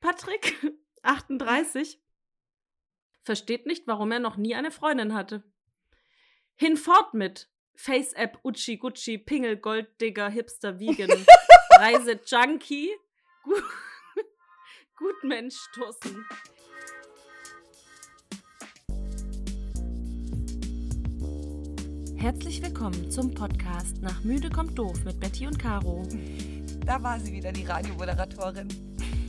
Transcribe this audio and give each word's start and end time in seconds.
Patrick, 0.00 0.56
38, 1.02 2.00
versteht 3.22 3.66
nicht, 3.66 3.86
warum 3.86 4.12
er 4.12 4.18
noch 4.18 4.36
nie 4.36 4.54
eine 4.54 4.70
Freundin 4.70 5.14
hatte. 5.14 5.42
Hinfort 6.54 7.14
mit 7.14 7.50
Face-App, 7.74 8.38
Uchi, 8.44 8.78
Gucci, 8.78 9.18
Pingel, 9.18 9.56
Golddigger, 9.56 10.28
Hipster, 10.28 10.78
Vegan, 10.78 11.10
Reise, 11.78 12.20
Junkie, 12.24 12.90
Gut, 13.42 13.62
Gutmensch, 14.96 15.56
Tussen. 15.74 16.24
Herzlich 22.16 22.62
willkommen 22.62 23.10
zum 23.10 23.34
Podcast 23.34 24.02
Nach 24.02 24.24
Müde 24.24 24.50
kommt 24.50 24.76
doof 24.78 25.04
mit 25.04 25.20
Betty 25.20 25.46
und 25.46 25.58
Caro. 25.58 26.06
Da 26.84 27.02
war 27.02 27.20
sie 27.20 27.32
wieder, 27.32 27.52
die 27.52 27.64
Radiomoderatorin. 27.64 28.85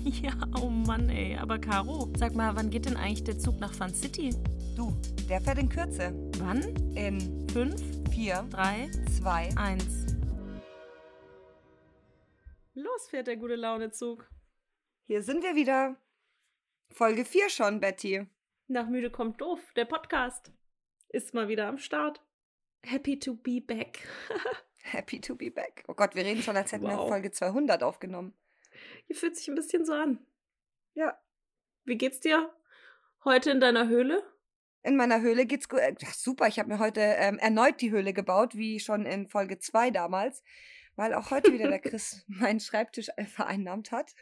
Ja, 0.22 0.32
oh 0.62 0.70
Mann, 0.70 1.10
ey. 1.10 1.36
Aber 1.36 1.60
Caro, 1.60 2.08
sag 2.18 2.34
mal, 2.34 2.56
wann 2.56 2.70
geht 2.70 2.86
denn 2.86 2.96
eigentlich 2.96 3.26
der 3.26 3.38
Zug 3.38 3.60
nach 3.60 3.74
Fun 3.74 3.94
City? 3.94 4.34
Du, 4.76 4.96
der 5.28 5.42
fährt 5.42 5.58
in 5.58 5.68
Kürze. 5.68 6.14
Wann? 6.38 6.62
In 6.96 7.46
Fünf, 7.50 7.82
vier, 8.12 8.48
drei, 8.50 8.90
zwei, 9.18 9.50
eins. 9.58 10.06
Los 12.74 13.10
fährt 13.10 13.28
der 13.28 13.36
gute 13.38 13.56
Laune-Zug. 13.56 14.30
Hier 15.08 15.24
sind 15.24 15.44
wir 15.44 15.56
wieder. 15.56 15.98
Folge 16.94 17.26
4 17.26 17.50
schon, 17.50 17.80
Betty. 17.82 18.26
Nach 18.68 18.88
Müde 18.88 19.10
kommt 19.10 19.42
doof, 19.42 19.60
der 19.76 19.86
Podcast. 19.86 20.52
Ist 21.10 21.34
mal 21.34 21.48
wieder 21.50 21.68
am 21.68 21.78
Start. 21.78 22.22
Happy 22.84 23.20
to 23.20 23.34
be 23.34 23.60
back. 23.60 24.08
Happy 24.84 25.20
to 25.20 25.36
be 25.36 25.52
back. 25.52 25.84
Oh 25.88 25.94
Gott, 25.94 26.16
wir 26.16 26.24
reden 26.24 26.42
schon, 26.42 26.56
als 26.56 26.72
hätten 26.72 26.86
wir 26.86 26.98
Wow. 26.98 27.10
Folge 27.10 27.32
200 27.32 27.84
aufgenommen. 27.84 28.34
Hier 29.06 29.16
fühlt 29.16 29.36
sich 29.36 29.48
ein 29.48 29.56
bisschen 29.56 29.86
so 29.86 29.94
an. 29.94 30.26
Ja. 30.94 31.18
Wie 31.86 31.98
geht's 31.98 32.20
dir 32.20 32.54
heute 33.24 33.52
in 33.52 33.60
deiner 33.60 33.88
Höhle? 33.88 34.24
In 34.84 34.96
meiner 34.96 35.22
Höhle 35.22 35.46
geht's 35.46 35.70
gut. 35.70 35.80
Äh, 35.80 35.96
ach, 36.06 36.14
super, 36.14 36.48
ich 36.48 36.60
habe 36.60 36.70
mir 36.70 36.80
heute 36.80 37.02
ähm, 37.02 37.40
erneut 37.40 37.82
die 37.82 37.92
Höhle 37.92 38.14
gebaut, 38.14 38.56
wie 38.56 38.80
schon 38.80 39.06
in 39.06 39.28
Folge 39.28 39.60
2 39.60 39.92
damals, 39.92 40.44
weil 40.96 41.14
auch 41.14 41.32
heute 41.32 41.52
wieder 41.52 41.68
der 41.68 41.80
Chris 41.82 42.24
meinen 42.28 42.60
Schreibtisch 42.60 43.10
äh, 43.18 43.26
vereinnahmt 43.26 43.92
hat. 43.92 44.14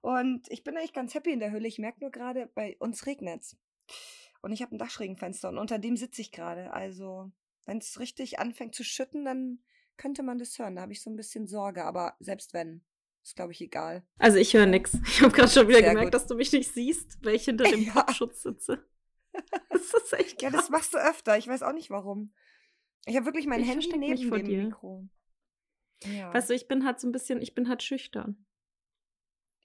Und 0.00 0.48
ich 0.50 0.64
bin 0.64 0.76
eigentlich 0.76 0.92
ganz 0.92 1.14
happy 1.14 1.32
in 1.32 1.40
der 1.40 1.50
Höhle. 1.50 1.68
Ich 1.68 1.78
merke 1.78 2.00
nur 2.00 2.10
gerade, 2.10 2.50
bei 2.54 2.76
uns 2.78 3.06
regnet's. 3.06 3.56
Und 4.40 4.52
ich 4.52 4.62
habe 4.62 4.74
ein 4.74 4.78
Dachschrägenfenster 4.78 5.48
und 5.48 5.58
unter 5.58 5.78
dem 5.78 5.96
sitze 5.96 6.22
ich 6.22 6.30
gerade. 6.30 6.72
Also, 6.72 7.32
wenn 7.66 7.78
es 7.78 7.98
richtig 7.98 8.38
anfängt 8.38 8.74
zu 8.74 8.84
schütten, 8.84 9.24
dann 9.24 9.62
könnte 9.96 10.22
man 10.22 10.38
das 10.38 10.58
hören. 10.58 10.76
Da 10.76 10.82
habe 10.82 10.92
ich 10.92 11.02
so 11.02 11.10
ein 11.10 11.16
bisschen 11.16 11.46
Sorge, 11.46 11.84
aber 11.84 12.16
selbst 12.20 12.54
wenn, 12.54 12.84
ist 13.28 13.36
glaube 13.36 13.52
ich 13.52 13.60
egal. 13.60 14.04
Also 14.18 14.38
ich 14.38 14.54
höre 14.54 14.66
nix. 14.66 14.94
Ich 15.06 15.20
habe 15.22 15.32
gerade 15.32 15.48
schon 15.50 15.68
wieder 15.68 15.78
Sehr 15.78 15.88
gemerkt, 15.90 16.06
gut. 16.08 16.14
dass 16.14 16.26
du 16.26 16.34
mich 16.34 16.52
nicht 16.52 16.72
siehst, 16.72 17.18
weil 17.24 17.34
ich 17.34 17.44
hinter 17.44 17.64
dem 17.70 17.82
Ja. 17.82 17.92
Popschutz 17.92 18.42
sitze. 18.42 18.84
Das 19.70 19.94
ist 19.94 20.12
echt 20.14 20.42
Ja, 20.42 20.50
krass. 20.50 20.62
das 20.62 20.70
machst 20.70 20.94
du 20.94 20.98
öfter. 20.98 21.38
Ich 21.38 21.46
weiß 21.46 21.62
auch 21.62 21.72
nicht 21.72 21.90
warum. 21.90 22.32
Ich 23.06 23.14
habe 23.14 23.26
wirklich 23.26 23.46
mein 23.46 23.60
Ich 23.60 23.68
Handy 23.68 23.96
neben 23.96 24.30
dem 24.30 24.44
dir. 24.46 24.64
Mikro. 24.64 25.08
Ja. 26.04 26.32
Weißt 26.34 26.50
du, 26.50 26.54
ich 26.54 26.66
bin 26.66 26.84
halt 26.84 26.98
so 26.98 27.06
ein 27.06 27.12
bisschen, 27.12 27.40
ich 27.40 27.54
bin 27.54 27.68
halt 27.68 27.82
schüchtern. 27.82 28.44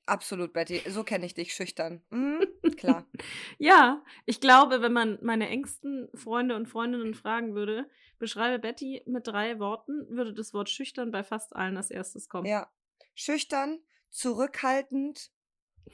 Absolut, 0.05 0.51
Betty. 0.53 0.81
So 0.89 1.03
kenne 1.03 1.25
ich 1.25 1.33
dich, 1.33 1.53
schüchtern. 1.53 2.01
Mhm, 2.09 2.45
klar. 2.77 3.07
Ja, 3.57 4.03
ich 4.25 4.41
glaube, 4.41 4.81
wenn 4.81 4.91
man 4.93 5.17
meine 5.21 5.47
engsten 5.47 6.09
Freunde 6.13 6.55
und 6.57 6.67
Freundinnen 6.67 7.13
fragen 7.13 7.55
würde, 7.55 7.89
beschreibe 8.19 8.59
Betty 8.59 9.01
mit 9.05 9.27
drei 9.27 9.59
Worten, 9.59 10.05
würde 10.09 10.33
das 10.33 10.53
Wort 10.53 10.69
schüchtern 10.69 11.11
bei 11.11 11.23
fast 11.23 11.55
allen 11.55 11.77
als 11.77 11.89
erstes 11.89 12.27
kommen. 12.27 12.47
Ja. 12.47 12.69
Schüchtern, 13.15 13.79
zurückhaltend 14.09 15.31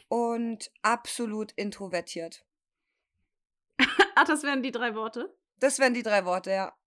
und 0.07 0.71
absolut 0.81 1.51
introvertiert. 1.53 2.45
Ach, 4.15 4.23
das 4.27 4.43
wären 4.43 4.63
die 4.63 4.71
drei 4.71 4.95
Worte, 4.95 5.35
Das 5.57 5.79
wären 5.79 5.93
die 5.93 6.03
drei 6.03 6.25
Worte, 6.25 6.51
ja. 6.51 6.77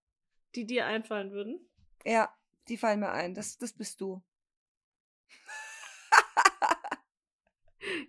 die 0.55 0.65
dir 0.65 0.85
einfallen 0.85 1.31
würden. 1.31 1.59
Ja, 2.05 2.33
die 2.67 2.77
fallen 2.77 2.99
mir 2.99 3.11
ein. 3.11 3.33
Das, 3.33 3.57
das 3.57 3.73
bist 3.73 4.01
du. 4.01 4.21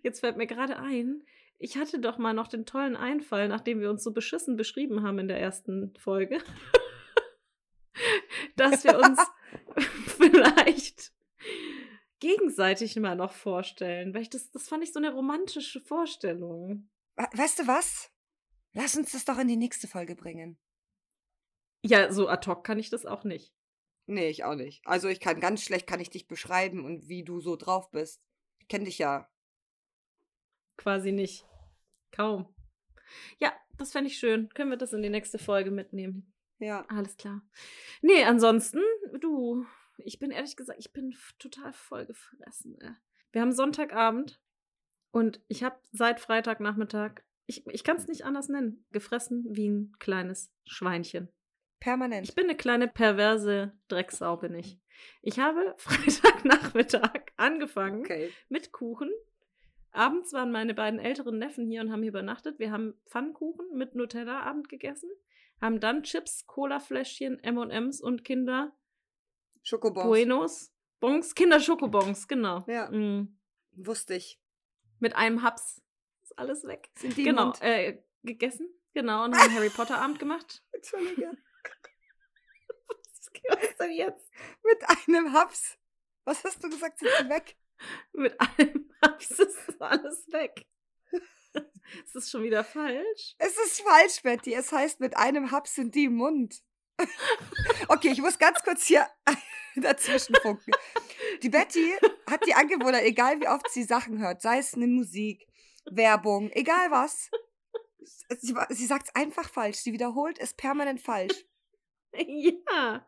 Jetzt 0.03 0.21
fällt 0.21 0.37
mir 0.37 0.47
gerade 0.47 0.79
ein, 0.79 1.25
ich 1.59 1.79
hatte 1.79 1.99
doch 1.99 2.19
mal 2.19 2.35
noch 2.35 2.49
den 2.49 2.67
tollen 2.67 2.95
Einfall, 2.95 3.49
nachdem 3.49 3.81
wir 3.81 3.89
uns 3.89 4.05
so 4.05 4.13
beschissen 4.13 4.57
beschrieben 4.57 5.03
haben 5.03 5.19
in 5.19 5.29
der 5.29 5.41
ersten 5.41 5.95
Folge, 5.97 6.39
dass 8.57 8.85
wir 8.85 8.99
uns 8.99 9.19
vielleicht 10.19 11.14
gegenseitig 12.25 12.97
mal 12.97 13.15
noch 13.17 13.33
vorstellen, 13.33 14.15
weil 14.15 14.23
ich 14.23 14.31
das, 14.31 14.51
das 14.51 14.67
fand 14.69 14.83
ich 14.83 14.93
so 14.93 14.99
eine 14.99 15.13
romantische 15.13 15.81
Vorstellung. 15.81 16.89
We- 17.17 17.29
Weißt 17.39 17.59
du 17.59 17.67
was? 17.67 18.11
Lass 18.73 18.97
uns 18.97 19.13
das 19.13 19.25
doch 19.25 19.39
in 19.39 19.49
die 19.49 19.57
nächste 19.57 19.87
Folge 19.87 20.17
bringen. 20.17 20.59
Ja, 21.85 22.11
so 22.11 22.29
ad 22.29 22.49
hoc 22.51 22.65
kann 22.65 22.79
ich 22.79 22.89
das 22.91 23.05
auch 23.05 23.25
nicht. 23.25 23.53
Nee, 24.07 24.29
ich 24.31 24.45
auch 24.45 24.55
nicht. 24.55 24.87
Also 24.87 25.09
ich 25.09 25.21
kann 25.21 25.39
ganz 25.41 25.63
schlecht, 25.63 25.87
kann 25.87 26.01
ich 26.01 26.11
dich 26.11 26.27
beschreiben 26.27 26.85
und 26.85 27.09
wie 27.09 27.25
du 27.25 27.41
so 27.41 27.57
drauf 27.57 27.91
bist. 27.91 28.23
Ich 28.59 28.69
kenne 28.69 28.85
dich 28.87 28.99
ja. 28.99 29.31
Quasi 30.77 31.13
nicht. 31.13 31.47
Kaum. 32.11 32.55
Ja, 33.39 33.53
das 33.77 33.93
fände 33.93 34.09
ich 34.09 34.19
schön. 34.19 34.49
Können 34.55 34.71
wir 34.71 34.77
das 34.79 34.93
in 34.93 35.03
die 35.03 35.11
nächste 35.11 35.39
Folge 35.39 35.71
mitnehmen? 35.71 36.35
Ja. 36.59 36.85
Alles 36.89 37.17
klar. 37.17 37.43
Nee, 38.03 38.25
ansonsten, 38.25 38.81
du, 39.21 39.67
ich 39.97 40.19
bin 40.19 40.31
ehrlich 40.31 40.57
gesagt, 40.57 40.79
ich 40.79 40.93
bin 40.93 41.15
total 41.39 41.73
voll 41.73 42.07
gefressen. 42.07 42.79
Ey. 42.81 42.91
Wir 43.33 43.41
haben 43.41 43.53
Sonntagabend 43.53 44.41
und 45.11 45.41
ich 45.49 45.63
habe 45.63 45.77
seit 45.93 46.21
Freitagnachmittag, 46.21 47.23
ich, 47.47 47.67
ich 47.67 47.85
kann 47.85 47.97
es 47.97 48.07
nicht 48.07 48.25
anders 48.25 48.49
nennen, 48.49 48.85
gefressen 48.91 49.45
wie 49.51 49.69
ein 49.69 49.93
kleines 49.99 50.53
Schweinchen. 50.65 51.29
Permanent. 51.81 52.29
Ich 52.29 52.35
bin 52.35 52.45
eine 52.45 52.57
kleine 52.57 52.89
perverse 52.89 53.73
Drecksau, 53.89 54.39
bin 54.39 54.55
ich. 54.55 54.79
Ich 55.23 55.39
habe 55.39 55.75
Freitagnachmittag 55.79 57.33
angefangen 57.37 58.01
okay. 58.01 58.33
mit 58.49 58.73
Kuchen. 58.73 59.11
Abends 59.91 60.33
waren 60.33 60.51
meine 60.51 60.75
beiden 60.75 60.99
älteren 60.99 61.39
Neffen 61.39 61.67
hier 61.67 61.81
und 61.81 61.93
haben 61.93 62.03
hier 62.03 62.11
übernachtet. 62.11 62.59
Wir 62.59 62.73
haben 62.73 62.95
Pfannkuchen 63.07 63.77
mit 63.77 63.95
Nutella-Abend 63.95 64.69
gegessen, 64.69 65.09
haben 65.61 65.79
dann 65.79 66.03
Chips, 66.03 66.47
Colafläschchen, 66.47 67.39
M&M's 67.45 68.01
und 68.01 68.25
Kinder 68.25 68.73
Schokobons. 69.65 70.07
Buenos, 70.07 70.73
Bons, 71.01 71.35
Kinder 71.35 71.59
Schokobons, 71.59 72.29
genau. 72.29 72.65
Ja. 72.67 72.91
Mm. 72.91 73.37
Wusste 73.73 74.15
ich. 74.15 74.39
Mit 75.01 75.17
einem 75.17 75.43
Haps 75.43 75.83
ist 76.23 76.39
alles 76.39 76.65
weg. 76.65 76.91
Sind 76.97 77.17
die 77.17 77.23
im 77.23 77.29
genau, 77.29 77.47
Mund? 77.47 77.63
äh, 77.63 78.03
gegessen, 78.23 78.69
genau, 78.93 79.25
und 79.25 79.37
haben 79.37 79.55
Harry 79.55 79.71
Potter 79.71 80.01
Abend 80.01 80.19
gemacht. 80.19 80.63
Entschuldige. 80.73 81.37
Was 83.49 83.63
ist 83.63 83.81
denn 83.81 83.91
jetzt? 83.91 84.31
Mit 84.63 84.79
einem 84.89 85.33
Haps. 85.33 85.77
Was 86.25 86.45
hast 86.45 86.63
du 86.63 86.71
gesagt? 86.71 86.99
Sind 86.99 87.11
sie 87.19 87.29
weg? 87.29 87.57
Mit 88.13 88.41
einem 88.41 88.91
Haps 89.03 89.31
ist 89.39 89.83
alles 89.83 90.31
weg. 90.33 90.67
Ist 92.05 92.15
das 92.15 92.31
schon 92.31 92.43
wieder 92.43 92.65
falsch? 92.65 93.35
Es 93.39 93.57
ist 93.59 93.83
falsch, 93.83 94.23
Betty. 94.23 94.55
Es 94.55 94.73
heißt, 94.73 95.01
mit 95.01 95.17
einem 95.17 95.51
Haps 95.51 95.75
sind 95.75 95.95
die 95.95 96.05
im 96.05 96.17
Mund. 96.17 96.63
okay, 97.89 98.09
ich 98.09 98.21
muss 98.21 98.39
ganz 98.39 98.63
kurz 98.63 98.87
hier 98.87 99.07
dazwischen 99.83 100.35
funken. 100.37 100.73
Die 101.43 101.49
Betty 101.49 101.93
hat 102.31 102.47
die 102.47 102.55
Angewohnheit, 102.55 103.05
egal 103.05 103.41
wie 103.41 103.49
oft 103.49 103.71
sie 103.71 103.83
Sachen 103.83 104.19
hört, 104.19 104.43
sei 104.43 104.59
es 104.59 104.75
eine 104.75 104.87
Musik, 104.87 105.47
Werbung, 105.91 106.51
egal 106.53 106.91
was. 106.91 107.31
Sie, 108.39 108.55
sie 108.71 108.87
sagt 108.87 109.09
es 109.09 109.15
einfach 109.15 109.49
falsch. 109.49 109.79
Sie 109.79 109.93
wiederholt 109.93 110.39
es 110.39 110.55
permanent 110.55 111.01
falsch. 111.01 111.35
Ja. 112.17 113.05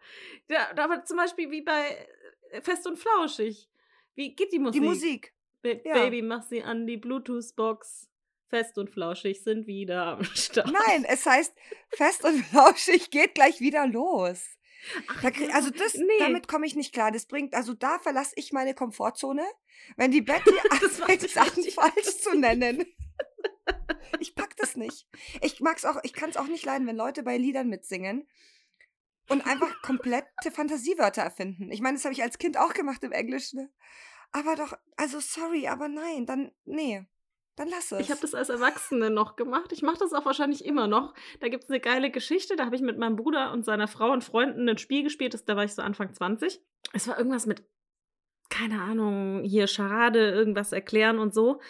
ja. 0.48 0.76
Aber 0.76 1.04
zum 1.04 1.18
Beispiel 1.18 1.48
wie 1.52 1.62
bei 1.62 2.08
äh, 2.50 2.60
Fest 2.60 2.88
und 2.88 2.98
Flauschig. 2.98 3.68
Wie 4.16 4.34
geht 4.34 4.52
die 4.52 4.58
Musik? 4.58 4.80
Die 4.82 4.88
Musik. 4.88 5.34
Ba 5.62 5.68
ja. 5.84 5.94
Baby, 5.94 6.22
mach 6.22 6.42
sie 6.42 6.64
an 6.64 6.88
die 6.88 6.96
Bluetooth-Box. 6.96 8.08
Fest 8.48 8.78
und 8.78 8.90
Flauschig 8.90 9.44
sind 9.44 9.68
wieder 9.68 10.06
am 10.06 10.24
Start. 10.24 10.72
Nein, 10.72 11.04
es 11.04 11.24
heißt, 11.24 11.54
fest 11.90 12.24
und 12.24 12.42
flauschig 12.46 13.10
geht 13.10 13.34
gleich 13.36 13.60
wieder 13.60 13.86
los. 13.86 14.44
Ach, 15.08 15.22
Da 15.22 15.30
also 15.52 15.70
das, 15.70 15.94
nee. 15.94 16.06
damit 16.18 16.48
komme 16.48 16.66
ich 16.66 16.76
nicht 16.76 16.92
klar. 16.92 17.10
Das 17.10 17.26
bringt, 17.26 17.54
also 17.54 17.74
da 17.74 17.98
verlasse 17.98 18.34
ich 18.36 18.52
meine 18.52 18.74
Komfortzone, 18.74 19.44
wenn 19.96 20.10
die 20.10 20.22
Betty 20.22 20.50
anfängt, 20.70 21.30
Sachen 21.30 21.64
falsch 21.64 22.18
zu 22.20 22.36
nennen. 22.36 22.84
Ich 24.20 24.34
pack 24.34 24.56
das 24.56 24.76
nicht. 24.76 25.08
Ich 25.42 25.60
mag's 25.60 25.84
auch, 25.84 25.98
ich 26.02 26.12
kann 26.12 26.30
es 26.30 26.36
auch 26.36 26.46
nicht 26.46 26.64
leiden, 26.64 26.86
wenn 26.86 26.96
Leute 26.96 27.22
bei 27.22 27.36
Liedern 27.36 27.68
mitsingen 27.68 28.26
und 29.28 29.46
einfach 29.46 29.82
komplette 29.82 30.50
Fantasiewörter 30.50 31.22
erfinden. 31.22 31.70
Ich 31.70 31.80
meine, 31.80 31.96
das 31.96 32.04
habe 32.04 32.14
ich 32.14 32.22
als 32.22 32.38
Kind 32.38 32.56
auch 32.56 32.74
gemacht 32.74 33.02
im 33.02 33.12
Englischen. 33.12 33.60
Ne? 33.60 33.72
Aber 34.32 34.56
doch, 34.56 34.74
also 34.96 35.20
sorry, 35.20 35.68
aber 35.68 35.88
nein, 35.88 36.26
dann, 36.26 36.52
nee, 36.64 37.06
dann 37.56 37.68
lass 37.68 37.92
es. 37.92 38.00
Ich 38.00 38.10
habe 38.10 38.20
das 38.20 38.34
als 38.34 38.48
Erwachsene 38.48 39.10
noch 39.10 39.36
gemacht. 39.36 39.72
Ich 39.72 39.82
mache 39.82 39.98
das 39.98 40.12
auch 40.12 40.24
wahrscheinlich 40.24 40.64
immer 40.64 40.86
noch. 40.86 41.14
Da 41.40 41.48
gibt 41.48 41.64
es 41.64 41.70
eine 41.70 41.80
geile 41.80 42.10
Geschichte. 42.10 42.56
Da 42.56 42.64
habe 42.66 42.76
ich 42.76 42.82
mit 42.82 42.98
meinem 42.98 43.16
Bruder 43.16 43.52
und 43.52 43.64
seiner 43.64 43.88
Frau 43.88 44.12
und 44.12 44.22
Freunden 44.24 44.68
ein 44.68 44.78
Spiel 44.78 45.02
gespielt. 45.02 45.34
Das, 45.34 45.44
da 45.44 45.56
war 45.56 45.64
ich 45.64 45.74
so 45.74 45.82
Anfang 45.82 46.12
20. 46.14 46.60
Es 46.92 47.08
war 47.08 47.18
irgendwas 47.18 47.46
mit 47.46 47.64
keine 48.48 48.80
Ahnung, 48.80 49.42
hier 49.42 49.66
Charade, 49.66 50.30
irgendwas 50.30 50.70
erklären 50.72 51.18
und 51.18 51.34
so. 51.34 51.60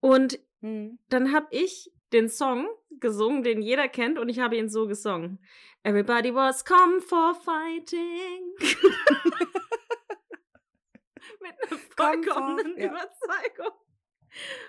Und 0.00 0.38
Hm. 0.60 0.98
dann 1.08 1.32
habe 1.32 1.46
ich 1.52 1.90
den 2.12 2.28
Song 2.28 2.66
gesungen, 2.90 3.44
den 3.44 3.62
jeder 3.62 3.88
kennt, 3.88 4.18
und 4.18 4.28
ich 4.28 4.40
habe 4.40 4.56
ihn 4.56 4.68
so 4.68 4.86
gesungen. 4.88 5.38
Everybody 5.84 6.34
was 6.34 6.64
come 6.64 7.00
for 7.00 7.32
fighting. 7.34 8.54
Mit 11.40 11.52
einer 11.52 11.80
Come 11.96 12.18
for- 12.24 12.32
vollkommenen 12.32 12.78
ja. 12.78 12.86
Überzeugung. 12.88 13.72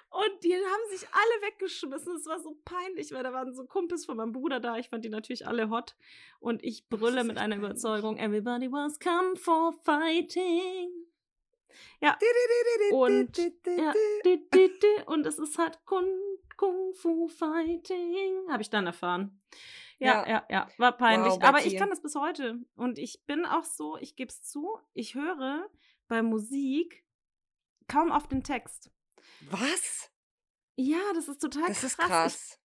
Und 0.09 0.43
die 0.43 0.53
haben 0.55 0.89
sich 0.89 1.07
alle 1.11 1.47
weggeschmissen. 1.47 2.15
Es 2.15 2.25
war 2.25 2.39
so 2.39 2.57
peinlich, 2.65 3.11
weil 3.13 3.23
da 3.23 3.31
waren 3.33 3.53
so 3.53 3.65
Kumpels 3.65 4.05
von 4.05 4.17
meinem 4.17 4.31
Bruder 4.31 4.59
da. 4.59 4.77
Ich 4.77 4.89
fand 4.89 5.05
die 5.05 5.09
natürlich 5.09 5.45
alle 5.47 5.69
hot. 5.69 5.95
Und 6.39 6.63
ich 6.63 6.87
brülle 6.89 7.23
mit 7.23 7.37
einer 7.37 7.55
peinlich. 7.55 7.69
Überzeugung. 7.69 8.17
Everybody 8.17 8.71
was 8.71 8.99
come 8.99 9.35
for 9.35 9.73
fighting. 9.83 10.89
Und- 12.93 13.37
Ja, 13.37 13.93
und 15.05 15.25
es 15.25 15.37
ist 15.39 15.57
halt 15.57 15.79
Kung, 15.85 16.05
Kung 16.57 16.93
Fu 16.93 17.27
Fighting, 17.27 18.49
habe 18.49 18.61
ich 18.61 18.69
dann 18.69 18.85
erfahren. 18.87 19.39
Ja, 19.99 20.25
Ja. 20.25 20.27
ja, 20.29 20.45
ja, 20.49 20.67
war 20.77 20.93
peinlich. 20.97 21.33
Wow, 21.33 21.43
Aber 21.43 21.59
ich 21.65 21.77
kann 21.77 21.89
das 21.89 22.01
bis 22.01 22.15
heute. 22.15 22.59
Und 22.75 22.97
ich 22.97 23.23
bin 23.25 23.45
auch 23.45 23.63
so, 23.63 23.97
ich 23.97 24.15
gebe 24.15 24.29
es 24.29 24.41
zu, 24.43 24.79
ich 24.93 25.13
höre 25.15 25.69
bei 26.07 26.21
Musik 26.23 27.05
kaum 27.87 28.11
auf 28.11 28.27
den 28.27 28.43
Text. 28.43 28.91
Was? 29.49 30.11
Ja, 30.75 30.99
das 31.13 31.27
ist 31.27 31.39
total 31.41 31.67
Das 31.67 31.83
ist 31.83 31.97
krass. 31.97 32.07
krass. 32.07 32.59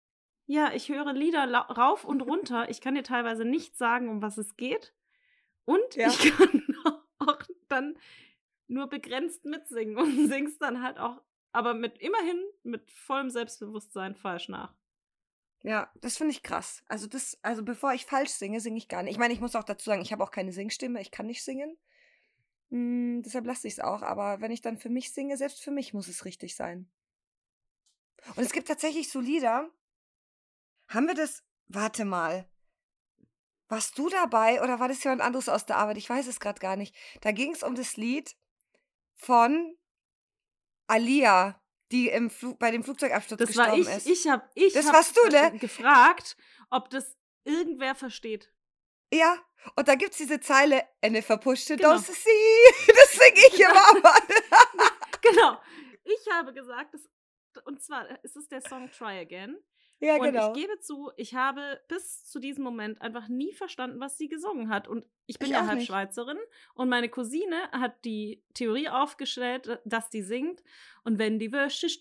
Ich, 0.46 0.54
ja, 0.56 0.72
ich 0.72 0.88
höre 0.88 1.12
Lieder 1.12 1.44
rauf 1.52 2.04
und 2.04 2.22
runter. 2.22 2.68
Ich 2.70 2.80
kann 2.80 2.94
dir 2.94 3.04
teilweise 3.04 3.44
nicht 3.44 3.76
sagen, 3.76 4.08
um 4.08 4.20
was 4.22 4.36
es 4.38 4.56
geht. 4.56 4.94
Und 5.64 5.94
Ja. 5.94 6.08
ich 6.08 6.18
kann 6.36 6.76
auch 7.18 7.38
dann 7.68 7.98
nur 8.66 8.88
begrenzt 8.88 9.44
mitsingen 9.44 9.96
und 9.96 10.28
singst 10.28 10.60
dann 10.62 10.82
halt 10.82 10.98
auch, 10.98 11.20
aber 11.52 11.74
mit 11.74 11.98
immerhin 11.98 12.42
mit 12.62 12.90
vollem 12.90 13.30
Selbstbewusstsein 13.30 14.14
falsch 14.14 14.48
nach. 14.48 14.74
Ja, 15.62 15.92
das 16.00 16.16
finde 16.16 16.32
ich 16.32 16.42
krass. 16.42 16.82
Also 16.86 17.06
das, 17.06 17.38
also 17.42 17.62
bevor 17.62 17.92
ich 17.92 18.06
falsch 18.06 18.30
singe, 18.30 18.60
singe 18.60 18.78
ich 18.78 18.88
gar 18.88 19.02
nicht. 19.02 19.12
Ich 19.12 19.18
meine, 19.18 19.34
ich 19.34 19.40
muss 19.40 19.54
auch 19.54 19.64
dazu 19.64 19.84
sagen, 19.84 20.00
ich 20.02 20.10
habe 20.12 20.24
auch 20.24 20.30
keine 20.30 20.52
Singstimme, 20.52 21.00
ich 21.02 21.10
kann 21.10 21.26
nicht 21.26 21.44
singen. 21.44 21.76
Hm, 22.70 23.22
deshalb 23.24 23.46
lasse 23.46 23.66
ich 23.66 23.74
es 23.74 23.80
auch. 23.80 24.02
Aber 24.02 24.40
wenn 24.40 24.50
ich 24.50 24.60
dann 24.60 24.78
für 24.78 24.88
mich 24.88 25.12
singe, 25.12 25.36
selbst 25.36 25.60
für 25.62 25.70
mich 25.70 25.92
muss 25.92 26.08
es 26.08 26.24
richtig 26.24 26.54
sein. 26.56 26.90
Und 28.36 28.42
es 28.44 28.52
gibt 28.52 28.68
tatsächlich 28.68 29.10
so 29.10 29.20
Lieder. 29.20 29.70
Haben 30.88 31.06
wir 31.06 31.14
das? 31.14 31.42
Warte 31.68 32.04
mal. 32.04 32.48
Warst 33.68 33.96
du 33.98 34.08
dabei 34.08 34.60
oder 34.62 34.80
war 34.80 34.88
das 34.88 35.02
jemand 35.04 35.20
anderes 35.22 35.48
aus 35.48 35.64
der 35.64 35.76
Arbeit? 35.76 35.96
Ich 35.96 36.10
weiß 36.10 36.26
es 36.26 36.40
gerade 36.40 36.58
gar 36.58 36.76
nicht. 36.76 36.94
Da 37.20 37.30
ging 37.30 37.52
es 37.52 37.62
um 37.62 37.76
das 37.76 37.96
Lied 37.96 38.36
von 39.14 39.76
Alia, 40.88 41.62
die 41.92 42.08
im 42.08 42.30
Flug, 42.30 42.58
bei 42.58 42.72
dem 42.72 42.82
Flugzeugabsturz 42.82 43.38
Das 43.38 43.56
war 43.56 43.76
gestorben 43.76 43.82
ich. 43.82 44.06
ist. 44.06 44.06
Ich 44.08 44.28
habe 44.28 44.48
ich 44.54 44.72
Das 44.72 44.86
hab, 44.86 44.94
warst 44.94 45.16
du, 45.16 45.28
ne? 45.28 45.52
gefragt, 45.58 46.36
ob 46.70 46.90
das 46.90 47.16
irgendwer 47.44 47.94
versteht. 47.94 48.52
Ja, 49.12 49.36
und 49.76 49.88
da 49.88 49.94
gibt's 49.94 50.18
diese 50.18 50.40
Zeile, 50.40 50.82
eine 51.02 51.22
verpuschte 51.22 51.76
Genau. 51.76 51.92
Dose 51.92 52.12
sie. 52.12 52.30
Das 52.94 53.12
singe 53.12 53.40
ich 53.52 53.60
immer. 53.60 54.14
Genau. 55.22 55.60
Ich 56.04 56.32
habe 56.32 56.52
gesagt, 56.54 56.94
das, 56.94 57.08
und 57.64 57.82
zwar 57.82 58.08
ist 58.24 58.36
es 58.36 58.48
der 58.48 58.62
Song 58.62 58.90
Try 58.90 59.18
Again. 59.20 59.58
ja, 60.00 60.14
und 60.16 60.22
genau. 60.22 60.48
ich 60.48 60.60
gebe 60.60 60.78
zu, 60.80 61.10
ich 61.16 61.34
habe 61.34 61.80
bis 61.88 62.24
zu 62.24 62.38
diesem 62.40 62.64
Moment 62.64 63.00
einfach 63.02 63.28
nie 63.28 63.52
verstanden, 63.52 64.00
was 64.00 64.16
sie 64.16 64.28
gesungen 64.28 64.70
hat. 64.70 64.88
Und 64.88 65.04
ich 65.26 65.38
bin 65.38 65.48
Ich 65.48 65.52
ja 65.52 65.66
halb 65.66 65.76
nicht. 65.78 65.88
Schweizerin 65.88 66.38
und 66.74 66.88
meine 66.88 67.10
Cousine 67.10 67.70
hat 67.72 68.02
die 68.06 68.42
Theorie 68.54 68.88
aufgestellt, 68.88 69.78
dass 69.84 70.08
die 70.08 70.22
singt. 70.22 70.62
Und 71.04 71.18
wenn 71.18 71.38
die 71.38 71.52
Wäsche 71.52 71.88
sie, 71.88 71.98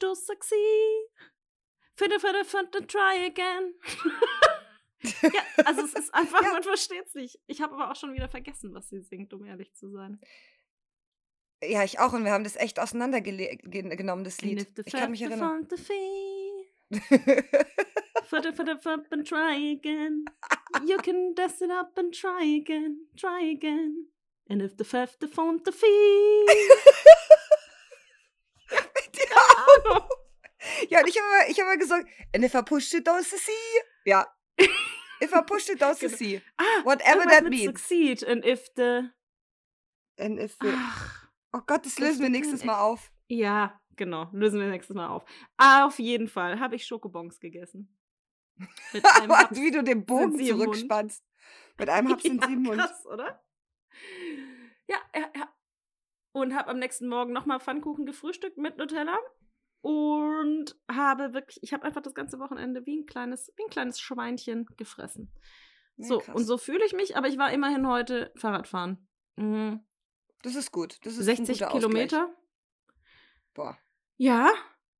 finde, 1.95 2.19
finde, 2.21 2.45
finde, 2.45 2.87
try 2.87 3.25
again. 3.25 3.73
ja, 5.21 5.41
also 5.65 5.81
es 5.81 5.93
ist 5.93 6.13
einfach, 6.13 6.41
Ja. 6.43 6.53
man 6.53 6.63
versteht 6.63 7.05
es 7.07 7.15
nicht. 7.15 7.39
Ich 7.47 7.61
habe 7.61 7.73
aber 7.75 7.91
auch 7.91 7.95
schon 7.95 8.13
wieder 8.13 8.27
vergessen, 8.29 8.73
was 8.73 8.89
sie 8.89 9.01
singt, 9.01 9.33
um 9.33 9.45
ehrlich 9.45 9.73
zu 9.73 9.89
sein. 9.89 10.19
Ja, 11.63 11.83
ich 11.83 11.99
auch. 11.99 12.13
Und 12.13 12.23
wir 12.25 12.31
haben 12.31 12.43
das 12.43 12.55
echt 12.55 12.79
auseinandergenommen, 12.79 14.23
das 14.23 14.39
And 14.39 14.51
Lied. 14.51 14.79
if 14.79 14.85
Ich 14.87 14.93
kann 14.93 15.11
mich 15.11 15.21
erinnern. 15.21 15.67
the 15.69 15.77
fee, 15.77 16.65
Fudda, 18.25 18.51
fudda, 18.53 18.77
fup 18.77 19.05
and 19.11 19.27
try 19.27 19.73
again. 19.77 20.25
You 20.85 20.97
can 20.97 21.33
dust 21.35 21.61
it 21.61 21.71
up 21.71 21.97
and 21.97 22.13
try 22.13 22.59
again, 22.61 23.07
try 23.17 23.51
again. 23.55 24.07
And 24.49 24.61
if 24.61 24.75
the 24.77 24.83
fifth 24.83 25.17
the 25.19 25.27
found 25.27 25.65
the 25.65 25.71
fee. 25.71 25.85
ja. 30.89 30.99
und 31.01 31.07
ich 31.07 31.17
habe 31.19 31.51
ich 31.51 31.59
hab 31.59 31.79
gesagt, 31.79 32.07
eine 32.33 32.49
verpuschte 32.49 33.01
Dose 33.01 33.37
sie. 33.37 33.51
Ja. 34.05 34.25
Eine 35.21 35.29
verpuschte 35.29 35.75
Dose 35.75 36.05
Genau. 36.05 36.15
sie. 36.17 36.41
Ah, 36.57 36.63
Whatever 36.85 37.25
that 37.25 37.43
means. 37.43 37.65
Succeed 37.65 38.23
and 38.25 38.45
if 38.45 38.67
the. 38.75 39.09
And 40.17 40.39
if 40.39 40.57
we- 40.61 40.73
Ach, 40.73 41.27
oh 41.53 41.61
Gott, 41.65 41.85
das 41.85 41.99
lösen 41.99 42.21
wir 42.21 42.29
nächstes 42.29 42.63
Mal 42.63 42.79
auf. 42.79 43.11
ja, 43.27 43.79
genau. 43.95 44.29
Lösen 44.31 44.59
wir 44.59 44.67
nächstes 44.67 44.95
Mal 44.95 45.07
auf. 45.07 45.25
Auf 45.57 45.99
jeden 45.99 46.27
Fall 46.29 46.59
habe 46.59 46.75
ich 46.75 46.85
Schokobons 46.85 47.39
gegessen. 47.39 47.97
Mit 48.93 49.05
einem 49.05 49.29
wie 49.51 49.71
du 49.71 49.83
den 49.83 50.05
Bogen 50.05 50.37
zurückspannst. 50.45 51.23
Mit 51.77 51.89
einem 51.89 52.09
Haps 52.11 52.23
sind 52.23 52.41
ja, 52.41 52.47
sie 52.47 52.53
im 52.53 52.63
Mund. 52.63 52.79
Krass, 52.79 53.05
oder? 53.05 53.43
Ja, 54.87 54.97
ja, 55.15 55.29
ja. 55.35 55.53
Und 56.31 56.53
habe 56.55 56.69
am 56.69 56.79
nächsten 56.79 57.07
Morgen 57.07 57.33
nochmal 57.33 57.59
Pfannkuchen 57.59 58.05
gefrühstückt 58.05 58.57
mit 58.57 58.77
Nutella. 58.77 59.17
Und 59.81 60.75
habe 60.91 61.33
wirklich, 61.33 61.59
ich 61.61 61.73
habe 61.73 61.83
einfach 61.85 62.01
das 62.01 62.13
ganze 62.13 62.39
Wochenende 62.39 62.85
wie 62.85 62.97
ein 62.97 63.05
kleines, 63.05 63.51
wie 63.55 63.63
ein 63.63 63.69
kleines 63.69 63.99
Schweinchen 63.99 64.65
gefressen. 64.77 65.31
Ja, 65.95 66.07
so, 66.07 66.17
krass. 66.19 66.35
und 66.35 66.43
so 66.45 66.57
fühle 66.57 66.85
ich 66.85 66.93
mich, 66.93 67.15
aber 67.17 67.27
ich 67.27 67.37
war 67.37 67.51
immerhin 67.51 67.87
heute 67.87 68.31
Fahrradfahren. 68.35 69.07
Mhm. 69.35 69.81
Das 70.41 70.55
ist 70.55 70.71
gut. 70.71 70.97
Das 71.03 71.13
ist 71.13 71.27
ein 71.27 71.45
60 71.45 71.59
guter 71.59 71.71
Kilometer. 71.71 72.23
Ausgleich. 72.23 72.37
Boah. 73.53 73.77
Ja, 74.17 74.49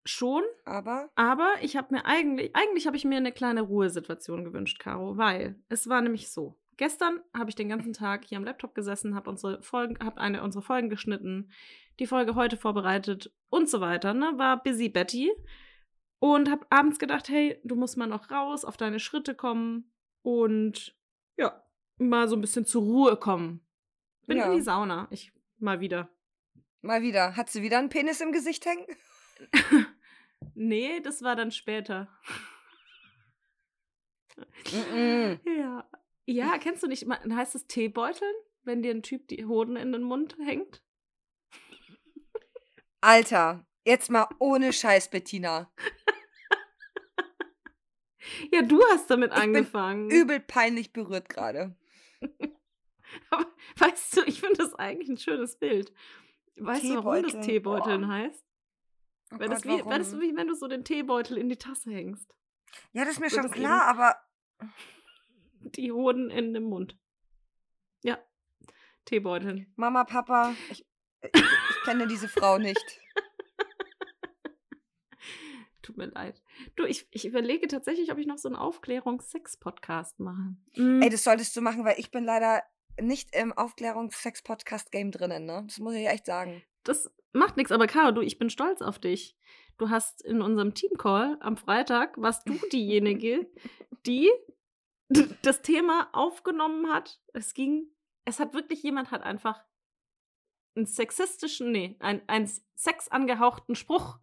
schon. 0.05 0.43
Aber 0.65 1.09
Aber 1.15 1.55
ich 1.61 1.77
habe 1.77 1.93
mir 1.93 2.05
eigentlich, 2.05 2.55
eigentlich 2.55 2.87
habe 2.87 2.97
ich 2.97 3.05
mir 3.05 3.17
eine 3.17 3.31
kleine 3.31 3.61
Ruhesituation 3.61 4.43
gewünscht, 4.43 4.79
Caro, 4.79 5.17
weil 5.17 5.61
es 5.69 5.87
war 5.87 6.01
nämlich 6.01 6.31
so. 6.31 6.57
Gestern 6.77 7.21
habe 7.37 7.49
ich 7.49 7.55
den 7.55 7.67
ganzen 7.67 7.91
Tag 7.91 8.23
hier 8.23 8.37
am 8.37 8.45
Laptop 8.45 8.73
gesessen, 8.73 9.13
habe 9.13 9.29
unsere 9.29 9.61
Folgen, 9.61 9.99
habe 9.99 10.19
eine 10.21 10.41
unserer 10.41 10.61
Folgen 10.61 10.89
geschnitten, 10.89 11.51
die 11.99 12.07
Folge 12.07 12.35
heute 12.35 12.57
vorbereitet 12.57 13.31
und 13.49 13.69
so 13.69 13.81
weiter. 13.81 14.13
Ne, 14.13 14.33
war 14.37 14.63
busy 14.63 14.89
Betty 14.89 15.31
und 16.19 16.49
habe 16.49 16.65
abends 16.69 16.99
gedacht, 16.99 17.29
hey, 17.29 17.59
du 17.63 17.75
musst 17.75 17.97
mal 17.97 18.07
noch 18.07 18.31
raus, 18.31 18.65
auf 18.65 18.77
deine 18.77 18.99
Schritte 18.99 19.35
kommen 19.35 19.91
und 20.21 20.95
ja, 21.37 21.63
mal 21.97 22.27
so 22.27 22.35
ein 22.35 22.41
bisschen 22.41 22.65
zur 22.65 22.83
Ruhe 22.83 23.17
kommen. 23.17 23.65
Bin 24.25 24.37
Ja. 24.37 24.45
in 24.51 24.55
die 24.57 24.61
Sauna, 24.61 25.07
ich 25.11 25.31
mal 25.57 25.79
wieder. 25.79 26.09
mal 26.81 27.01
wieder. 27.01 27.35
Hat 27.35 27.49
sie 27.49 27.61
wieder 27.61 27.77
einen 27.79 27.89
Penis 27.89 28.21
im 28.21 28.31
Gesicht 28.31 28.65
hängen? 28.65 28.85
nee, 30.55 30.99
das 31.01 31.21
war 31.21 31.35
dann 31.35 31.51
später. 31.51 32.07
Ja. 35.45 35.89
Ja, 36.25 36.57
kennst 36.59 36.83
du 36.83 36.87
nicht, 36.87 37.07
heißt 37.09 37.55
es 37.55 37.65
Teebeuteln, 37.67 38.33
wenn 38.63 38.83
dir 38.83 38.91
ein 38.91 39.01
Typ 39.01 39.27
die 39.29 39.45
Hoden 39.45 39.75
in 39.75 39.91
den 39.91 40.03
Mund 40.03 40.37
hängt? 40.45 40.83
Alter, 43.01 43.65
jetzt 43.85 44.09
mal 44.09 44.27
ohne 44.39 44.73
Scheiß, 44.73 45.09
Bettina. 45.09 45.71
Ja, 48.51 48.61
du 48.61 48.79
hast 48.91 49.09
damit 49.09 49.31
bin 49.31 49.41
angefangen. 49.41 50.09
Übel 50.09 50.39
peinlich 50.39 50.93
berührt 50.93 51.29
gerade. 51.29 51.75
Aber, 53.31 53.45
weißt 53.77 54.17
du, 54.17 54.23
ich 54.25 54.39
finde 54.39 54.57
das 54.57 54.75
eigentlich 54.75 55.09
ein 55.09 55.17
schönes 55.17 55.57
Bild. 55.57 55.91
Weißt 56.55 56.83
du, 56.83 57.03
warum 57.03 57.23
das 57.23 57.45
Teebeuteln. 57.45 58.01
Boah. 58.01 58.09
heißt? 58.09 58.45
Oh 59.31 59.39
Weil 59.39 59.49
das, 59.49 59.63
Gott, 59.63 59.79
wie, 59.79 59.85
weil 59.85 59.99
das 59.99 60.19
wie 60.19 60.35
wenn 60.35 60.47
du 60.47 60.53
so 60.53 60.67
den 60.67 60.83
Teebeutel 60.83 61.37
in 61.37 61.49
die 61.49 61.57
Tasse 61.57 61.89
hängst. 61.91 62.35
Ja, 62.93 63.03
das 63.03 63.13
ist 63.13 63.19
mir 63.19 63.29
so 63.29 63.37
schon 63.37 63.47
das 63.47 63.53
klar, 63.53 63.85
aber 63.85 64.15
Die 65.61 65.91
Hoden 65.91 66.29
in 66.29 66.53
dem 66.53 66.63
Mund. 66.63 66.97
Ja. 68.03 68.17
Teebeuteln. 69.05 69.71
Mama, 69.75 70.03
Papa, 70.03 70.55
ich, 70.69 70.85
ich, 71.21 71.31
ich 71.33 71.43
kenne 71.89 72.07
diese 72.07 72.27
Frau 72.27 72.59
nicht. 72.59 72.99
Tut 75.81 75.97
mir 75.97 76.05
leid. 76.05 76.39
Du, 76.75 76.85
ich, 76.85 77.07
ich 77.09 77.25
überlege 77.25 77.67
tatsächlich, 77.67 78.11
ob 78.11 78.19
ich 78.19 78.27
noch 78.27 78.37
so 78.37 78.47
einen 78.47 78.57
Aufklärungs-Sex-Podcast 78.57 80.19
mache. 80.19 80.55
Mm. 80.75 81.01
Ey, 81.01 81.09
das 81.09 81.23
solltest 81.23 81.55
du 81.55 81.61
machen, 81.61 81.85
weil 81.85 81.99
ich 81.99 82.11
bin 82.11 82.25
leider 82.25 82.61
nicht 83.01 83.35
im 83.35 83.53
Aufklärungs-Sex-Podcast-Game 83.53 85.09
drinnen, 85.09 85.47
ne? 85.47 85.63
Das 85.65 85.79
muss 85.79 85.95
ich 85.95 86.07
echt 86.07 86.27
sagen. 86.27 86.61
Das 86.83 87.11
macht 87.31 87.57
nichts, 87.57 87.71
aber 87.71 87.87
Caro, 87.87 88.11
du, 88.11 88.21
ich 88.21 88.37
bin 88.37 88.51
stolz 88.51 88.83
auf 88.83 88.99
dich. 88.99 89.35
Du 89.79 89.89
hast 89.89 90.21
in 90.21 90.43
unserem 90.43 90.75
Teamcall 90.75 91.37
am 91.39 91.57
Freitag, 91.57 92.21
warst 92.21 92.47
du 92.47 92.53
diejenige, 92.71 93.49
die 94.05 94.29
das 95.41 95.63
Thema 95.63 96.09
aufgenommen 96.13 96.93
hat. 96.93 97.19
Es 97.33 97.55
ging, 97.55 97.87
es 98.25 98.39
hat 98.39 98.53
wirklich 98.53 98.83
jemand 98.83 99.09
hat 99.09 99.23
einfach 99.23 99.63
einen 100.79 100.87
sexistischen, 100.87 101.71
nee, 101.71 101.95
einen, 101.99 102.21
einen 102.27 102.49
sexangehauchten 102.75 103.75
Spruch 103.75 104.17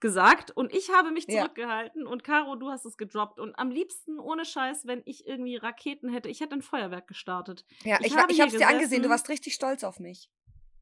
gesagt 0.00 0.52
und 0.52 0.72
ich 0.72 0.90
habe 0.92 1.10
mich 1.10 1.26
Ja. 1.26 1.42
zurückgehalten 1.42 2.06
und 2.06 2.22
Caro, 2.22 2.54
du 2.54 2.70
hast 2.70 2.84
es 2.84 2.96
gedroppt 2.96 3.40
und 3.40 3.58
am 3.58 3.70
liebsten 3.70 4.18
ohne 4.20 4.44
Scheiß, 4.44 4.86
wenn 4.86 5.02
ich 5.06 5.26
irgendwie 5.26 5.56
Raketen 5.56 6.08
hätte, 6.08 6.28
ich 6.28 6.40
hätte 6.40 6.54
ein 6.54 6.62
Feuerwerk 6.62 7.08
gestartet. 7.08 7.64
Ja, 7.82 7.98
Ich 8.00 8.08
ich, 8.08 8.16
habe 8.16 8.30
ich 8.30 8.40
hab's 8.40 8.52
dir 8.56 8.68
angesehen, 8.68 9.02
du 9.02 9.08
warst 9.08 9.28
richtig 9.28 9.54
stolz 9.54 9.82
auf 9.82 9.98
mich. 9.98 10.30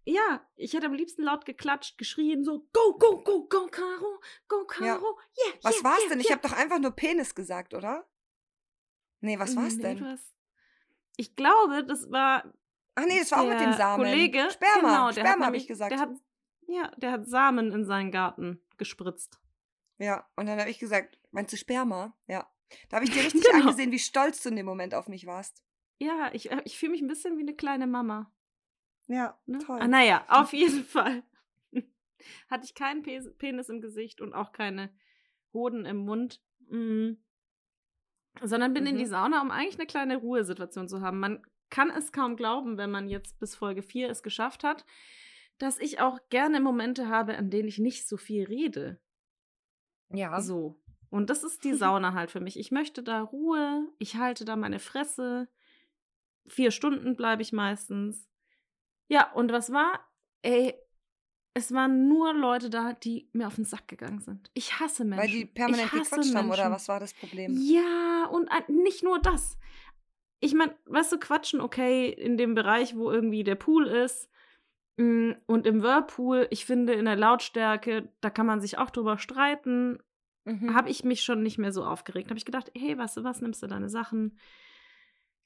Ja, 0.05 0.47
ich 0.55 0.73
hätte 0.75 0.87
am 0.87 0.93
liebsten 0.95 1.23
laut 1.23 1.47
geklatscht, 1.47 1.99
geschrien, 1.99 2.45
so 2.45 2.69
go, 2.73 2.97
go, 2.99 3.23
go, 3.25 3.47
go, 3.49 3.67
Caro, 3.69 4.21
go, 4.49 4.65
Caro, 4.67 4.85
Ja. 4.87 4.95
yeah, 4.99 5.55
Was 5.63 5.75
yeah, 5.77 5.85
war's 5.85 6.01
yeah, 6.01 6.09
denn? 6.11 6.21
Ich 6.21 6.27
yeah. 6.29 6.37
habe 6.37 6.49
doch 6.49 6.57
einfach 6.57 6.79
nur 6.79 6.93
Penis 6.93 7.35
gesagt, 7.35 7.73
oder? 7.75 8.07
Nee, 9.21 9.39
was 9.39 9.57
war's 9.57 9.77
Nee, 9.77 9.83
denn? 9.83 10.19
Ich 11.17 11.35
glaube, 11.35 11.85
das 11.85 12.11
war 12.11 12.53
Ach 12.97 13.05
nee, 13.07 13.19
das 13.21 13.31
war 13.31 13.43
auch 13.43 13.49
mit 13.49 13.61
dem 13.61 13.73
Samen. 13.75 14.05
Kollege. 14.05 14.49
Sperma, 14.51 14.81
genau, 14.81 15.13
der 15.13 15.21
Sperma 15.27 15.47
habe 15.47 15.57
ich 15.57 15.67
gesagt. 15.69 15.93
Der 15.93 16.01
hat, 16.01 16.11
ja, 16.67 16.91
der 16.97 17.13
hat 17.13 17.27
Samen 17.29 17.71
in 17.73 17.85
seinen 17.85 18.11
Garten 18.11 18.61
gespritzt. 18.79 19.39
Ja, 19.99 20.29
und 20.37 20.47
dann 20.47 20.59
habe 20.59 20.71
ich 20.71 20.79
gesagt, 20.79 21.19
meinst 21.31 21.53
du 21.53 21.57
Sperma? 21.57 22.17
Ja. 22.27 22.51
Da 22.89 22.97
habe 22.97 23.05
ich 23.05 23.13
dir 23.13 23.21
richtig 23.25 23.45
Genau. 23.45 23.61
angesehen, 23.67 23.93
wie 23.93 23.99
stolz 23.99 24.43
du 24.43 24.49
in 24.49 24.57
dem 24.57 24.67
Moment 24.67 24.95
auf 24.95 25.09
mich 25.09 25.27
warst. 25.27 25.63
Ja, 25.99 26.31
ich, 26.33 26.51
äh, 26.51 26.61
ich 26.65 26.77
fühle 26.79 26.93
mich 26.93 27.01
ein 27.03 27.09
bisschen 27.09 27.37
wie 27.39 27.43
eine 27.43 27.55
kleine 27.55 27.87
Mama. 27.87 28.31
Ja, 29.07 29.39
Ne? 29.47 29.59
toll. 29.59 29.79
Ah, 29.81 29.87
naja, 29.89 30.25
auf 30.29 30.53
jeden 30.53 30.85
Fall. 30.85 31.23
Hatte 32.51 32.65
ich 32.65 32.75
keinen 32.75 33.03
Penis 33.03 33.69
im 33.69 33.81
Gesicht 33.81 34.21
und 34.21 34.33
auch 34.35 34.53
keine 34.53 34.91
Hoden 35.53 35.85
im 35.85 35.99
Mund. 35.99 36.43
Mm. 36.71 37.13
Sondern 38.43 38.75
bin 38.75 38.85
in 38.87 38.95
Mhm. 38.97 38.99
die 38.99 39.07
Sauna, 39.07 39.41
um 39.43 39.51
eigentlich 39.51 39.79
eine 39.79 39.87
kleine 39.87 40.17
Ruhesituation 40.17 40.89
zu 40.89 41.01
haben. 41.03 41.21
Man 41.21 41.47
kann 41.71 41.91
es 41.91 42.13
kaum 42.13 42.37
glauben, 42.37 42.77
wenn 42.79 42.91
man 42.91 43.09
jetzt 43.09 43.39
bis 43.39 43.55
Folge 43.55 43.83
4 43.83 44.09
es 44.11 44.23
geschafft 44.23 44.65
hat, 44.65 44.85
dass 45.59 45.79
ich 45.79 46.01
auch 46.01 46.19
gerne 46.29 46.61
Momente 46.61 47.09
habe, 47.09 47.37
an 47.37 47.51
denen 47.51 47.69
ich 47.69 47.79
nicht 47.79 48.07
so 48.09 48.17
viel 48.17 48.45
rede. 48.45 49.01
ja. 50.11 50.41
So. 50.41 50.81
Und 51.09 51.31
das 51.31 51.45
ist 51.45 51.63
die 51.65 51.73
Sauna 51.75 52.15
halt 52.15 52.31
für 52.31 52.41
mich. 52.41 52.59
Ich 52.59 52.71
möchte 52.73 53.03
da 53.03 53.23
Ruhe, 53.23 53.89
ich 53.99 54.17
halte 54.17 54.45
da 54.45 54.57
meine 54.57 54.81
Fresse. 54.81 55.49
Vier 56.49 56.71
Stunden 56.73 57.17
bleibe 57.17 57.43
ich 57.43 57.53
meistens. 57.53 58.29
Ja, 59.09 59.33
und 59.33 59.53
was 59.53 59.73
war? 59.73 60.01
Ey, 60.43 60.75
es 61.55 61.73
waren 61.73 62.09
nur 62.09 62.35
Leute 62.35 62.71
da, 62.71 62.93
die 62.93 63.31
mir 63.33 63.47
auf 63.47 63.55
den 63.55 63.65
Sack 63.65 63.89
gegangen 63.89 64.21
sind. 64.21 64.51
Ich 64.53 64.79
hasse 64.79 65.05
Menschen. 65.05 65.23
Weil 65.23 65.31
die 65.31 65.47
permanent 65.47 65.91
gequatscht 65.91 66.35
haben, 66.35 66.51
oder 66.51 66.71
was 66.71 66.89
war 66.89 67.01
das 67.01 67.15
Problem? 67.15 67.57
Ja, 67.57 68.27
und 68.31 68.49
ein- 68.51 68.65
nicht 68.83 69.03
nur 69.03 69.19
das. 69.21 69.57
Ich 70.41 70.55
meine, 70.55 70.75
weißt 70.87 71.13
du, 71.13 71.19
quatschen, 71.19 71.61
okay, 71.61 72.09
in 72.09 72.37
dem 72.37 72.55
Bereich, 72.55 72.97
wo 72.97 73.11
irgendwie 73.11 73.45
der 73.45 73.55
Pool 73.55 73.87
ist. 73.87 74.29
mm, 74.97 75.33
Und 75.47 75.67
im 75.67 75.83
Whirlpool, 75.83 76.47
ich 76.51 76.65
finde, 76.67 76.93
in 76.95 77.05
der 77.07 77.17
Lautstärke, 77.17 78.13
da 78.21 78.31
kann 78.31 78.47
man 78.47 78.61
sich 78.61 78.79
auch 78.79 78.91
drüber 78.91 79.19
streiten 79.19 79.99
Mhm. 80.49 80.75
habe 80.77 80.91
ich 80.91 81.03
mich 81.03 81.23
schon 81.25 81.43
nicht 81.43 81.59
mehr 81.59 81.73
so 81.73 81.85
aufgeregt. 81.85 82.31
Habe 82.31 82.39
ich 82.39 82.45
gedacht, 82.45 82.71
hey, 82.77 82.97
weißt 82.97 83.17
du 83.17 83.25
was, 83.25 83.41
nimmst 83.41 83.65
du 83.65 83.67
deine 83.67 83.89
Sachen, 83.89 84.39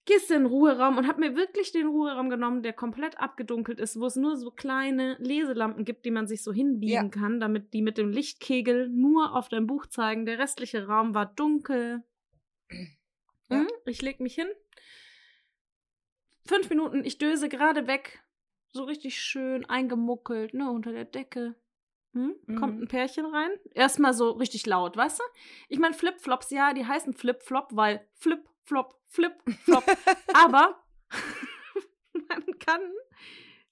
gehst 0.05 0.31
in 0.31 0.43
den 0.43 0.47
Ruheraum 0.47 0.99
und 0.99 1.07
habe 1.09 1.21
mir 1.21 1.37
wirklich 1.37 1.73
den 1.73 1.87
Ruheraum 1.87 2.29
genommen, 2.29 2.63
der 2.63 2.75
komplett 2.75 3.19
abgedunkelt 3.19 3.81
ist, 3.81 3.99
wo 3.99 4.05
es 4.05 4.17
nur 4.17 4.37
so 4.37 4.51
kleine 4.51 5.17
Leselampen 5.19 5.87
gibt, 5.87 6.05
die 6.05 6.11
man 6.11 6.27
sich 6.27 6.43
so 6.43 6.53
hinbiegen 6.53 6.93
Ja. 6.93 7.09
kann, 7.09 7.41
damit 7.41 7.73
die 7.73 7.81
mit 7.81 7.97
dem 7.97 8.11
Lichtkegel 8.11 8.91
nur 8.91 9.35
auf 9.35 9.49
dein 9.49 9.67
Buch 9.67 9.87
zeigen. 9.87 10.27
Der 10.27 10.39
restliche 10.39 10.87
Raum 10.87 11.15
war 11.15 11.25
dunkel. 11.25 12.03
Ja. 13.49 13.61
Mhm, 13.61 13.69
Ich 13.87 14.03
leg 14.03 14.21
mich 14.21 14.35
hin. 14.35 14.49
Fünf 16.51 16.69
Minuten, 16.69 17.05
ich 17.05 17.17
döse 17.19 17.49
gerade 17.49 17.87
weg. 17.87 18.25
So 18.73 18.83
richtig 18.83 19.21
schön 19.23 19.65
eingemuckelt, 19.67 20.53
ne, 20.53 20.69
unter 20.69 20.91
der 20.91 21.05
Decke. 21.05 21.55
Hm? 22.13 22.35
Kommt 22.59 22.79
Mhm. 22.79 22.83
ein 22.83 22.89
Pärchen 22.89 23.25
rein. 23.25 23.51
Erstmal 23.73 24.15
so 24.15 24.31
richtig 24.33 24.67
laut, 24.67 24.97
weißt 24.97 25.21
du? 25.21 25.23
Ich 25.69 25.79
meine, 25.79 25.95
Flip-Flops, 25.95 26.51
ja, 26.51 26.73
die 26.75 26.85
heißen 26.85 27.13
Flip-Flop, 27.15 27.69
weil 27.77 28.05
Flip, 28.15 28.45
Flop, 28.65 28.97
Flip, 29.07 29.33
Flop. 29.63 29.85
Aber 30.35 30.83
man 32.13 32.59
kann 32.59 32.81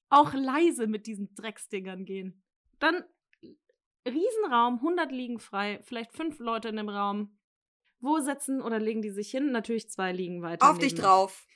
auch 0.08 0.32
leise 0.32 0.86
mit 0.86 1.08
diesen 1.08 1.34
Drecksdingern 1.34 2.04
gehen. 2.04 2.44
Dann 2.78 3.02
Riesenraum, 4.06 4.74
100 4.76 5.10
liegen 5.10 5.40
frei, 5.40 5.80
vielleicht 5.82 6.12
fünf 6.12 6.38
Leute 6.38 6.68
in 6.68 6.76
dem 6.76 6.88
Raum. 6.88 7.36
Wo 7.98 8.20
setzen 8.20 8.62
oder 8.62 8.78
legen 8.78 9.02
die 9.02 9.10
sich 9.10 9.32
hin? 9.32 9.50
Natürlich 9.50 9.90
zwei 9.90 10.12
liegen 10.12 10.42
weiter. 10.42 10.70
Auf 10.70 10.78
dich 10.78 10.94
drauf. 10.94 11.47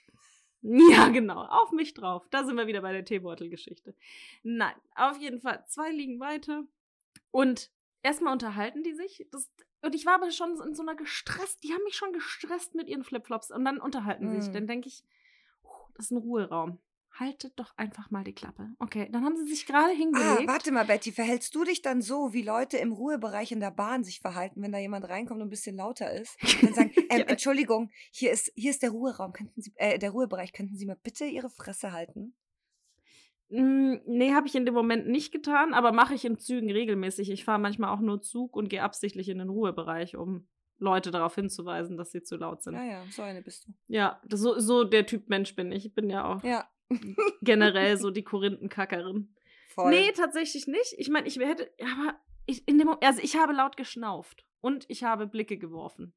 Ja, 0.90 1.08
genau, 1.08 1.44
auf 1.44 1.72
mich 1.72 1.92
drauf. 1.94 2.26
Da 2.30 2.44
sind 2.44 2.56
wir 2.56 2.66
wieder 2.66 2.82
bei 2.82 2.92
der 2.92 3.04
Teebeutelgeschichte. 3.04 3.94
Nein, 4.42 4.74
auf 4.94 5.18
jeden 5.18 5.40
Fall. 5.40 5.64
Zwei 5.66 5.90
liegen 5.90 6.20
weiter. 6.20 6.64
Und 7.30 7.70
erstmal 8.02 8.32
unterhalten 8.32 8.82
die 8.82 8.94
sich. 8.94 9.26
Das, 9.32 9.50
und 9.82 9.94
ich 9.94 10.06
war 10.06 10.14
aber 10.14 10.30
schon 10.30 10.60
in 10.60 10.74
so 10.74 10.82
einer 10.82 10.94
gestresst, 10.94 11.64
die 11.64 11.72
haben 11.72 11.82
mich 11.82 11.96
schon 11.96 12.12
gestresst 12.12 12.74
mit 12.74 12.88
ihren 12.88 13.02
Flipflops. 13.02 13.50
Und 13.50 13.64
dann 13.64 13.80
unterhalten 13.80 14.30
sie 14.30 14.40
sich. 14.40 14.50
Mm. 14.50 14.54
Dann 14.54 14.66
denke 14.68 14.88
ich, 14.88 15.04
oh, 15.64 15.88
das 15.94 16.06
ist 16.06 16.10
ein 16.12 16.18
Ruheraum. 16.18 16.78
Haltet 17.22 17.52
doch 17.58 17.72
einfach 17.76 18.10
mal 18.10 18.24
die 18.24 18.32
Klappe. 18.34 18.68
Okay, 18.80 19.08
dann 19.12 19.24
haben 19.24 19.36
sie 19.36 19.46
sich 19.46 19.64
gerade 19.64 19.92
Ah, 19.92 19.96
hingelegt. 19.96 20.48
warte 20.48 20.72
mal, 20.72 20.84
Betty, 20.84 21.12
verhältst 21.12 21.54
du 21.54 21.62
dich 21.62 21.80
dann 21.80 22.02
so, 22.02 22.32
wie 22.32 22.42
Leute 22.42 22.78
im 22.78 22.90
Ruhebereich 22.92 23.52
in 23.52 23.60
der 23.60 23.70
Bahn 23.70 24.02
sich 24.02 24.18
verhalten, 24.20 24.60
wenn 24.60 24.72
da 24.72 24.78
jemand 24.78 25.08
reinkommt 25.08 25.40
und 25.40 25.46
ein 25.46 25.50
bisschen 25.50 25.76
lauter 25.76 26.10
ist? 26.12 26.36
Dann 26.62 26.74
sagen, 26.74 26.90
ähm, 27.10 27.18
Ja. 27.20 27.24
Entschuldigung, 27.26 27.90
hier 28.10 28.32
ist, 28.32 28.50
hier 28.56 28.70
ist 28.72 28.82
der 28.82 28.90
Ruheraum, 28.90 29.32
könnten 29.32 29.60
Sie, 29.62 29.72
äh, 29.76 29.98
der 30.00 30.10
Ruhebereich, 30.10 30.52
könnten 30.52 30.76
Sie 30.76 30.84
mal 30.86 30.98
bitte 31.00 31.24
Ihre 31.26 31.48
Fresse 31.48 31.92
halten? 31.92 32.34
Mm, 33.50 33.96
Nee, 34.06 34.32
habe 34.32 34.46
ich 34.48 34.54
in 34.54 34.64
dem 34.64 34.74
Moment 34.74 35.06
nicht 35.08 35.30
getan, 35.32 35.74
aber 35.74 35.92
mache 35.92 36.14
ich 36.14 36.24
in 36.24 36.38
Zügen 36.38 36.70
regelmäßig. 36.70 37.30
Ich 37.30 37.44
fahre 37.44 37.60
manchmal 37.60 37.90
auch 37.94 38.00
nur 38.00 38.20
Zug 38.22 38.56
und 38.56 38.68
gehe 38.68 38.82
absichtlich 38.82 39.28
in 39.28 39.38
den 39.38 39.48
Ruhebereich, 39.50 40.16
um 40.16 40.48
Leute 40.78 41.10
darauf 41.12 41.34
hinzuweisen, 41.36 41.96
dass 41.96 42.10
sie 42.10 42.22
zu 42.22 42.36
laut 42.36 42.62
sind. 42.62 42.74
Ja, 42.74 42.82
ja, 42.84 43.04
so 43.10 43.22
eine 43.22 43.42
bist 43.42 43.66
du. 43.68 43.72
Ja, 43.86 44.20
so, 44.28 44.58
so 44.58 44.82
der 44.84 45.06
Typ 45.06 45.28
Mensch 45.28 45.54
bin 45.54 45.70
ich. 45.70 45.86
Ich 45.86 45.94
bin 45.94 46.10
ja 46.10 46.24
auch 46.24 46.42
Ja, 46.42 46.66
generell 47.42 47.96
so 47.96 48.10
die 48.10 48.22
Korinthenkackerin. 48.24 49.34
voll. 49.68 49.90
Nee, 49.90 50.12
tatsächlich 50.12 50.66
nicht. 50.66 50.94
Ich 50.98 51.08
meine, 51.08 51.26
ich 51.26 51.36
hätte, 51.38 51.70
aber 51.80 52.14
ich, 52.46 52.66
in 52.68 52.78
dem, 52.78 52.88
Mo- 52.88 52.98
also 53.02 53.20
ich 53.22 53.36
habe 53.36 53.52
laut 53.54 53.76
geschnauft 53.76 54.44
und 54.60 54.84
ich 54.88 55.02
habe 55.04 55.26
Blicke 55.26 55.56
geworfen. 55.56 56.12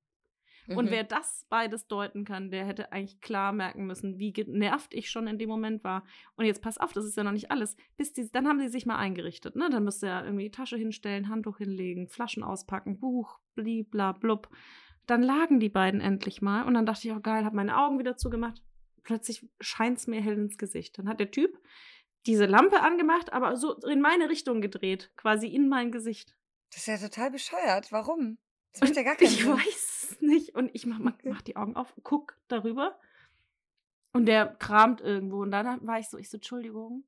Und 0.68 0.86
Mhm. 0.88 0.90
wer 0.92 1.04
das 1.04 1.46
beides 1.48 1.86
deuten 1.88 2.26
kann, 2.26 2.50
der 2.50 2.66
hätte 2.66 2.92
eigentlich 2.92 3.22
klar 3.22 3.52
merken 3.54 3.86
müssen, 3.86 4.18
wie 4.18 4.34
genervt 4.34 4.96
ich 4.96 5.12
schon 5.12 5.28
in 5.28 5.38
dem 5.38 5.48
Moment 5.48 5.84
war. 5.84 6.04
Und 6.38 6.46
jetzt 6.46 6.64
pass 6.64 6.80
auf, 6.80 6.92
das 6.92 7.06
ist 7.06 7.16
ja 7.16 7.24
noch 7.24 7.32
nicht 7.34 7.52
alles. 7.52 7.78
Bis 7.98 8.14
die, 8.14 8.32
dann 8.32 8.48
haben 8.48 8.58
die 8.60 8.68
sich 8.68 8.88
mal 8.88 8.98
eingerichtet, 8.98 9.56
ne? 9.56 9.70
Dann 9.70 9.84
müsst 9.84 10.04
ihr 10.04 10.10
ja 10.10 10.26
irgendwie 10.26 10.50
Tasche 10.50 10.76
hinstellen, 10.76 11.30
Handtuch 11.30 11.60
hinlegen, 11.60 12.08
Flaschen 12.08 12.42
auspacken, 12.44 12.98
Buch, 13.00 13.38
blibla, 13.54 14.14
blub. 14.14 14.50
Dann 15.06 15.22
lagen 15.22 15.60
die 15.60 15.70
beiden 15.70 16.02
endlich 16.02 16.42
mal 16.42 16.64
und 16.64 16.74
dann 16.74 16.88
dachte 16.88 17.08
ich, 17.08 17.14
oh 17.14 17.20
geil, 17.22 17.46
habe 17.46 17.56
meine 17.56 17.78
Augen 17.78 18.00
wieder 18.00 18.18
zugemacht. 18.18 18.64
Plötzlich 19.06 19.48
scheint 19.62 20.00
es 20.00 20.08
mir 20.08 20.22
hell 20.22 20.38
ins 20.38 20.58
Gesicht. 20.58 20.98
Dann 20.98 21.08
hat 21.08 21.20
der 21.22 21.32
Typ 21.32 21.58
diese 22.26 22.46
Lampe 22.48 22.82
angemacht, 22.82 23.32
aber 23.32 23.56
so 23.56 23.76
in 23.88 24.02
meine 24.02 24.30
Richtung 24.30 24.60
gedreht, 24.60 25.12
quasi 25.16 25.48
in 25.48 25.70
mein 25.70 25.92
Gesicht. 25.92 26.36
Das 26.72 26.80
ist 26.80 26.88
ja 26.88 26.98
total 26.98 27.32
bescheuert. 27.32 27.92
Warum? 27.92 28.38
Das 28.74 28.82
macht 28.82 28.98
ja 28.98 29.04
gar 29.04 29.16
keinen 29.16 29.28
Ich 29.28 29.44
Sinn. 29.44 29.54
weiß 29.54 30.10
es 30.12 30.22
nicht. 30.22 30.56
Und 30.56 30.72
ich 30.74 30.86
mach, 30.86 31.00
mach, 31.00 31.14
mach 31.24 31.42
die 31.44 31.56
Augen 31.56 31.76
auf, 31.76 31.94
guck 32.04 32.36
darüber. 32.48 33.00
Und 34.12 34.26
der 34.26 34.48
kramt 34.48 35.02
irgendwo. 35.02 35.42
Und 35.42 35.52
dann 35.52 35.86
war 35.86 36.00
ich 36.00 36.10
so, 36.10 36.18
ich 36.18 36.30
so, 36.30 36.38
Entschuldigung. 36.38 37.06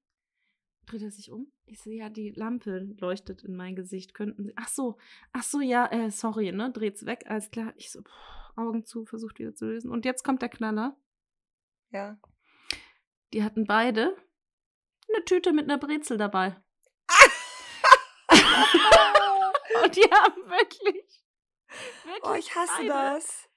Dreht 0.85 1.01
er 1.01 1.11
sich 1.11 1.31
um? 1.31 1.51
Ich 1.65 1.81
so, 1.81 1.89
ja, 1.89 2.09
die 2.09 2.29
Lampe 2.29 2.95
leuchtet 2.99 3.43
in 3.43 3.55
mein 3.55 3.75
Gesicht. 3.75 4.13
Könnten 4.13 4.45
Sie. 4.45 4.53
Ach 4.55 4.69
so, 4.69 4.97
ach 5.33 5.43
so, 5.43 5.59
ja, 5.59 5.87
äh, 5.91 6.11
sorry, 6.11 6.51
ne? 6.51 6.71
Dreht's 6.71 7.05
weg, 7.05 7.25
alles 7.27 7.49
klar. 7.49 7.73
Ich 7.75 7.91
so, 7.91 8.01
pff, 8.03 8.11
Augen 8.55 8.85
zu, 8.85 9.05
versucht 9.05 9.39
wieder 9.39 9.53
zu 9.55 9.65
lösen. 9.65 9.89
Und 9.89 10.05
jetzt 10.05 10.23
kommt 10.23 10.41
der 10.41 10.49
Knaller. 10.49 10.95
Ja. 11.91 12.17
Die 13.33 13.43
hatten 13.43 13.65
beide 13.65 14.15
eine 15.13 15.23
Tüte 15.25 15.53
mit 15.53 15.65
einer 15.65 15.77
Brezel 15.77 16.17
dabei. 16.17 16.55
Und 19.83 19.95
die 19.95 20.03
haben 20.03 20.49
wirklich. 20.49 21.23
wirklich 22.03 22.23
Oh, 22.23 22.33
ich 22.33 22.55
hasse 22.55 22.71
beide 22.77 22.89
das. 22.89 23.49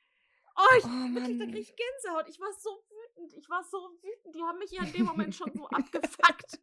Oh, 0.56 0.76
ich, 0.78 0.84
Oh, 0.84 1.14
wirklich, 1.14 1.38
da 1.38 1.44
krieg 1.46 1.58
ich 1.58 1.74
Gänsehaut. 1.76 2.28
Ich 2.28 2.40
war 2.40 2.52
so 2.52 2.84
wütend. 2.90 3.32
Ich 3.34 3.48
war 3.48 3.62
so 3.64 3.78
wütend. 4.02 4.34
Die 4.34 4.42
haben 4.42 4.58
mich 4.58 4.70
ja 4.70 4.82
in 4.82 4.92
dem 4.92 5.06
Moment 5.06 5.34
schon 5.34 5.52
so 5.54 5.66
abgefuckt. 5.68 6.60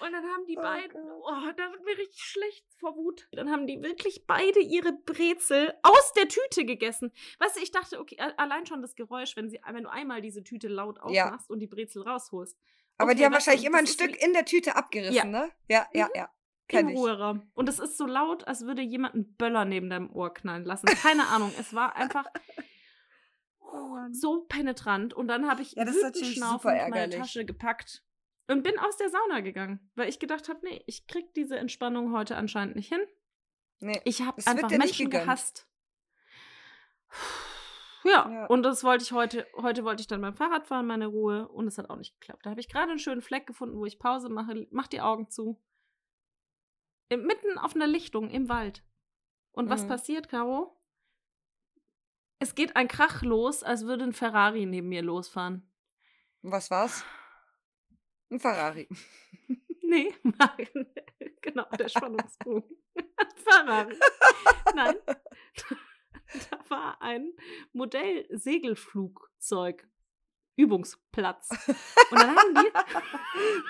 Und 0.00 0.12
dann 0.12 0.24
haben 0.24 0.46
die 0.46 0.56
Oh 0.58 0.62
beiden, 0.62 0.90
Gott. 0.92 1.22
oh, 1.24 1.52
da 1.56 1.70
wird 1.72 1.84
mir 1.84 1.96
richtig 1.98 2.22
schlecht 2.22 2.64
vor 2.78 2.96
Wut. 2.96 3.28
Dann 3.32 3.50
haben 3.50 3.66
die 3.66 3.82
wirklich 3.82 4.26
beide 4.26 4.60
ihre 4.60 4.92
Brezel 4.92 5.74
aus 5.82 6.12
der 6.14 6.28
Tüte 6.28 6.64
gegessen. 6.64 7.12
Weißt 7.38 7.56
du, 7.56 7.60
ich 7.62 7.70
dachte, 7.72 7.98
okay, 8.00 8.16
allein 8.36 8.66
schon 8.66 8.82
das 8.82 8.94
Geräusch, 8.94 9.36
wenn, 9.36 9.48
sie, 9.50 9.60
wenn 9.70 9.84
du 9.84 9.90
einmal 9.90 10.20
diese 10.22 10.42
Tüte 10.44 10.68
laut 10.68 10.98
Ja. 11.10 11.24
aufmachst 11.26 11.50
und 11.50 11.60
die 11.60 11.66
Brezel 11.66 12.02
rausholst. 12.02 12.56
Aber 12.98 13.10
Okay, 13.10 13.18
die 13.18 13.24
haben 13.26 13.32
wahrscheinlich 13.34 13.64
immer 13.66 13.78
ein 13.78 13.86
Stück 13.86 14.16
in 14.22 14.32
der 14.32 14.44
Tüte 14.44 14.76
abgerissen, 14.76 15.14
Ja. 15.14 15.24
ne? 15.24 15.50
Ja, 15.68 15.86
ja, 15.92 16.06
Mhm. 16.06 16.10
ja. 16.14 16.24
Im 16.24 16.68
Kenn 16.68 16.88
ich. 16.88 16.96
Ruheraum. 16.96 17.50
Und 17.54 17.68
es 17.68 17.78
ist 17.78 17.96
so 17.96 18.06
laut, 18.06 18.46
als 18.48 18.62
würde 18.66 18.82
jemand 18.82 19.14
einen 19.14 19.36
Böller 19.36 19.64
neben 19.64 19.88
deinem 19.88 20.10
Ohr 20.10 20.32
knallen 20.34 20.64
lassen. 20.64 20.86
Keine 20.86 21.26
Ahnung. 21.28 21.52
Es 21.58 21.72
war 21.74 21.94
einfach 21.96 22.26
Oh 23.60 23.96
so 24.12 24.44
penetrant. 24.48 25.14
Und 25.14 25.28
dann 25.28 25.48
habe 25.48 25.62
ich 25.62 25.72
Ja, 25.72 25.84
das 25.84 25.96
ist 25.96 26.02
natürlich 26.02 26.40
meine. 26.40 27.10
Tasche 27.10 27.44
gepackt 27.44 28.02
Und 28.48 28.62
bin 28.62 28.78
aus 28.78 28.96
der 28.96 29.08
Sauna 29.10 29.40
gegangen, 29.40 29.90
weil 29.96 30.08
ich 30.08 30.18
gedacht 30.20 30.48
habe, 30.48 30.60
nee, 30.64 30.82
ich 30.86 31.06
krieg 31.08 31.34
diese 31.34 31.56
Entspannung 31.58 32.12
heute 32.12 32.36
anscheinend 32.36 32.76
nicht 32.76 32.88
hin. 32.88 33.00
Nee. 33.80 34.00
Ich 34.04 34.22
habe 34.22 34.40
einfach 34.46 34.70
Menschen 34.70 35.10
gehasst. 35.10 35.66
Ja, 38.04 38.30
Ja. 38.30 38.46
und 38.46 38.62
das 38.62 38.84
wollte 38.84 39.02
ich 39.02 39.12
heute, 39.12 39.46
heute 39.56 39.84
wollte 39.84 40.00
ich 40.00 40.06
dann 40.06 40.20
beim 40.20 40.34
Fahrrad 40.34 40.66
fahren, 40.68 40.86
meine 40.86 41.06
Ruhe, 41.06 41.48
und 41.48 41.66
es 41.66 41.76
hat 41.76 41.90
auch 41.90 41.96
nicht 41.96 42.18
geklappt. 42.20 42.46
Da 42.46 42.50
habe 42.50 42.60
ich 42.60 42.68
gerade 42.68 42.90
einen 42.90 43.00
schönen 43.00 43.20
Fleck 43.20 43.46
gefunden, 43.46 43.76
wo 43.78 43.84
ich 43.84 43.98
Pause 43.98 44.28
mache, 44.28 44.66
mach 44.70 44.86
die 44.86 45.00
Augen 45.00 45.28
zu. 45.28 45.60
Mitten 47.10 47.58
auf 47.58 47.74
einer 47.74 47.86
Lichtung 47.88 48.30
im 48.30 48.48
Wald. 48.48 48.84
Und 49.52 49.68
was 49.70 49.84
Mhm. 49.84 49.88
passiert, 49.88 50.28
Caro? 50.28 50.80
Es 52.38 52.54
geht 52.54 52.76
ein 52.76 52.86
Krach 52.88 53.22
los, 53.22 53.62
als 53.62 53.86
würde 53.86 54.04
ein 54.04 54.12
Ferrari 54.12 54.66
neben 54.66 54.88
mir 54.88 55.02
losfahren. 55.02 55.68
Was 56.42 56.70
war's? 56.70 57.04
Ein 58.30 58.40
Ferrari. 58.40 58.88
Nee, 59.88 60.12
nein. 60.24 60.88
genau, 61.42 61.62
der 61.78 61.88
Spannungsbogen. 61.88 62.64
Ferrari. 63.36 63.94
Nein. 64.74 64.96
Da 66.50 66.58
war 66.68 67.00
ein 67.00 67.32
Modell-Segelflugzeug. 67.72 69.86
Übungsplatz. 70.56 71.50
Und 72.10 72.20
dann 72.20 72.34
haben 72.34 72.52
die. 72.52 72.68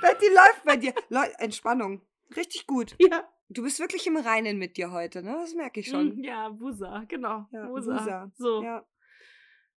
Betty 0.00 0.28
läuft 0.28 0.64
bei 0.64 0.78
dir. 0.78 0.94
Leu 1.10 1.26
Entspannung. 1.36 2.00
Richtig 2.34 2.66
gut. 2.66 2.96
Ja, 2.98 3.28
Du 3.48 3.62
bist 3.62 3.78
wirklich 3.78 4.06
im 4.08 4.16
Reinen 4.16 4.58
mit 4.58 4.76
dir 4.76 4.90
heute, 4.90 5.22
ne? 5.22 5.36
Das 5.40 5.54
merke 5.54 5.78
ich 5.80 5.86
schon. 5.88 6.16
mm, 6.16 6.24
ja, 6.24 6.48
Busa, 6.48 7.04
genau. 7.06 7.46
Ja, 7.52 7.66
Busa. 7.66 7.96
Busa. 7.98 8.30
So. 8.34 8.60
Ja, 8.62 8.84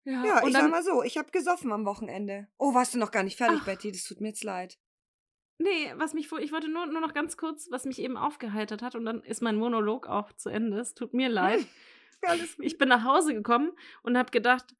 Ja, 0.03 0.25
ja 0.25 0.41
und 0.41 0.49
ich 0.49 0.53
sag 0.55 0.69
mal 0.69 0.83
so, 0.83 1.03
ich 1.03 1.17
habe 1.17 1.31
gesoffen 1.31 1.71
am 1.71 1.85
Wochenende. 1.85 2.47
Oh, 2.57 2.73
warst 2.73 2.93
du 2.93 2.97
noch 2.97 3.11
gar 3.11 3.23
nicht 3.23 3.37
fertig, 3.37 3.59
Ach. 3.61 3.65
Betty? 3.65 3.91
Das 3.91 4.03
tut 4.03 4.21
mir 4.21 4.29
jetzt 4.29 4.43
leid. 4.43 4.77
Nee, 5.57 5.93
was 5.97 6.13
mich 6.13 6.29
vor, 6.29 6.39
ich 6.39 6.53
wollte 6.53 6.69
nur, 6.69 6.85
nur 6.85 7.01
noch 7.01 7.13
ganz 7.13 7.35
kurz, 7.35 7.67
was 7.69 7.83
mich 7.83 7.99
eben 7.99 8.15
aufgeheitert 8.15 8.81
hat 8.81 8.95
und 8.95 9.03
dann 9.03 9.21
ist 9.23 9.41
mein 9.41 9.57
Monolog 9.57 10.07
auch 10.07 10.31
zu 10.33 10.49
Ende. 10.49 10.79
Es 10.79 10.93
tut 10.93 11.13
mir 11.13 11.29
leid. 11.29 11.65
Ich 12.57 12.77
bin 12.77 12.89
nach 12.89 13.05
Hause 13.05 13.33
gekommen 13.33 13.71
und 14.03 14.17
habe 14.17 14.29
gedacht, 14.29 14.75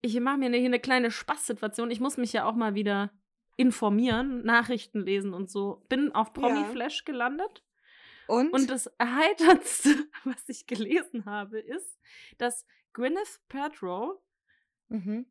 ich 0.00 0.18
mache 0.18 0.38
mir 0.38 0.50
hier 0.50 0.66
eine 0.66 0.80
kleine 0.80 1.12
Spaßsituation. 1.12 1.92
Ich 1.92 2.00
muss 2.00 2.16
mich 2.16 2.32
ja 2.32 2.44
auch 2.44 2.56
mal 2.56 2.74
wieder 2.74 3.12
informieren, 3.56 4.42
Nachrichten 4.44 5.00
lesen 5.00 5.34
und 5.34 5.50
so. 5.50 5.84
Bin 5.88 6.12
auf 6.12 6.32
Promi-Flash 6.32 7.04
gelandet 7.04 7.62
Und? 8.26 8.52
und 8.52 8.70
das 8.70 8.88
Erheiterndste, 8.98 9.90
was 10.24 10.48
ich 10.48 10.66
gelesen 10.66 11.26
habe, 11.26 11.60
ist, 11.60 12.00
dass 12.38 12.66
Gwyneth 12.92 13.40
Paltrow 13.48 14.20
mhm. 14.88 15.26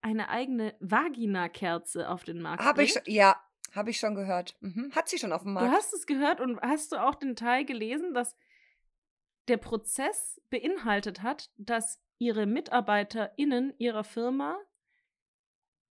eine 0.00 0.28
eigene 0.28 0.76
Vagina-Kerze 0.80 2.08
auf 2.08 2.24
den 2.24 2.40
Markt 2.40 2.64
Habe 2.64 2.82
ich 2.84 2.92
schon, 2.92 3.02
ja, 3.06 3.36
habe 3.72 3.90
ich 3.90 3.98
schon 3.98 4.14
gehört. 4.14 4.56
Mhm. 4.60 4.92
Hat 4.94 5.08
sie 5.08 5.18
schon 5.18 5.32
auf 5.32 5.42
dem 5.42 5.54
Du 5.54 5.60
Markt. 5.60 5.72
hast 5.72 5.94
es 5.94 6.06
gehört 6.06 6.40
und 6.40 6.60
hast 6.60 6.92
du 6.92 6.96
auch 6.96 7.14
den 7.14 7.36
Teil 7.36 7.64
gelesen, 7.64 8.14
dass 8.14 8.36
der 9.48 9.56
Prozess 9.56 10.40
beinhaltet 10.50 11.22
hat, 11.22 11.50
dass 11.56 12.00
ihre 12.18 12.46
MitarbeiterInnen 12.46 13.74
ihrer 13.78 14.04
Firma 14.04 14.58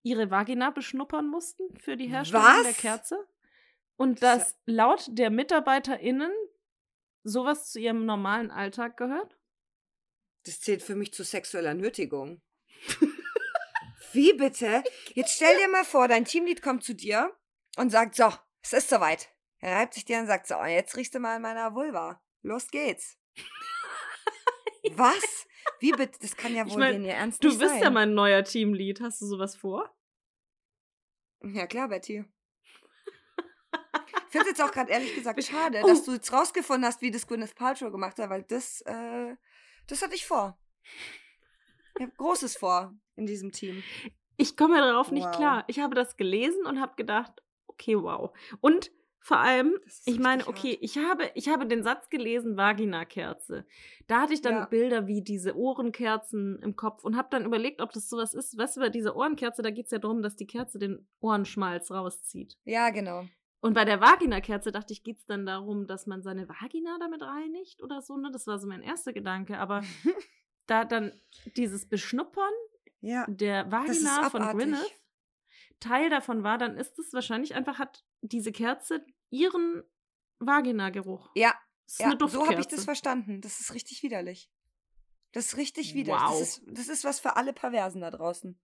ihre 0.02 0.30
Vagina 0.30 0.70
beschnuppern 0.70 1.26
mussten 1.26 1.76
für 1.78 1.96
die 1.96 2.06
Herstellung 2.06 2.44
der 2.62 2.70
Was? 2.70 2.76
Kerze? 2.76 3.26
Und 3.96 4.23
dass 4.23 4.56
laut 4.64 5.08
der 5.08 5.30
MitarbeiterInnen 5.30 6.30
sowas 7.25 7.73
zu 7.73 7.80
ihrem 7.80 8.04
normalen 8.06 8.52
Alltag 8.52 8.96
gehört? 8.96 9.36
Das 10.47 10.61
zählt 10.61 10.83
für 10.83 10.95
mich 10.95 11.12
zu 11.12 11.25
sexueller 11.25 11.75
Nötigung. 11.75 12.41
Wie 14.12 14.33
bitte? 14.33 14.83
Jetzt 15.15 15.35
stell 15.35 15.57
dir 15.59 15.69
mal 15.69 15.85
vor, 15.85 16.09
dein 16.09 16.25
Teamlead 16.25 16.62
kommt 16.62 16.85
zu 16.85 16.95
dir 16.95 17.37
und 17.76 17.91
sagt, 17.91 18.15
so, 18.15 18.33
es 18.62 18.73
ist 18.73 18.88
soweit. 18.88 19.29
Er 19.59 19.76
reibt 19.76 19.95
sich 19.95 20.05
dir 20.05 20.19
und 20.19 20.26
sagt, 20.26 20.47
so, 20.47 20.55
jetzt 20.65 20.97
riechst 20.97 21.15
du 21.15 21.19
mal 21.19 21.37
an 21.37 21.43
meiner 21.43 21.75
Vulva. 21.75 22.23
Los 22.43 22.69
geht's. 22.69 23.19
Was? 24.93 25.47
Wie 25.81 25.90
bitte? 25.92 26.18
Das 26.20 26.37
kann 26.37 26.55
ja 26.55 26.64
Ich 26.64 26.73
wohl 26.73 26.79
mein, 26.79 26.92
denn 26.94 27.05
ihr 27.05 27.14
Ernst 27.14 27.42
Du 27.42 27.49
bist 27.49 27.73
sein. 27.73 27.83
ja 27.83 27.90
mein 27.90 28.14
neuer 28.14 28.44
Teamlead. 28.44 29.01
Hast 29.01 29.20
du 29.20 29.27
sowas 29.27 29.57
vor? 29.57 29.92
Ja, 31.42 31.66
klar, 31.66 31.88
Betty. 31.88 32.25
Ich 33.73 34.33
finde 34.33 34.51
es 34.51 34.59
jetzt 34.59 34.62
auch 34.62 34.73
gerade 34.73 34.90
ehrlich 34.92 35.14
gesagt 35.14 35.42
schade, 35.44 35.81
Oh. 35.83 35.88
dass 35.88 36.05
du 36.05 36.12
jetzt 36.12 36.33
rausgefunden 36.33 36.85
hast, 36.87 37.01
wie 37.03 37.11
das 37.11 37.27
Gwyneth 37.27 37.55
Paltrow 37.55 37.90
gemacht 37.90 38.18
hat, 38.18 38.31
weil 38.31 38.42
das, 38.44 38.81
äh, 38.83 39.35
das 39.88 40.03
hatte 40.03 40.14
ich 40.14 40.27
vor. 40.27 40.59
Ich 41.96 42.03
habe 42.03 42.12
Großes 42.16 42.57
vor 42.57 42.94
in 43.16 43.27
diesem 43.27 43.53
Team. 43.53 43.83
Ich 44.37 44.57
komme 44.57 44.79
darauf 44.79 45.11
nicht 45.11 45.27
Wow. 45.27 45.37
klar. 45.37 45.64
Ich 45.66 45.81
habe 45.81 45.94
das 45.94 46.16
gelesen 46.16 46.66
und 46.66 46.81
habe 46.81 46.94
gedacht, 46.96 47.33
okay, 47.66 47.96
wow. 47.96 48.37
Und 48.61 48.90
vor 49.18 49.38
allem, 49.38 49.77
ich 50.05 50.20
meine, 50.20 50.46
okay, 50.46 50.79
ich 50.81 50.99
habe, 50.99 51.29
ich 51.35 51.49
habe 51.49 51.66
den 51.66 51.83
Satz 51.83 52.11
gelesen, 52.11 52.57
Vagina-Kerze. 52.57 53.66
Da 54.07 54.20
hatte 54.20 54.35
ich 54.35 54.40
dann 54.42 54.55
Ja. 54.55 54.64
Bilder 54.66 55.09
wie 55.09 55.20
diese 55.22 55.57
Ohrenkerzen 55.57 56.61
im 56.62 56.77
Kopf 56.77 57.03
und 57.03 57.16
habe 57.16 57.27
dann 57.31 57.44
überlegt, 57.44 57.81
ob 57.81 57.90
das 57.92 58.09
sowas 58.09 58.35
ist. 58.35 58.57
Weißt 58.57 58.77
du, 58.77 58.81
bei 58.83 58.88
dieser 58.88 59.16
Ohrenkerze, 59.16 59.62
da 59.62 59.70
geht 59.70 59.87
es 59.87 59.90
ja 59.90 59.99
darum, 59.99 60.22
dass 60.22 60.37
die 60.37 60.46
Kerze 60.46 60.79
den 60.79 61.09
Ohrenschmalz 61.18 61.90
rauszieht. 61.90 62.57
Ja, 62.64 62.90
genau. 62.90 63.25
Und 63.66 63.74
bei 63.74 63.85
der 63.85 64.00
Vagina-Kerze 64.00 64.70
dachte 64.70 64.92
ich, 64.92 65.02
geht 65.02 65.18
es 65.18 65.26
dann 65.26 65.44
darum, 65.44 65.87
dass 65.87 66.07
man 66.07 66.22
seine 66.22 66.48
Vagina 66.48 66.98
damit 67.00 67.22
reinigt 67.22 67.83
oder 67.83 68.00
so, 68.00 68.16
ne? 68.16 68.31
Das 68.33 68.46
war 68.46 68.59
so 68.59 68.66
mein 68.68 68.83
erster 68.83 69.12
Gedanke. 69.12 69.59
Aber 69.59 69.83
da 70.66 70.85
dann 70.85 71.12
dieses 71.57 71.88
Beschnuppern 71.88 72.52
Ja. 73.00 73.26
der 73.29 73.70
Vagina 73.70 74.31
von. 74.31 74.42
Gwyneth 74.42 74.92
Teil 75.81 76.09
davon 76.11 76.42
war, 76.42 76.59
dann 76.59 76.76
ist 76.76 76.98
es 76.98 77.12
wahrscheinlich 77.12 77.55
einfach, 77.55 77.79
hat 77.79 78.05
diese 78.22 78.50
Kerze 78.50 79.05
ihren 79.31 79.83
Vagina-Geruch. 80.38 81.31
Ja, 81.35 81.55
ja 81.98 82.16
so 82.18 82.46
habe 82.46 82.61
ich 82.61 82.68
das 82.68 82.85
verstanden. 82.85 83.40
Das 83.40 83.61
ist 83.61 83.74
richtig 83.74 84.02
widerlich. 84.02 84.50
Das 85.33 85.46
ist 85.46 85.57
richtig 85.57 85.94
widerlich. 85.94 86.22
Wow. 86.22 86.38
Das, 86.38 86.59
ist, 86.59 86.62
das 86.66 86.88
ist 86.88 87.05
was 87.05 87.20
für 87.20 87.37
alle 87.37 87.52
Perversen 87.52 88.00
da 88.00 88.11
draußen. 88.11 88.59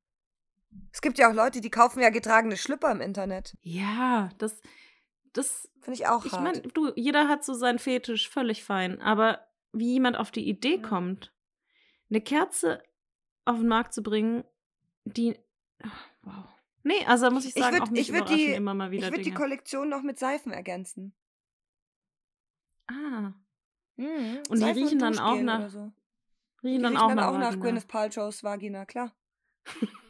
Es 0.91 1.03
gibt 1.03 1.19
ja 1.19 1.29
auch 1.31 1.35
Leute, 1.35 1.61
die 1.61 1.71
kaufen 1.71 2.01
ja 2.01 2.11
getragene 2.11 2.57
Schlüpper 2.57 2.91
im 2.91 3.01
Internet. 3.01 3.57
Ja, 3.61 4.31
das, 4.39 4.59
das, 5.33 5.69
Finde 5.81 5.95
ich 5.99 6.07
auch 6.07 6.25
ich 6.25 6.33
meine, 6.33 6.61
du, 6.61 6.93
jeder 6.95 7.29
hat 7.29 7.45
so 7.45 7.55
seinen 7.55 7.79
Fetisch, 7.79 8.29
völlig 8.29 8.63
fein. 8.65 9.01
Aber 9.01 9.47
wie 9.73 9.93
jemand 9.95 10.17
auf 10.17 10.31
die 10.31 10.49
Idee 10.49 10.77
Ja. 10.77 10.89
kommt, 10.89 11.33
eine 12.11 12.21
Kerze 12.21 12.83
auf 13.45 13.57
den 13.59 13.69
Markt 13.69 13.93
zu 13.95 14.03
bringen, 14.03 14.45
die, 15.05 15.37
ach, 15.83 16.07
wow. 16.23 16.45
Nee, 16.85 17.05
also 17.07 17.31
muss 17.31 17.45
ich 17.47 17.57
Ich 17.57 17.63
sagen, 17.63 17.77
würd- 17.77 17.83
auch 17.83 17.91
mich 17.91 18.01
ich 18.09 18.13
würd 18.13 18.29
die- 18.29 18.47
immer 18.53 18.75
mal 18.75 18.91
wieder 18.91 19.07
ich 19.07 19.13
würde 19.13 19.25
die. 19.25 19.33
Kollektion 19.35 19.89
noch 19.89 20.03
mit 20.03 20.19
Seifen 20.19 20.53
ergänzen. 20.53 21.15
ah, 22.89 23.33
Mhm. 23.97 24.39
Und 24.49 24.53
die 24.53 24.57
Seifen 24.59 24.83
riechen 24.83 24.99
dann 24.99 25.19
auch 25.19 25.41
nach- 25.41 25.69
so. 25.71 25.93
riechen 26.63 26.79
Die 26.79 26.79
dann 26.83 26.93
riechen 26.93 26.97
auch 26.97 27.09
dann 27.09 27.17
nach 27.17 27.27
auch 27.29 27.33
nach 27.39 27.47
Vagina. 27.51 27.63
Gwyneth 27.63 27.89
Paltrows 27.89 28.43
Vagina, 28.45 28.85
klar. 28.87 29.13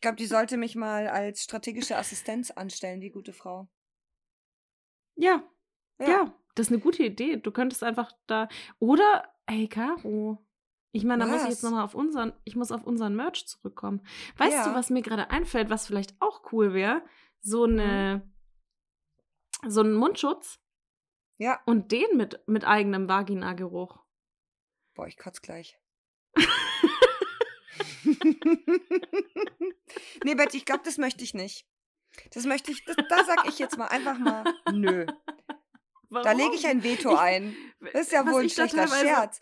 ich 0.00 0.02
glaube, 0.02 0.16
die 0.16 0.24
sollte 0.24 0.56
mich 0.56 0.76
mal 0.76 1.08
als 1.08 1.42
strategische 1.42 1.98
Assistenz 1.98 2.50
anstellen, 2.50 3.02
die 3.02 3.10
gute 3.10 3.34
Frau. 3.34 3.68
Ja, 5.14 5.46
Ja. 5.98 6.08
Ja, 6.08 6.34
das 6.54 6.68
ist 6.68 6.72
eine 6.72 6.80
gute 6.80 7.02
Idee. 7.02 7.36
Du 7.36 7.50
könntest 7.52 7.82
einfach 7.82 8.10
da. 8.26 8.48
Oder, 8.78 9.30
ey, 9.44 9.68
Caro. 9.68 10.38
Ich 10.92 11.04
meine, 11.04 11.26
da 11.26 11.30
muss 11.30 11.42
ich 11.42 11.50
jetzt 11.50 11.62
nochmal 11.62 11.84
auf 11.84 11.94
unseren, 11.94 12.32
ich 12.44 12.56
muss 12.56 12.72
auf 12.72 12.84
unseren 12.84 13.14
Merch 13.14 13.46
zurückkommen. 13.46 14.00
Weißt 14.38 14.64
du, 14.64 14.70
Ja. 14.70 14.74
was 14.74 14.88
mir 14.88 15.02
gerade 15.02 15.28
einfällt, 15.28 15.68
was 15.68 15.86
vielleicht 15.86 16.14
auch 16.22 16.50
cool 16.50 16.72
wäre? 16.72 17.04
So 17.42 17.64
eine, 17.64 18.26
so 19.68 19.80
einen 19.80 19.92
Mundschutz 19.92 20.58
Ja. 21.36 21.60
und 21.66 21.92
den 21.92 22.16
mit, 22.16 22.40
mit 22.48 22.64
eigenem 22.64 23.06
Vagina-Geruch. 23.06 23.98
Boah, 24.94 25.06
ich 25.06 25.18
kotz 25.18 25.42
gleich. 25.42 25.78
nee, 30.24 30.34
Betty, 30.34 30.58
ich 30.58 30.64
glaube, 30.64 30.82
das 30.84 30.98
möchte 30.98 31.24
ich 31.24 31.34
nicht. 31.34 31.66
Das 32.32 32.44
möchte 32.44 32.72
ich, 32.72 32.84
das, 32.84 32.96
da 33.08 33.24
sag 33.24 33.46
ich 33.48 33.58
jetzt 33.58 33.78
mal 33.78 33.86
einfach 33.86 34.18
mal, 34.18 34.44
nö. 34.72 35.06
Da 36.10 36.32
lege 36.32 36.54
ich 36.54 36.66
ein 36.66 36.82
Veto 36.82 37.14
ein. 37.14 37.56
Das 37.92 38.06
ist 38.06 38.12
ja 38.12 38.26
was 38.26 38.32
wohl 38.32 38.42
ein 38.42 38.50
schlechter 38.50 38.88
Scherz. 38.88 39.40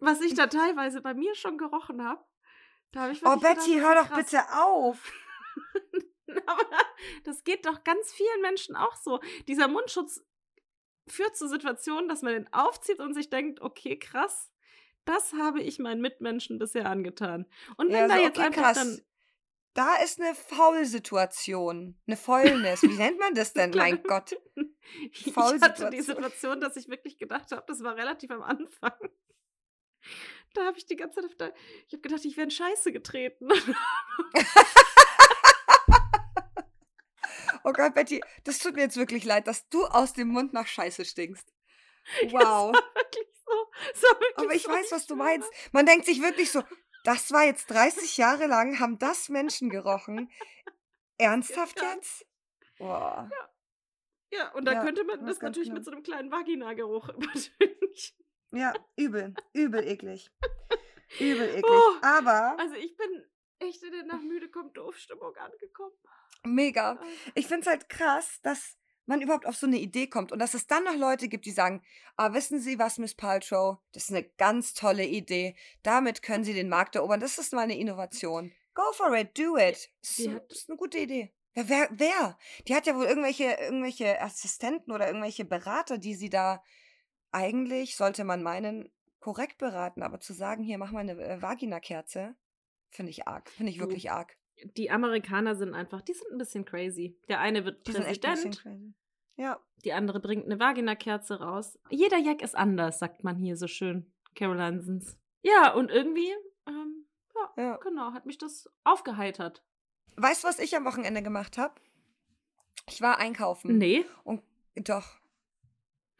Was 0.00 0.20
ich 0.20 0.34
da 0.34 0.46
teilweise 0.46 1.00
bei 1.00 1.14
mir 1.14 1.34
schon 1.34 1.56
gerochen 1.56 2.04
habe. 2.04 2.22
Da 2.92 3.02
habe 3.02 3.12
ich 3.12 3.24
Oh, 3.24 3.36
Betty, 3.36 3.74
gedacht, 3.76 3.86
hör 3.86 3.94
doch 3.94 4.18
ist 4.18 4.30
bitte 4.30 4.42
auf. 4.52 5.12
Aber 6.46 6.78
das 7.24 7.42
geht 7.44 7.64
doch 7.64 7.84
ganz 7.84 8.12
vielen 8.12 8.40
Menschen 8.42 8.76
auch 8.76 8.96
so. 8.96 9.20
Dieser 9.48 9.68
Mundschutz 9.68 10.22
führt 11.06 11.36
zu 11.36 11.48
Situationen, 11.48 12.08
dass 12.08 12.22
man 12.22 12.34
den 12.34 12.52
aufzieht 12.52 13.00
und 13.00 13.14
sich 13.14 13.30
denkt, 13.30 13.60
okay, 13.60 13.98
krass, 13.98 14.50
das 15.04 15.32
habe 15.34 15.60
ich 15.62 15.78
meinen 15.78 16.00
Mitmenschen 16.00 16.58
bisher 16.58 16.86
angetan. 16.86 17.46
Und 17.76 17.88
wenn 17.88 17.96
Ja, 17.96 18.08
da 18.08 18.16
so, 18.16 18.22
jetzt 18.22 18.38
okay, 18.38 18.46
einfach 18.46 18.62
krass. 18.62 18.76
dann. 18.76 19.00
Da 19.74 19.96
ist 19.96 20.20
eine 20.20 20.34
Faulsituation. 20.36 21.98
Eine 22.06 22.16
Fäulnis. 22.16 22.82
Wie 22.82 22.96
nennt 22.96 23.18
man 23.18 23.34
das 23.34 23.52
denn? 23.54 23.70
Mein 23.70 24.02
Gott. 24.04 24.36
Ich 25.10 25.34
hatte 25.36 25.90
die 25.90 26.00
Situation, 26.02 26.60
dass 26.60 26.76
ich 26.76 26.88
wirklich 26.88 27.18
gedacht 27.18 27.50
habe, 27.50 27.64
das 27.66 27.82
war 27.82 27.96
relativ 27.96 28.30
am 28.30 28.42
Anfang. 28.42 28.92
Da 30.52 30.66
habe 30.66 30.78
ich 30.78 30.86
die 30.86 30.94
ganze 30.94 31.22
Zeit 31.22 31.40
der, 31.40 31.54
ich 31.88 31.92
habe 31.92 32.02
gedacht, 32.02 32.24
ich 32.24 32.36
wäre 32.36 32.44
in 32.44 32.50
Scheiße 32.50 32.92
getreten. 32.92 33.48
Oh 37.66 37.72
Gott, 37.72 37.94
Betty, 37.94 38.20
das 38.44 38.58
tut 38.58 38.74
mir 38.74 38.82
jetzt 38.82 38.98
wirklich 38.98 39.24
leid, 39.24 39.46
dass 39.46 39.68
du 39.70 39.86
aus 39.86 40.12
dem 40.12 40.28
Mund 40.28 40.52
nach 40.52 40.66
Scheiße 40.66 41.04
stinkst. 41.04 41.52
Wow. 42.30 42.32
Das 42.34 42.42
war 42.42 42.72
wirklich 42.94 43.33
so. 43.94 44.06
Wirklich 44.08 44.36
Aber 44.36 44.54
ich 44.54 44.62
so, 44.62 44.70
weiß, 44.70 44.92
was 44.92 45.06
du 45.06 45.16
meinst. 45.16 45.50
Man 45.72 45.86
denkt 45.86 46.06
sich 46.06 46.20
wirklich 46.22 46.50
so, 46.50 46.62
das 47.04 47.32
war 47.32 47.44
jetzt 47.44 47.70
30 47.70 48.16
Jahre 48.16 48.46
lang, 48.46 48.78
haben 48.80 48.98
das 48.98 49.28
Menschen 49.28 49.68
gerochen. 49.70 50.30
Ernsthaft 51.18 51.80
Ja. 51.80 51.94
jetzt? 51.94 52.26
Boah. 52.78 53.30
Ja, 54.30 54.52
und 54.52 54.64
da 54.64 54.72
Ja, 54.72 54.82
könnte 54.82 55.04
man 55.04 55.20
weiß 55.20 55.26
das 55.36 55.42
natürlich 55.42 55.68
genau. 55.68 55.78
mit 55.78 55.84
so 55.84 55.92
einem 55.92 56.02
kleinen 56.02 56.30
Vaginageruch 56.32 57.08
übertönen. 57.16 57.76
Ja, 58.50 58.72
übel. 58.96 59.34
Übel 59.52 59.86
eklig. 59.86 60.30
Übel 61.20 61.48
eklig. 61.56 61.64
Oh. 61.64 61.94
Aber 62.02 62.56
Also 62.58 62.74
ich 62.74 62.96
bin 62.96 63.24
echt 63.60 63.82
in 63.82 63.92
der 63.92 64.04
nach 64.04 64.20
müde 64.22 64.48
kommt 64.50 64.76
doof 64.76 64.96
Stimmung 64.96 65.36
angekommen. 65.36 65.94
mega. 66.44 66.92
Ah. 66.92 67.06
Ich 67.34 67.46
finde 67.46 67.60
es 67.62 67.66
halt 67.68 67.88
krass, 67.88 68.40
dass 68.42 68.76
man 69.06 69.20
überhaupt 69.20 69.46
auf 69.46 69.56
so 69.56 69.66
eine 69.66 69.78
Idee 69.78 70.06
kommt 70.06 70.32
und 70.32 70.38
dass 70.38 70.54
es 70.54 70.66
dann 70.66 70.84
noch 70.84 70.96
Leute 70.96 71.28
gibt, 71.28 71.44
die 71.46 71.50
sagen, 71.50 71.82
ah, 72.16 72.32
wissen 72.32 72.60
Sie 72.60 72.78
was, 72.78 72.98
Miss 72.98 73.14
Paltrow, 73.14 73.78
das 73.92 74.04
ist 74.04 74.10
eine 74.10 74.24
ganz 74.38 74.74
tolle 74.74 75.04
Idee. 75.04 75.56
Damit 75.82 76.22
können 76.22 76.44
Sie 76.44 76.54
den 76.54 76.68
Markt 76.68 76.96
erobern. 76.96 77.20
Das 77.20 77.38
ist 77.38 77.52
mal 77.52 77.62
eine 77.62 77.76
Innovation. 77.78 78.52
Go 78.74 78.82
for 78.92 79.14
it, 79.16 79.38
do 79.38 79.56
it. 79.56 79.90
Das 80.02 80.18
ist, 80.18 80.28
hat- 80.28 80.50
das 80.50 80.58
ist 80.60 80.68
eine 80.70 80.76
gute 80.78 80.98
Idee. 80.98 81.32
Ja, 81.54 81.68
wer, 81.68 81.88
wer? 81.92 82.38
Die 82.66 82.74
hat 82.74 82.86
ja 82.86 82.96
wohl 82.96 83.04
irgendwelche, 83.04 83.44
irgendwelche 83.44 84.20
Assistenten 84.20 84.90
oder 84.90 85.06
irgendwelche 85.06 85.44
Berater, 85.44 85.98
die 85.98 86.14
sie 86.14 86.28
da 86.30 86.62
eigentlich, 87.30 87.96
sollte 87.96 88.24
man 88.24 88.42
meinen, 88.42 88.90
korrekt 89.20 89.58
beraten. 89.58 90.02
Aber 90.02 90.20
zu 90.20 90.32
sagen, 90.32 90.62
hier, 90.64 90.78
mach 90.78 90.90
mal 90.92 91.00
eine 91.00 91.12
äh, 91.22 91.40
Vagina-Kerze, 91.42 92.34
finde 92.90 93.10
ich 93.10 93.26
arg. 93.28 93.48
Finde 93.50 93.70
ich 93.70 93.78
Du, 93.78 93.84
wirklich 93.84 94.10
arg. 94.10 94.36
Die 94.76 94.90
Amerikaner 94.90 95.56
sind 95.56 95.74
einfach, 95.74 96.00
die 96.02 96.12
sind 96.14 96.30
ein 96.32 96.38
bisschen 96.38 96.64
crazy. 96.64 97.16
Der 97.28 97.40
eine 97.40 97.64
wird 97.64 97.86
Die 97.86 97.92
Präsident. 97.92 98.64
Ja. 99.36 99.58
die 99.84 99.92
andere 99.92 100.20
bringt 100.20 100.44
eine 100.44 100.60
Vagina-Kerze 100.60 101.40
raus. 101.40 101.78
Jeder 101.90 102.18
Jack 102.18 102.40
ist 102.40 102.54
anders, 102.54 102.98
sagt 103.00 103.24
man 103.24 103.36
hier 103.36 103.56
so 103.56 103.66
schön. 103.66 104.10
Carolinsons. 104.36 105.16
Ja, 105.42 105.72
und 105.74 105.90
irgendwie, 105.90 106.32
ähm, 106.68 107.04
ja, 107.34 107.62
Ja. 107.62 107.76
genau, 107.78 108.12
hat 108.12 108.26
mich 108.26 108.38
das 108.38 108.70
aufgeheitert. 108.84 109.64
Weißt 110.16 110.44
du, 110.44 110.48
was 110.48 110.60
ich 110.60 110.76
am 110.76 110.84
Wochenende 110.84 111.22
gemacht 111.22 111.58
habe? 111.58 111.74
Ich 112.88 113.00
war 113.02 113.18
einkaufen. 113.18 113.76
Nee. 113.78 114.04
Und 114.22 114.42
doch. 114.76 115.16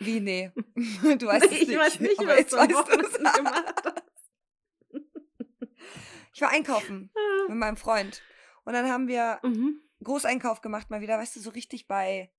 Wie 0.00 0.18
nee? 0.20 0.50
Du 1.18 1.26
weißt 1.26 1.46
es 1.46 1.52
ich 1.52 1.68
nicht. 1.68 1.78
weiß 1.78 2.00
nicht, 2.00 2.18
was 2.18 2.46
du 2.46 2.56
am. 2.58 2.72
Wochenende 2.72 3.30
gemacht 3.36 3.74
hast. 3.84 3.93
Ich 6.34 6.40
war 6.42 6.50
einkaufen 6.50 7.10
mit 7.48 7.56
meinem 7.56 7.76
Freund. 7.76 8.22
Und 8.64 8.72
dann 8.74 8.88
haben 8.90 9.08
wir 9.08 9.38
Mhm. 9.42 9.80
Großeinkauf 10.02 10.60
gemacht, 10.60 10.90
mal 10.90 11.00
wieder, 11.00 11.16
weißt 11.18 11.36
du, 11.36 11.40
so 11.40 11.50
richtig 11.50 11.86
bei 11.86 12.30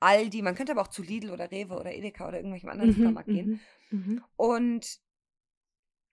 Aldi. 0.00 0.40
Man 0.42 0.54
könnte 0.54 0.72
aber 0.72 0.82
auch 0.82 0.88
zu 0.88 1.02
Lidl 1.02 1.30
oder 1.30 1.50
Rewe 1.50 1.74
oder 1.78 1.92
Edeka 1.92 2.26
oder 2.28 2.38
irgendwelchem 2.38 2.68
anderen 2.70 2.90
Mhm, 2.90 2.94
Supermarkt 2.96 3.28
gehen. 3.28 3.60
mhm, 3.90 3.98
mhm. 3.98 4.24
Und 4.36 4.98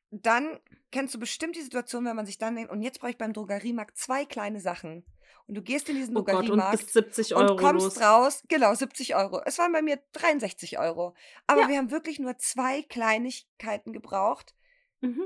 dann 0.09 0.59
kennst 0.91 1.13
du 1.15 1.19
bestimmt 1.19 1.55
die 1.55 1.61
Situation, 1.61 2.03
wenn 2.05 2.15
man 2.15 2.25
sich 2.25 2.37
dann 2.37 2.55
denkt, 2.55 2.71
und 2.71 2.81
jetzt 2.81 2.99
brauche 2.99 3.11
ich 3.11 3.17
beim 3.17 3.31
Drogeriemarkt 3.33 3.97
zwei 3.97 4.25
kleine 4.25 4.59
Sachen. 4.59 5.05
Und 5.47 5.55
du 5.55 5.61
gehst 5.61 5.87
in 5.89 5.95
diesen 5.95 6.17
Oh 6.17 6.23
Gott, 6.23 6.33
und 6.35 6.41
Drogeriemarkt 6.47 6.79
bist 6.79 6.93
70 6.93 7.35
Euro 7.35 7.51
und 7.53 7.59
kommst 7.59 7.95
los. 7.97 8.01
raus, 8.01 8.43
genau, 8.49 8.73
70 8.73 9.15
Euro. 9.15 9.41
Es 9.45 9.57
waren 9.57 9.71
bei 9.71 9.81
mir 9.81 9.99
63 10.13 10.79
Euro. 10.79 11.15
Aber 11.47 11.61
Ja. 11.61 11.67
wir 11.69 11.77
haben 11.77 11.91
wirklich 11.91 12.19
nur 12.19 12.37
zwei 12.37 12.81
Kleinigkeiten 12.83 13.93
gebraucht. 13.93 14.53
Mhm. 14.99 15.23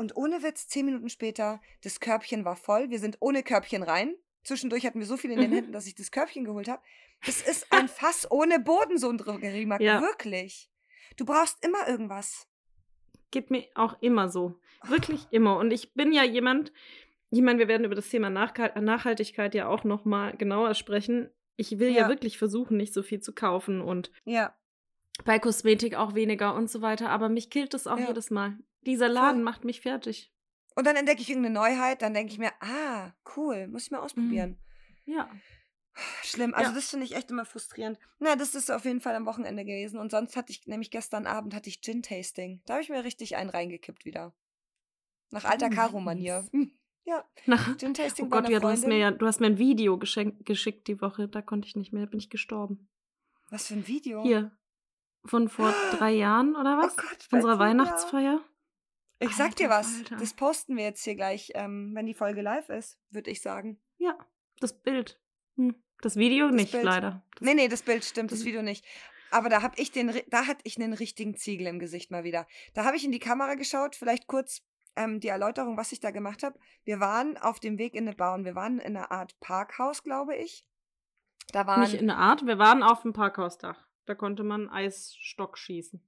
Und 0.00 0.16
ohne 0.16 0.42
Witz, 0.42 0.66
zehn 0.66 0.86
Minuten 0.86 1.10
später, 1.10 1.60
das 1.84 2.00
Körbchen 2.00 2.46
war 2.46 2.56
voll. 2.56 2.88
Wir 2.88 2.98
sind 2.98 3.18
ohne 3.20 3.42
Körbchen 3.42 3.82
rein. 3.82 4.14
Zwischendurch 4.44 4.86
hatten 4.86 4.98
wir 4.98 5.06
so 5.06 5.18
viel 5.18 5.30
in 5.30 5.38
den 5.38 5.50
Mhm. 5.50 5.54
Händen, 5.56 5.72
dass 5.72 5.86
ich 5.86 5.94
das 5.94 6.10
Körbchen 6.10 6.46
geholt 6.46 6.68
habe. 6.68 6.80
Das 7.26 7.42
ist 7.46 7.66
ein 7.70 7.86
Fass 7.86 8.26
ohne 8.30 8.58
Boden, 8.60 8.96
so 8.96 9.10
ein 9.10 9.18
Drogeriemarkt. 9.18 9.82
Ja. 9.84 10.00
Wirklich. 10.00 10.70
Du 11.18 11.26
brauchst 11.26 11.62
immer 11.62 11.86
irgendwas. 11.86 12.48
Geht 13.30 13.50
mir 13.50 13.66
auch 13.74 14.00
immer 14.00 14.30
so. 14.30 14.58
Wirklich 14.84 15.26
immer. 15.32 15.58
Und 15.58 15.70
ich 15.70 15.92
bin 15.92 16.12
ja 16.12 16.24
jemand, 16.24 16.72
ich 17.28 17.42
meine, 17.42 17.58
wir 17.58 17.68
werden 17.68 17.84
über 17.84 17.94
das 17.94 18.08
Thema 18.08 18.28
Nachhal- 18.28 18.80
Nachhaltigkeit 18.80 19.54
ja 19.54 19.68
auch 19.68 19.84
noch 19.84 20.06
mal 20.06 20.34
genauer 20.34 20.72
sprechen. 20.74 21.28
Ich 21.56 21.78
will 21.78 21.90
ja. 21.90 22.02
Ja. 22.04 22.08
wirklich 22.08 22.38
versuchen, 22.38 22.78
nicht 22.78 22.94
so 22.94 23.02
viel 23.02 23.20
zu 23.20 23.34
kaufen 23.34 23.82
und 23.82 24.10
Ja. 24.24 24.56
bei 25.26 25.38
Kosmetik 25.38 25.94
auch 25.94 26.14
weniger 26.14 26.54
und 26.54 26.70
so 26.70 26.80
weiter. 26.80 27.10
Aber 27.10 27.28
mich 27.28 27.50
killt 27.50 27.74
es 27.74 27.86
auch 27.86 27.98
Ja. 27.98 28.08
jedes 28.08 28.30
Mal. 28.30 28.56
Dieser 28.86 29.08
Laden 29.08 29.42
macht 29.42 29.64
mich 29.64 29.80
fertig. 29.80 30.32
Und 30.76 30.86
dann 30.86 30.96
entdecke 30.96 31.20
ich 31.20 31.28
irgendeine 31.28 31.54
Neuheit, 31.54 32.00
dann 32.02 32.14
denke 32.14 32.32
ich 32.32 32.38
mir, 32.38 32.52
ah, 32.60 33.12
cool, 33.36 33.66
muss 33.68 33.84
ich 33.84 33.90
mal 33.90 33.98
ausprobieren. 34.00 34.58
Ja. 35.04 35.28
Schlimm. 36.22 36.54
Also 36.54 36.70
Ja. 36.70 36.74
das 36.76 36.88
finde 36.90 37.04
ich 37.04 37.14
echt 37.16 37.30
immer 37.30 37.44
frustrierend. 37.44 37.98
Na, 38.20 38.36
das 38.36 38.54
ist 38.54 38.70
auf 38.70 38.84
jeden 38.84 39.00
Fall 39.00 39.14
am 39.16 39.26
Wochenende 39.26 39.64
gewesen. 39.64 39.98
Und 39.98 40.10
sonst 40.12 40.36
hatte 40.36 40.52
ich, 40.52 40.66
nämlich 40.66 40.90
gestern 40.90 41.26
Abend 41.26 41.54
hatte 41.54 41.68
ich 41.68 41.80
Gin-Tasting. 41.82 42.62
Da 42.64 42.74
habe 42.74 42.82
ich 42.82 42.88
mir 42.88 43.04
richtig 43.04 43.36
einen 43.36 43.50
reingekippt 43.50 44.04
wieder. 44.04 44.32
Nach 45.30 45.44
alter 45.44 45.66
Oh, 45.70 45.74
Karo-Manier. 45.74 46.48
Ja, 47.04 47.24
Nach, 47.46 47.76
Gin-Tasting 47.78 48.26
oh 48.26 48.28
Gott, 48.28 48.48
ja, 48.50 48.60
du 48.60 48.68
hast 48.68 48.86
mir 48.86 48.98
ja, 48.98 49.10
du 49.10 49.26
hast 49.26 49.40
mir 49.40 49.46
ein 49.46 49.58
Video 49.58 49.98
geschickt 49.98 50.86
die 50.86 51.00
Woche. 51.00 51.28
Da 51.28 51.40
konnte 51.40 51.66
ich 51.66 51.74
nicht 51.74 51.92
mehr, 51.92 52.04
da 52.04 52.10
bin 52.10 52.20
ich 52.20 52.28
gestorben. 52.28 52.88
Was 53.48 53.66
für 53.68 53.74
ein 53.74 53.88
Video? 53.88 54.22
Hier. 54.22 54.56
Von 55.24 55.48
vor 55.48 55.72
drei 55.98 56.12
Jahren 56.12 56.54
oder 56.54 56.78
Oh 56.78 56.82
was? 56.86 56.96
Gott, 56.96 57.26
Unserer. 57.32 57.58
Weihnachtsfeier. 57.58 58.40
Ich 59.22 59.36
sag 59.36 59.54
dir 59.56 59.70
Alter 59.70 59.80
was. 59.80 59.92
Falter. 59.96 60.16
Das 60.16 60.34
posten 60.34 60.76
wir 60.76 60.84
jetzt 60.84 61.04
hier 61.04 61.14
gleich, 61.14 61.52
ähm, 61.54 61.92
wenn 61.94 62.06
die 62.06 62.14
Folge 62.14 62.40
live 62.42 62.68
ist, 62.70 62.98
würde 63.10 63.30
ich 63.30 63.42
sagen. 63.42 63.78
Ja, 63.98 64.16
das 64.60 64.72
Bild. 64.82 65.20
Hm. 65.56 65.74
Das 66.00 66.16
Video 66.16 66.46
Das 66.48 66.56
nicht, 66.56 66.72
Bild. 66.72 66.84
leider. 66.84 67.22
Das, 67.32 67.42
Nee, 67.42 67.54
nee, 67.54 67.68
das 67.68 67.82
Bild 67.82 68.04
stimmt, 68.04 68.32
das 68.32 68.38
das- 68.40 68.46
Video 68.46 68.62
nicht. 68.62 68.84
Aber 69.30 69.48
da 69.48 69.62
hab 69.62 69.78
ich 69.78 69.92
den, 69.92 70.12
da 70.28 70.46
hatte 70.46 70.62
ich 70.64 70.76
einen 70.76 70.92
richtigen 70.94 71.36
Ziegel 71.36 71.66
im 71.68 71.78
Gesicht 71.78 72.10
mal 72.10 72.24
wieder. 72.24 72.46
Da 72.74 72.84
habe 72.84 72.96
ich 72.96 73.04
in 73.04 73.12
die 73.12 73.20
Kamera 73.20 73.54
geschaut, 73.54 73.94
vielleicht 73.94 74.26
kurz 74.26 74.62
ähm, 74.96 75.20
die 75.20 75.28
Erläuterung, 75.28 75.76
was 75.76 75.92
ich 75.92 76.00
da 76.00 76.10
gemacht 76.10 76.42
habe. 76.42 76.58
Wir 76.84 76.98
waren 76.98 77.36
auf 77.36 77.60
dem 77.60 77.78
Weg 77.78 77.94
in 77.94 78.08
eine 78.08 78.16
Bar 78.16 78.34
und 78.34 78.44
wir 78.44 78.56
waren 78.56 78.80
in 78.80 78.96
einer 78.96 79.12
Art 79.12 79.38
Parkhaus, 79.38 80.02
glaube 80.02 80.34
ich. 80.34 80.66
Da 81.52 81.66
waren 81.66 81.80
Nicht 81.82 81.94
in 81.94 82.08
der 82.08 82.16
Art. 82.16 82.44
Wir 82.46 82.58
waren 82.58 82.82
auf 82.82 83.02
dem 83.02 83.12
Parkhausdach. 83.12 83.86
Da 84.06 84.14
konnte 84.16 84.42
man 84.42 84.68
Eisstock 84.68 85.58
schießen. 85.58 86.02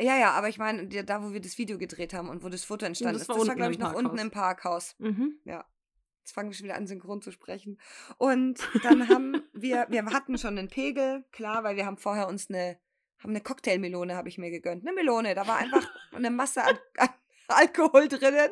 Ja, 0.00 0.16
ja, 0.18 0.32
aber 0.32 0.48
ich 0.48 0.58
meine, 0.58 0.86
da, 0.86 1.22
wo 1.22 1.32
wir 1.32 1.40
das 1.40 1.56
Video 1.56 1.78
gedreht 1.78 2.12
haben 2.12 2.28
und 2.28 2.42
wo 2.44 2.48
das 2.48 2.64
Foto 2.64 2.84
entstanden 2.84 3.16
ist, 3.16 3.28
war 3.28 3.36
das 3.36 3.46
war, 3.46 3.48
unten 3.48 3.56
glaube 3.56 3.72
ich, 3.72 3.78
noch 3.78 3.94
unten 3.94 4.18
im 4.18 4.30
Parkhaus. 4.30 4.94
Mhm. 4.98 5.40
Jetzt 5.44 6.32
fangen 6.34 6.50
wir 6.50 6.54
schon 6.54 6.64
wieder 6.64 6.74
an, 6.76 6.86
synchron 6.86 7.22
zu 7.22 7.30
sprechen. 7.30 7.80
Und 8.18 8.58
dann 8.82 9.08
haben 9.08 9.42
wir, 9.52 9.86
wir 9.88 10.04
hatten 10.06 10.36
schon 10.38 10.58
einen 10.58 10.68
Pegel, 10.68 11.24
klar, 11.32 11.62
weil 11.64 11.76
wir 11.76 11.86
haben 11.86 11.96
vorher 11.98 12.26
uns 12.28 12.50
eine, 12.50 12.78
haben 13.22 13.30
eine 13.30 13.40
Cocktailmelone, 13.40 14.16
habe 14.16 14.28
ich 14.28 14.36
mir 14.36 14.50
gegönnt. 14.50 14.84
Eine 14.84 14.92
Melone, 14.94 15.34
da 15.34 15.46
war 15.46 15.56
einfach 15.56 15.88
eine 16.12 16.30
Masse 16.30 16.62
an, 16.64 16.76
an 16.98 17.08
Alkohol 17.48 18.08
drinnen. 18.08 18.50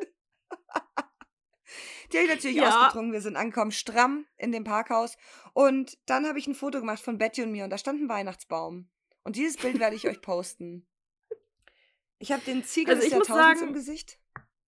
Die 2.11 2.17
habe 2.17 2.27
ich 2.27 2.33
natürlich 2.33 2.57
Ja. 2.57 2.69
ausgetrunken. 2.69 3.11
Wir 3.13 3.21
sind 3.21 3.35
angekommen, 3.35 3.71
stramm 3.71 4.25
in 4.37 4.51
dem 4.51 4.63
Parkhaus. 4.63 5.17
Und 5.53 5.97
dann 6.05 6.25
habe 6.27 6.39
ich 6.39 6.47
ein 6.47 6.55
Foto 6.55 6.79
gemacht 6.79 7.01
von 7.01 7.17
Betty 7.17 7.43
und 7.43 7.51
mir 7.51 7.63
und 7.65 7.71
da 7.71 7.77
stand 7.77 8.01
ein 8.01 8.09
Weihnachtsbaum. 8.09 8.87
Und 9.23 9.35
dieses 9.35 9.57
Bild 9.57 9.79
werde 9.79 9.95
ich 9.95 10.07
euch 10.07 10.21
posten. 10.21 10.87
Ich 12.25 12.31
habe 12.31 12.41
den 12.43 12.63
Ziegel 12.63 12.95
Also 12.95 13.03
des 13.03 13.11
ich 13.13 13.17
muss 13.19 13.27
sagen- 13.27 13.67
im 13.67 13.73
Gesicht. 13.73 14.17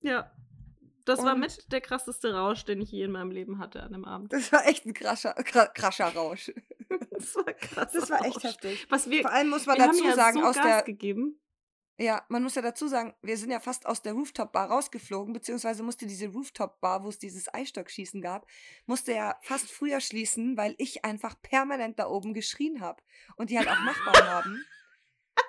Ja. 0.02 0.32
Das 1.06 1.24
war 1.24 1.34
Und- 1.34 1.40
mit 1.40 1.72
der 1.72 1.82
krasseste 1.82 2.34
Rausch, 2.36 2.66
den 2.66 2.82
ich 2.82 2.92
je 2.92 3.04
in 3.06 3.12
meinem 3.12 3.32
Leben 3.32 3.58
hatte 3.60 3.82
an 3.82 3.94
dem 3.94 4.06
Abend. 4.06 4.32
Das 4.32 4.52
war 4.52 4.68
echt 4.68 4.86
ein 4.86 4.94
krascher, 4.94 5.36
kra- 5.40 5.72
krascher 5.74 6.08
Rausch. 6.14 6.52
Das 7.10 7.36
war 7.36 7.46
krass. 7.52 7.92
Das 7.94 8.10
war 8.12 8.24
echt 8.26 8.36
Rausch. 8.36 8.44
heftig. 8.44 8.86
Was 8.90 9.10
wir, 9.10 9.22
Vor 9.24 9.32
allem 9.32 9.50
muss 9.50 9.66
man 9.66 9.76
dazu 9.78 10.06
ja 10.06 10.14
sagen, 10.14 10.40
so 10.40 10.46
aus 10.46 10.56
Gas 10.56 10.64
der, 10.66 10.84
gegeben. 10.84 11.42
ja, 11.98 12.24
man 12.30 12.44
muss 12.44 12.54
ja 12.54 12.62
dazu 12.62 12.88
sagen, 12.88 13.16
wir 13.24 13.38
sind 13.38 13.50
ja 13.50 13.60
fast 13.60 13.88
aus 13.88 14.04
der 14.04 14.14
Rooftop-Bar 14.14 14.70
rausgeflogen, 14.70 15.34
beziehungsweise 15.34 15.82
musste 15.82 16.06
diese 16.06 16.28
Rooftop-Bar, 16.28 17.04
wo 17.04 17.10
es 17.10 17.18
dieses 17.18 17.52
Eisstockschießen 17.52 18.22
gab, 18.22 18.46
musste 18.86 19.14
ja 19.14 19.36
fast 19.42 19.72
früher 19.72 20.00
schließen, 20.00 20.58
weil 20.58 20.76
ich 20.78 21.04
einfach 21.04 21.42
permanent 21.42 21.98
da 21.98 22.08
oben 22.08 22.36
geschrien 22.36 22.82
habe. 22.82 23.02
Und 23.36 23.50
die 23.50 23.58
halt 23.58 23.68
auch 23.68 23.80
Nachbarn 23.84 24.28
haben. 24.30 24.66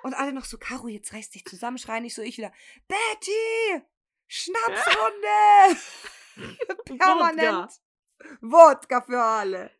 Und 0.03 0.13
alle 0.13 0.33
noch 0.33 0.45
so, 0.45 0.57
Caro, 0.57 0.87
jetzt 0.87 1.13
reiß 1.13 1.29
dich 1.31 1.45
zusammen, 1.45 1.77
schreien 1.77 2.03
nicht 2.03 2.15
so, 2.15 2.21
ich 2.21 2.37
wieder, 2.37 2.51
Betty! 2.87 3.83
Schnapsrunde! 4.27 5.79
permanent. 6.97 7.71
Wodka 8.41 9.01
für 9.01 9.21
alle. 9.21 9.71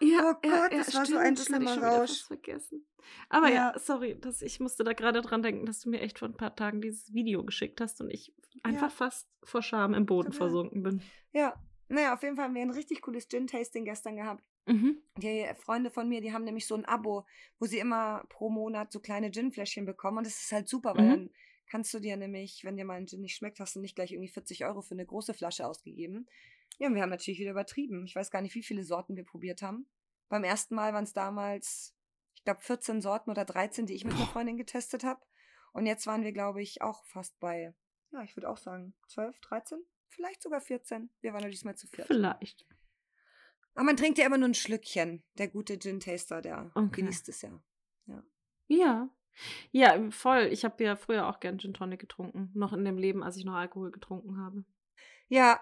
Ja, 0.00 0.30
Oh 0.30 0.34
Gott, 0.48 0.72
das 0.72 0.94
war 0.94 1.06
so 1.06 1.16
ein 1.16 1.34
das 1.34 1.46
schlimmer 1.46 1.74
schon 1.74 1.78
wieder 1.82 1.98
Rausch. 1.98 2.10
fast 2.10 2.26
vergessen. 2.26 2.86
Aber 3.28 3.48
ja, 3.48 3.72
Ja. 3.72 3.78
sorry, 3.78 4.18
dass 4.18 4.42
ich 4.42 4.60
musste 4.60 4.84
da 4.84 4.92
gerade 4.92 5.20
dran 5.22 5.42
denken, 5.42 5.66
dass 5.66 5.80
du 5.80 5.90
mir 5.90 6.00
echt 6.00 6.18
vor 6.18 6.28
ein 6.28 6.36
paar 6.36 6.54
Tagen 6.54 6.80
dieses 6.80 7.12
Video 7.12 7.44
geschickt 7.44 7.80
hast 7.80 8.00
und 8.00 8.10
ich 8.10 8.32
einfach 8.62 8.90
fast 8.92 9.28
vor 9.42 9.62
Scham 9.62 9.94
im 9.94 10.06
Boden 10.06 10.32
Ja. 10.32 10.36
versunken 10.36 10.82
bin. 10.82 11.02
Ja, 11.32 11.54
naja, 11.90 12.14
auf 12.14 12.22
jeden 12.22 12.36
Fall 12.36 12.46
haben 12.46 12.54
wir 12.54 12.62
ein 12.62 12.70
richtig 12.70 13.02
cooles 13.02 13.28
Gin-Tasting 13.28 13.84
gestern 13.84 14.16
gehabt. 14.16 14.44
Mhm. 14.66 15.02
Die 15.18 15.46
Freunde 15.56 15.90
von 15.90 16.08
mir, 16.08 16.20
die 16.20 16.32
haben 16.32 16.44
nämlich 16.44 16.66
so 16.66 16.74
ein 16.74 16.84
Abo, 16.84 17.26
wo 17.58 17.66
sie 17.66 17.78
immer 17.78 18.24
pro 18.28 18.48
Monat 18.50 18.92
so 18.92 19.00
kleine 19.00 19.30
Gin-Fläschchen 19.30 19.84
bekommen. 19.84 20.18
Und 20.18 20.26
das 20.26 20.40
ist 20.40 20.52
halt 20.52 20.68
super, 20.68 20.96
weil 20.96 21.04
Mhm. 21.04 21.10
dann 21.10 21.30
kannst 21.66 21.92
du 21.92 22.00
dir 22.00 22.16
nämlich, 22.16 22.64
wenn 22.64 22.76
dir 22.76 22.84
mal 22.84 22.94
ein 22.94 23.06
Gin 23.06 23.20
nicht 23.20 23.34
schmeckt, 23.36 23.60
hast 23.60 23.76
du 23.76 23.80
nicht 23.80 23.94
gleich 23.96 24.12
irgendwie 24.12 24.28
40 24.28 24.64
Euro 24.64 24.82
für 24.82 24.94
eine 24.94 25.06
große 25.06 25.34
Flasche 25.34 25.66
ausgegeben. 25.66 26.28
Ja, 26.78 26.88
und 26.88 26.94
wir 26.94 27.02
haben 27.02 27.10
natürlich 27.10 27.40
wieder 27.40 27.50
übertrieben. 27.50 28.04
Ich 28.06 28.16
weiß 28.16 28.30
gar 28.30 28.40
nicht, 28.42 28.54
wie 28.54 28.62
viele 28.62 28.84
Sorten 28.84 29.16
wir 29.16 29.24
probiert 29.24 29.60
haben. 29.62 29.86
Beim 30.28 30.44
ersten 30.44 30.74
Mal 30.74 30.92
waren 30.94 31.04
es 31.04 31.12
damals, 31.12 31.94
ich 32.34 32.44
glaube, 32.44 32.60
14 32.60 33.00
Sorten 33.00 33.30
oder 33.30 33.44
13, 33.44 33.86
die 33.86 33.94
ich 33.94 34.04
mit 34.04 34.14
einer 34.14 34.26
Freundin 34.26 34.56
getestet 34.56 35.04
habe. 35.04 35.20
Und 35.72 35.86
jetzt 35.86 36.06
waren 36.06 36.22
wir, 36.22 36.32
glaube 36.32 36.62
ich, 36.62 36.82
auch 36.82 37.04
fast 37.06 37.38
bei, 37.40 37.74
ja, 38.12 38.22
ich 38.22 38.36
würde 38.36 38.48
auch 38.48 38.56
sagen, 38.58 38.94
12, 39.08 39.38
13, 39.40 39.78
vielleicht 40.10 40.42
sogar 40.42 40.60
14. 40.60 41.10
Wir 41.20 41.32
waren 41.32 41.42
ja 41.42 41.48
diesmal 41.48 41.76
zu 41.76 41.86
viert. 41.86 42.06
Vielleicht. 42.06 42.66
Aber 43.74 43.84
man 43.84 43.96
trinkt 43.96 44.18
ja 44.18 44.26
immer 44.26 44.38
nur 44.38 44.48
ein 44.48 44.54
Schlückchen. 44.54 45.22
Der 45.38 45.48
gute 45.48 45.78
Gin-Taster, 45.78 46.42
der 46.42 46.70
Okay. 46.74 47.00
genießt 47.02 47.28
es 47.28 47.42
ja. 47.42 47.50
Ja. 48.68 49.08
Ja, 49.72 50.10
voll. 50.10 50.48
Ich 50.52 50.64
habe 50.64 50.82
ja 50.84 50.96
früher 50.96 51.26
auch 51.28 51.40
gern 51.40 51.58
Gin 51.58 51.74
Tonic 51.74 52.00
getrunken. 52.00 52.50
Noch 52.54 52.72
in 52.72 52.84
dem 52.84 52.98
Leben, 52.98 53.22
als 53.22 53.36
ich 53.36 53.44
noch 53.44 53.54
Alkohol 53.54 53.90
getrunken 53.90 54.38
habe. 54.38 54.64
Ja, 55.28 55.60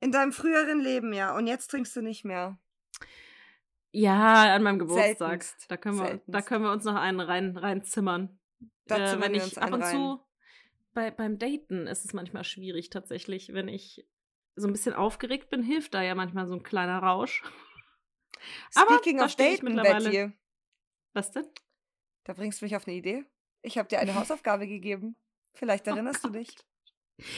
in 0.00 0.12
deinem 0.12 0.32
früheren 0.32 0.80
Leben, 0.80 1.12
ja. 1.12 1.36
Und 1.36 1.46
jetzt 1.46 1.68
trinkst 1.68 1.94
du 1.96 2.02
nicht 2.02 2.24
mehr. 2.24 2.58
Ja, 3.92 4.54
an 4.54 4.62
meinem 4.62 4.78
Geburtstag. 4.80 5.42
Seltenst. 5.42 5.70
Da 5.70 5.76
können, 5.76 5.98
wir, 5.98 6.20
da 6.26 6.42
können 6.42 6.64
wir 6.64 6.72
uns 6.72 6.84
noch 6.84 6.96
einen 6.96 7.20
rein, 7.20 7.56
reinzimmern. 7.56 8.38
Da 8.86 8.98
äh, 8.98 9.06
zimmern 9.06 9.22
wenn 9.22 9.32
wir 9.32 9.38
ich 9.38 9.44
uns 9.44 9.58
ab 9.58 9.72
und 9.72 9.82
rein. 9.82 9.94
zu 9.94 10.20
bei, 10.94 11.10
beim 11.10 11.38
Daten 11.38 11.86
ist 11.86 12.04
es 12.04 12.12
manchmal 12.12 12.44
schwierig 12.44 12.90
tatsächlich, 12.90 13.52
wenn 13.52 13.68
ich 13.68 14.06
so 14.56 14.66
ein 14.68 14.72
bisschen 14.72 14.94
aufgeregt 14.94 15.50
bin, 15.50 15.62
hilft 15.62 15.94
da 15.94 16.02
ja 16.02 16.14
manchmal 16.14 16.46
so 16.46 16.54
ein 16.54 16.62
kleiner 16.62 16.98
Rausch. 17.00 17.42
Aber 18.74 18.94
Speaking 18.94 19.18
da 19.18 19.24
of 19.26 19.34
Daten, 19.36 19.76
Betty, 19.76 20.32
Was 21.12 21.30
denn? 21.32 21.46
da 22.24 22.32
bringst 22.32 22.60
du 22.60 22.64
mich 22.64 22.76
auf 22.76 22.86
eine 22.86 22.96
Idee. 22.96 23.24
Ich 23.62 23.78
habe 23.78 23.88
dir 23.88 23.98
eine 23.98 24.14
Hausaufgabe 24.18 24.66
gegeben. 24.66 25.16
Vielleicht 25.56 25.86
Oh 25.86 25.90
erinnerst 25.90 26.24
du 26.24 26.28
Gott. 26.28 26.36
dich. 26.36 26.56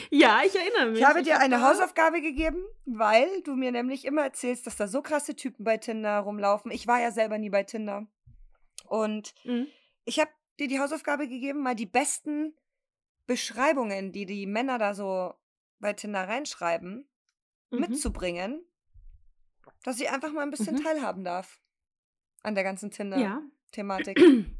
Ja, 0.09 0.41
ich 0.43 0.55
erinnere 0.55 0.87
mich. 0.87 0.99
Ich 0.99 1.05
habe 1.05 1.21
dir 1.21 1.39
eine 1.39 1.61
Hausaufgabe 1.61 2.19
gegeben, 2.21 2.65
weil 2.85 3.41
du 3.43 3.55
mir 3.55 3.71
nämlich 3.71 4.05
immer 4.05 4.23
erzählst, 4.23 4.65
dass 4.65 4.75
da 4.75 4.87
so 4.87 5.03
krasse 5.03 5.35
Typen 5.35 5.63
bei 5.63 5.77
Tinder 5.77 6.19
rumlaufen. 6.19 6.71
Ich 6.71 6.87
war 6.87 6.99
ja 6.99 7.11
selber 7.11 7.37
nie 7.37 7.51
bei 7.51 7.63
Tinder. 7.63 8.07
Und 8.85 9.35
Mhm. 9.43 9.67
ich 10.05 10.19
habe 10.19 10.31
dir 10.59 10.67
die 10.67 10.79
Hausaufgabe 10.79 11.27
gegeben, 11.27 11.61
mal 11.61 11.75
die 11.75 11.85
besten 11.85 12.55
Beschreibungen, 13.27 14.11
die 14.11 14.25
die 14.25 14.45
Männer 14.47 14.77
da 14.79 14.93
so 14.95 15.33
bei 15.79 15.93
Tinder 15.93 16.27
reinschreiben, 16.27 17.07
Mhm. 17.69 17.79
mitzubringen, 17.81 18.65
dass 19.83 19.99
ich 19.99 20.09
einfach 20.09 20.31
mal 20.31 20.41
ein 20.43 20.49
bisschen 20.51 20.75
Mhm. 20.75 20.83
teilhaben 20.83 21.23
darf 21.23 21.59
an 22.41 22.55
der 22.55 22.63
ganzen 22.63 22.89
Ja. 22.89 22.95
Tinder-Thematik. 23.71 24.17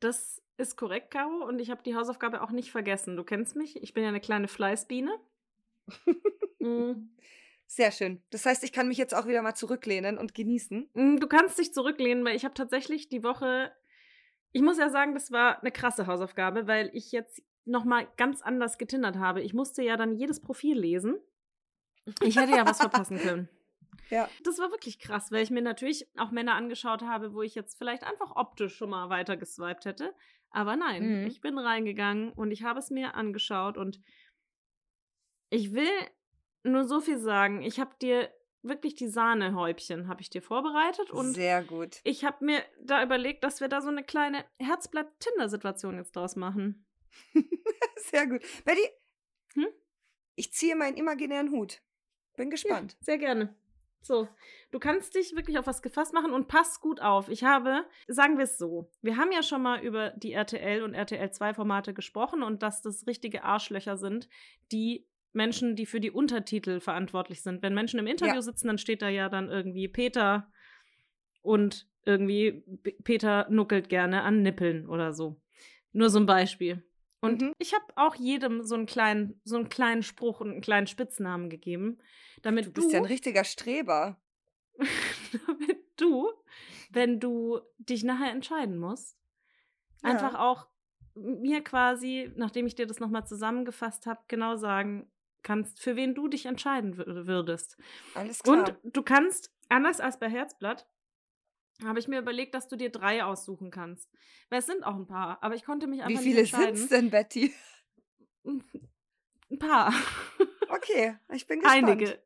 Das 0.00 0.42
ist 0.58 0.76
korrekt, 0.76 1.10
Caro. 1.10 1.46
Und 1.46 1.58
ich 1.60 1.70
habe 1.70 1.82
die 1.82 1.94
Hausaufgabe 1.94 2.42
auch 2.42 2.50
nicht 2.50 2.70
vergessen. 2.70 3.16
Du 3.16 3.24
kennst 3.24 3.56
mich. 3.56 3.82
Ich 3.82 3.94
bin 3.94 4.02
ja 4.02 4.10
eine 4.10 4.20
kleine 4.20 4.48
Fleißbiene. 4.48 5.18
Mm. 6.60 7.10
Sehr 7.66 7.90
schön. 7.90 8.22
Das 8.30 8.46
heißt, 8.46 8.64
ich 8.64 8.72
kann 8.72 8.88
mich 8.88 8.96
jetzt 8.96 9.14
auch 9.14 9.26
wieder 9.26 9.42
mal 9.42 9.54
zurücklehnen 9.54 10.16
und 10.16 10.34
genießen. 10.34 10.88
Mm, 10.94 11.16
Du 11.18 11.26
kannst 11.26 11.58
dich 11.58 11.74
zurücklehnen, 11.74 12.24
weil 12.24 12.36
ich 12.36 12.44
habe 12.44 12.54
tatsächlich 12.54 13.08
die 13.10 13.22
Woche. 13.22 13.70
Ich 14.54 14.62
muss 14.62 14.78
ja 14.78 14.88
sagen, 14.88 15.14
das 15.14 15.32
war 15.32 15.60
eine 15.60 15.72
krasse 15.72 16.06
Hausaufgabe, 16.06 16.68
weil 16.68 16.88
ich 16.94 17.10
jetzt 17.10 17.42
nochmal 17.64 18.06
ganz 18.16 18.40
anders 18.40 18.78
getindert 18.78 19.16
habe. 19.16 19.42
Ich 19.42 19.52
musste 19.52 19.82
ja 19.82 19.96
dann 19.96 20.14
jedes 20.14 20.40
Profil 20.40 20.78
lesen. 20.78 21.16
Ich 22.22 22.36
hätte 22.36 22.52
ja 22.52 22.64
was 22.66 22.78
verpassen 22.78 23.18
können. 23.18 23.48
Ja. 24.10 24.28
Das 24.42 24.58
war 24.58 24.70
wirklich 24.70 24.98
krass, 24.98 25.32
weil 25.32 25.42
ich 25.42 25.50
mir 25.50 25.62
natürlich 25.62 26.06
auch 26.18 26.30
Männer 26.30 26.54
angeschaut 26.56 27.02
habe, 27.02 27.32
wo 27.32 27.40
ich 27.42 27.54
jetzt 27.54 27.78
vielleicht 27.78 28.02
einfach 28.04 28.36
optisch 28.36 28.76
schon 28.76 28.90
mal 28.90 29.08
weiter 29.08 29.36
geswiped 29.36 29.86
hätte. 29.86 30.12
Aber 30.50 30.76
nein, 30.76 31.22
Mhm. 31.22 31.26
ich 31.26 31.40
bin 31.40 31.56
reingegangen 31.58 32.30
und 32.32 32.50
ich 32.50 32.64
habe 32.64 32.80
es 32.80 32.90
mir 32.90 33.14
angeschaut 33.14 33.78
und 33.78 34.00
ich 35.48 35.72
will 35.72 35.90
nur 36.64 36.84
so 36.84 37.00
viel 37.00 37.18
sagen. 37.18 37.62
Ich 37.62 37.80
habe 37.80 37.94
dir 38.02 38.30
wirklich 38.64 38.94
die 38.94 39.08
Sahnehäubchen 39.08 40.08
habe 40.08 40.20
ich 40.22 40.30
dir 40.30 40.42
vorbereitet 40.42 41.10
und 41.10 41.34
Sehr 41.34 41.62
gut. 41.62 42.00
ich 42.04 42.24
habe 42.24 42.44
mir 42.44 42.62
da 42.82 43.02
überlegt, 43.02 43.44
dass 43.44 43.60
wir 43.60 43.68
da 43.68 43.80
so 43.80 43.88
eine 43.88 44.02
kleine 44.04 44.44
Herzblatt-Tinder-Situation 44.58 45.96
jetzt 45.96 46.16
draus 46.16 46.36
machen. 46.36 46.84
Sehr 47.96 48.26
gut. 48.26 48.42
Betty, 48.64 48.86
Hm? 49.54 49.66
ich 50.34 50.52
ziehe 50.52 50.74
meinen 50.76 50.96
imaginären 50.96 51.50
Hut. 51.50 51.80
Bin 52.36 52.48
Ja, 52.48 52.50
gespannt. 52.50 52.96
sehr 53.00 53.18
gerne. 53.18 53.54
So, 54.00 54.28
du 54.70 54.78
kannst 54.80 55.14
dich 55.14 55.34
wirklich 55.34 55.58
auf 55.58 55.66
was 55.66 55.80
gefasst 55.80 56.12
machen 56.12 56.32
und 56.34 56.46
pass 56.48 56.80
gut 56.80 57.00
auf. 57.00 57.28
Ich 57.30 57.44
habe, 57.44 57.86
sagen 58.06 58.36
wir 58.36 58.44
es 58.44 58.58
so, 58.58 58.90
wir 59.00 59.16
haben 59.16 59.32
ja 59.32 59.42
schon 59.42 59.62
mal 59.62 59.80
über 59.82 60.10
die 60.10 60.32
RTL 60.32 60.82
und 60.82 60.92
RTL 60.92 61.30
2 61.30 61.54
Formate 61.54 61.94
gesprochen 61.94 62.42
und 62.42 62.62
dass 62.62 62.82
das 62.82 63.06
richtige 63.06 63.44
Arschlöcher 63.44 63.96
sind, 63.96 64.28
die 64.72 65.06
Menschen, 65.34 65.76
die 65.76 65.86
für 65.86 66.00
die 66.00 66.10
Untertitel 66.10 66.80
verantwortlich 66.80 67.42
sind. 67.42 67.62
Wenn 67.62 67.74
Menschen 67.74 67.98
im 67.98 68.06
Interview 68.06 68.34
Ja. 68.36 68.42
sitzen, 68.42 68.68
dann 68.68 68.78
steht 68.78 69.02
da 69.02 69.08
ja 69.08 69.28
dann 69.28 69.48
irgendwie 69.50 69.88
Peter 69.88 70.50
und 71.42 71.88
irgendwie 72.06 72.62
Peter 73.02 73.46
nuckelt 73.50 73.88
gerne 73.88 74.22
an 74.22 74.42
Nippeln 74.42 74.88
oder 74.88 75.12
so. 75.12 75.40
Nur 75.92 76.10
so 76.10 76.18
ein 76.18 76.26
Beispiel. 76.26 76.84
Und 77.20 77.40
Mhm. 77.40 77.52
ich 77.58 77.72
habe 77.74 77.84
auch 77.96 78.14
jedem 78.16 78.64
so 78.64 78.74
einen 78.74 78.86
kleinen, 78.86 79.40
so 79.44 79.56
einen 79.56 79.68
kleinen 79.70 80.02
Spruch 80.02 80.40
und 80.40 80.50
einen 80.50 80.60
kleinen 80.60 80.86
Spitznamen 80.86 81.48
gegeben, 81.48 81.98
damit 82.42 82.66
Du 82.66 82.72
bist 82.72 82.92
ja 82.92 82.98
ein 82.98 83.06
richtiger 83.06 83.44
Streber. 83.44 84.20
damit 85.46 85.78
du, 85.96 86.30
wenn 86.90 87.20
du 87.20 87.60
dich 87.78 88.04
nachher 88.04 88.30
entscheiden 88.32 88.76
musst, 88.76 89.16
Ja. 90.02 90.10
einfach 90.10 90.34
auch 90.38 90.66
mir 91.14 91.62
quasi, 91.62 92.30
nachdem 92.36 92.66
ich 92.66 92.74
dir 92.74 92.86
das 92.86 92.98
nochmal 93.00 93.24
zusammengefasst 93.26 94.04
habe, 94.06 94.20
genau 94.28 94.56
sagen 94.56 95.10
kannst, 95.44 95.80
für 95.80 95.94
wen 95.94 96.14
du 96.16 96.26
dich 96.26 96.46
entscheiden 96.46 96.96
wür- 96.96 97.26
würdest. 97.28 97.76
Alles 98.14 98.42
klar. 98.42 98.58
Und 98.82 98.96
du 98.96 99.02
kannst, 99.02 99.52
anders 99.68 100.00
als 100.00 100.18
bei 100.18 100.28
Herzblatt, 100.28 100.88
habe 101.84 101.98
ich 102.00 102.08
mir 102.08 102.18
überlegt, 102.18 102.54
dass 102.54 102.66
du 102.68 102.76
dir 102.76 102.90
drei 102.90 103.22
aussuchen 103.24 103.70
kannst. 103.70 104.10
Weil 104.48 104.58
es 104.58 104.66
sind 104.66 104.82
auch 104.84 104.94
ein 104.96 105.06
paar, 105.06 105.42
aber 105.42 105.54
ich 105.54 105.64
konnte 105.64 105.86
mich 105.86 106.00
Wie 106.00 106.04
einfach 106.04 106.22
viele 106.22 106.40
nicht 106.42 106.52
entscheiden. 106.52 106.76
sind's 106.76 106.90
denn, 106.90 107.10
Betty? 107.10 107.54
Ein 108.44 109.58
paar. 109.58 109.92
Okay, 110.68 111.16
ich 111.32 111.46
bin 111.46 111.60
gespannt. 111.60 111.84
Einige. 111.88 112.22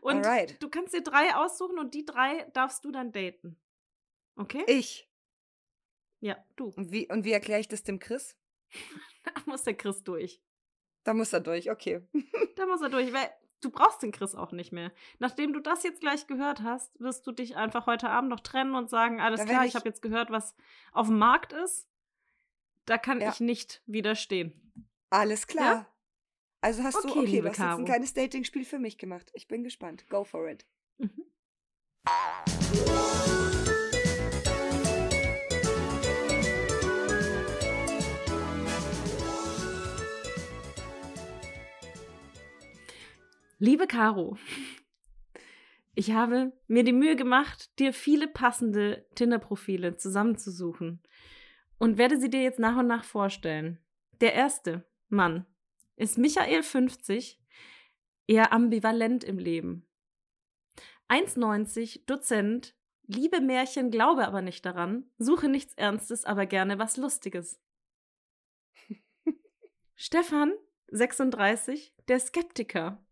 Und 0.00 0.24
Alright. 0.26 0.62
du 0.62 0.68
kannst 0.68 0.94
dir 0.94 1.02
drei 1.02 1.34
aussuchen 1.34 1.78
und 1.78 1.94
die 1.94 2.04
drei 2.04 2.44
darfst 2.52 2.84
du 2.84 2.90
dann 2.90 3.12
daten. 3.12 3.60
Okay? 4.36 4.64
Ich. 4.66 5.08
Ja, 6.20 6.36
du. 6.56 6.66
Und 6.76 6.92
wie, 6.92 7.08
und 7.10 7.24
wie 7.24 7.32
erkläre 7.32 7.60
ich 7.60 7.68
das 7.68 7.82
dem 7.82 7.98
Chris? 7.98 8.36
Da 9.24 9.32
muss 9.46 9.64
der 9.64 9.74
Chris 9.74 10.02
durch. 10.02 10.40
Da 11.04 11.14
muss 11.14 11.32
er 11.32 11.40
durch, 11.40 11.70
okay. 11.70 12.02
Da 12.56 12.66
muss 12.66 12.82
er 12.82 12.88
durch, 12.90 13.12
weil 13.12 13.30
du 13.62 13.70
brauchst 13.70 14.02
den 14.02 14.12
Chris 14.12 14.34
auch 14.34 14.52
nicht 14.52 14.70
mehr. 14.72 14.92
Nachdem 15.18 15.52
du 15.52 15.60
das 15.60 15.82
jetzt 15.82 16.00
gleich 16.00 16.26
gehört 16.26 16.62
hast, 16.62 16.98
wirst 17.00 17.26
du 17.26 17.32
dich 17.32 17.56
einfach 17.56 17.86
heute 17.86 18.10
Abend 18.10 18.30
noch 18.30 18.40
trennen 18.40 18.74
und 18.74 18.90
sagen, 18.90 19.20
alles 19.20 19.44
klar, 19.44 19.62
ich 19.64 19.70
ich- 19.70 19.74
habe 19.76 19.88
jetzt 19.88 20.02
gehört, 20.02 20.30
was 20.30 20.54
auf 20.92 21.06
dem 21.06 21.18
Markt 21.18 21.52
ist. 21.52 21.88
Da 22.86 22.98
kann 22.98 23.20
Ja. 23.20 23.30
ich 23.30 23.40
nicht 23.40 23.82
widerstehen. 23.86 24.72
Alles 25.10 25.46
klar. 25.46 25.86
Also 26.62 26.82
hast 26.82 27.02
du, 27.04 27.08
Okay, 27.08 27.18
okay, 27.20 27.40
du 27.40 27.48
hast 27.48 27.56
jetzt 27.56 27.56
Caro. 27.56 27.78
ein 27.78 27.84
kleines 27.86 28.12
Dating-Spiel 28.14 28.64
für 28.66 28.78
mich 28.78 28.98
gemacht. 28.98 29.30
Ich 29.34 29.48
bin 29.48 29.64
gespannt. 29.64 30.06
Go 30.10 30.24
for 30.24 30.48
it. 30.48 30.66
Mhm. 30.98 31.24
Liebe 43.62 43.86
Caro, 43.86 44.38
ich 45.94 46.12
habe 46.12 46.50
mir 46.66 46.82
die 46.82 46.94
Mühe 46.94 47.14
gemacht, 47.14 47.78
dir 47.78 47.92
viele 47.92 48.26
passende 48.26 49.06
Tinder-Profile 49.16 49.98
zusammenzusuchen 49.98 51.02
und 51.78 51.98
werde 51.98 52.18
sie 52.18 52.30
dir 52.30 52.42
jetzt 52.42 52.58
nach 52.58 52.78
und 52.78 52.86
nach 52.86 53.04
vorstellen. 53.04 53.78
Der 54.22 54.32
erste 54.32 54.88
Mann 55.10 55.44
ist 55.96 56.16
Michael 56.16 56.62
50, 56.62 57.38
eher 58.26 58.54
ambivalent 58.54 59.24
im 59.24 59.36
Leben. 59.38 59.86
1,90, 61.10 62.06
Dozent, 62.06 62.74
liebe 63.08 63.42
Märchen, 63.42 63.90
glaube 63.90 64.26
aber 64.26 64.40
nicht 64.40 64.64
daran, 64.64 65.04
suche 65.18 65.50
nichts 65.50 65.74
Ernstes, 65.74 66.24
aber 66.24 66.46
gerne 66.46 66.78
was 66.78 66.96
Lustiges. 66.96 67.60
Stefan, 69.96 70.54
36, 70.86 71.94
der 72.08 72.20
Skeptiker. 72.20 73.04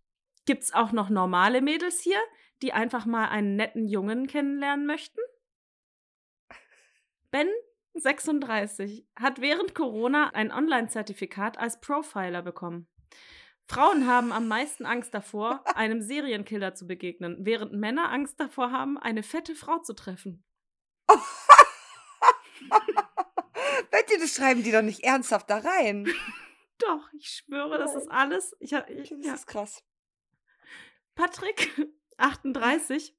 Gibt's 0.48 0.72
auch 0.72 0.92
noch 0.92 1.10
normale 1.10 1.60
Mädels 1.60 2.00
hier, 2.00 2.18
die 2.62 2.72
einfach 2.72 3.04
mal 3.04 3.28
einen 3.28 3.54
netten 3.56 3.86
Jungen 3.86 4.26
kennenlernen 4.26 4.86
möchten? 4.86 5.20
Ben, 7.30 7.50
36, 7.92 9.06
hat 9.14 9.42
während 9.42 9.74
Corona 9.74 10.30
ein 10.30 10.50
Online-Zertifikat 10.50 11.58
als 11.58 11.82
Profiler 11.82 12.40
bekommen. 12.40 12.88
Frauen 13.66 14.06
haben 14.06 14.32
am 14.32 14.48
meisten 14.48 14.86
Angst 14.86 15.12
davor, 15.12 15.62
einem 15.76 16.00
Serienkiller 16.00 16.74
zu 16.74 16.86
begegnen, 16.86 17.36
während 17.40 17.74
Männer 17.74 18.10
Angst 18.10 18.40
davor 18.40 18.72
haben, 18.72 18.96
eine 18.96 19.22
fette 19.22 19.54
Frau 19.54 19.80
zu 19.80 19.92
treffen. 19.92 20.42
Betty, 23.90 24.18
das 24.18 24.34
schreiben 24.34 24.62
die 24.62 24.72
doch 24.72 24.80
nicht 24.80 25.04
ernsthaft 25.04 25.50
da 25.50 25.58
rein. 25.58 26.08
Doch, 26.78 27.12
ich 27.12 27.28
schwöre, 27.28 27.76
das 27.76 27.94
ist 27.94 28.10
alles. 28.10 28.56
Ich, 28.60 28.72
ich, 28.72 29.10
das 29.10 29.26
ja. 29.26 29.34
ist 29.34 29.46
krass. 29.46 29.84
Patrick, 31.18 31.72
38, 32.16 33.12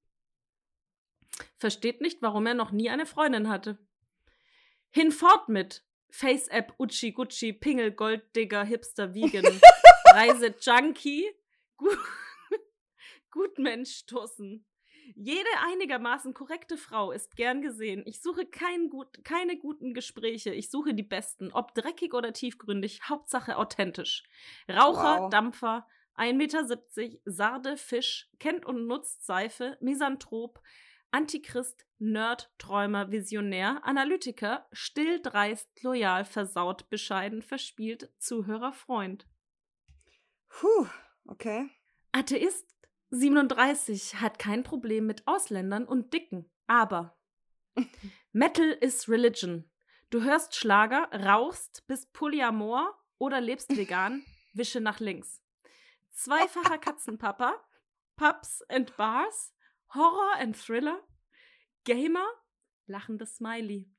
versteht 1.58 2.00
nicht, 2.00 2.22
warum 2.22 2.46
er 2.48 2.54
noch 2.54 2.72
nie 2.72 2.90
eine 2.90 3.06
Freundin 3.06 3.50
hatte. 3.50 3.78
Hinfort 4.90 5.50
mit 5.50 5.84
Face-App, 6.10 6.74
Uchi, 6.80 7.12
Gucci, 7.12 7.52
Pingel, 7.52 7.92
Golddigger, 7.92 8.64
Hipster, 8.64 9.14
Vegan, 9.14 9.44
Reise, 10.14 10.56
Junkie, 10.62 11.30
Gu 11.76 11.90
Gutmensch, 13.32 13.98
Stussen. 13.98 14.66
Jede 15.16 15.50
einigermaßen 15.70 16.34
korrekte 16.34 16.78
Frau 16.78 17.12
ist 17.12 17.36
gern 17.36 17.62
gesehen. 17.62 18.04
Ich 18.06 18.22
suche 18.22 18.46
kein 18.46 18.90
gut, 18.90 19.26
keine 19.26 19.58
guten 19.58 19.94
Gespräche. 19.94 20.54
Ich 20.54 20.70
suche 20.72 20.94
die 20.94 21.04
besten. 21.04 21.52
Ob 21.52 21.74
dreckig 21.76 22.14
oder 22.14 22.32
tiefgründig, 22.32 23.02
Hauptsache 23.10 23.58
authentisch. 23.58 24.24
Raucher, 24.70 25.24
Wow. 25.24 25.30
Dampfer, 25.30 25.86
1,70 26.20 26.34
Meter, 26.34 27.20
Sarde, 27.26 27.78
Fisch, 27.78 28.30
kennt 28.40 28.66
und 28.66 28.88
nutzt 28.88 29.26
Seife, 29.26 29.78
Misanthrop, 29.80 30.62
Antichrist, 31.12 31.88
Nerd, 31.98 32.52
Träumer, 32.58 33.10
Visionär, 33.10 33.80
Analytiker, 33.84 34.68
still, 34.74 35.22
dreist, 35.22 35.70
loyal, 35.82 36.26
versaut, 36.26 36.90
bescheiden, 36.90 37.42
verspielt, 37.42 38.12
Zuhörer, 38.20 38.74
Freund. 38.74 39.28
Puh, 40.50 40.88
okay. 41.26 41.70
Atheist 42.12 42.76
37 43.12 44.16
hat 44.20 44.40
kein 44.40 44.64
Problem 44.64 45.06
mit 45.06 45.26
Ausländern 45.26 45.86
und 45.86 46.14
Dicken, 46.14 46.50
aber 46.68 47.18
Metal 48.34 48.72
is 48.82 49.08
Religion. 49.08 49.70
Du 50.10 50.24
hörst 50.24 50.56
Schlager, 50.56 51.10
rauchst, 51.14 51.88
bist 51.88 52.12
Polyamor 52.14 52.94
oder 53.20 53.40
lebst 53.40 53.76
vegan, 53.76 54.26
wische 54.54 54.82
nach 54.82 55.00
links. 55.00 55.42
Zweifacher 56.24 56.78
Katzenpapa, 56.78 57.54
Pubs 58.18 58.62
and 58.68 58.94
Bars, 58.98 59.54
Horror 59.94 60.36
and 60.40 60.54
Thriller, 60.54 61.02
Gamer, 61.86 62.28
lachendes 62.88 63.38
Smiley. 63.38 63.90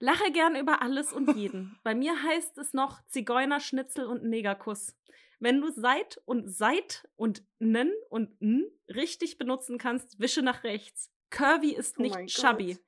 Lache 0.00 0.32
gern 0.32 0.56
über 0.56 0.82
alles 0.82 1.12
und 1.12 1.36
jeden. 1.36 1.78
Bei 1.84 1.94
mir 1.94 2.20
heißt 2.20 2.58
es 2.58 2.74
noch 2.74 3.00
Zigeuner, 3.06 3.60
Schnitzel 3.60 4.06
und 4.06 4.24
Negerkuss. 4.24 4.96
Wenn 5.38 5.60
du 5.60 5.70
seit 5.70 6.20
und 6.24 6.48
seit 6.50 7.08
und 7.14 7.44
nen 7.60 7.92
und 8.10 8.36
n 8.42 8.68
richtig 8.88 9.38
benutzen 9.38 9.78
kannst, 9.78 10.18
wische 10.18 10.42
nach 10.42 10.64
rechts. 10.64 11.12
Curvy 11.30 11.76
ist 11.76 11.96
Oh 12.00 12.02
nicht 12.02 12.26
chubby. 12.26 12.74
Gott. 12.74 12.84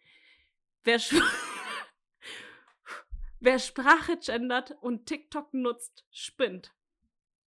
Wer, 0.82 0.96
Sp- 0.98 1.22
Wer 3.38 3.60
Sprache 3.60 4.18
gendert 4.18 4.72
und 4.80 5.06
TikTok 5.06 5.54
nutzt, 5.54 6.04
spinnt. 6.10 6.74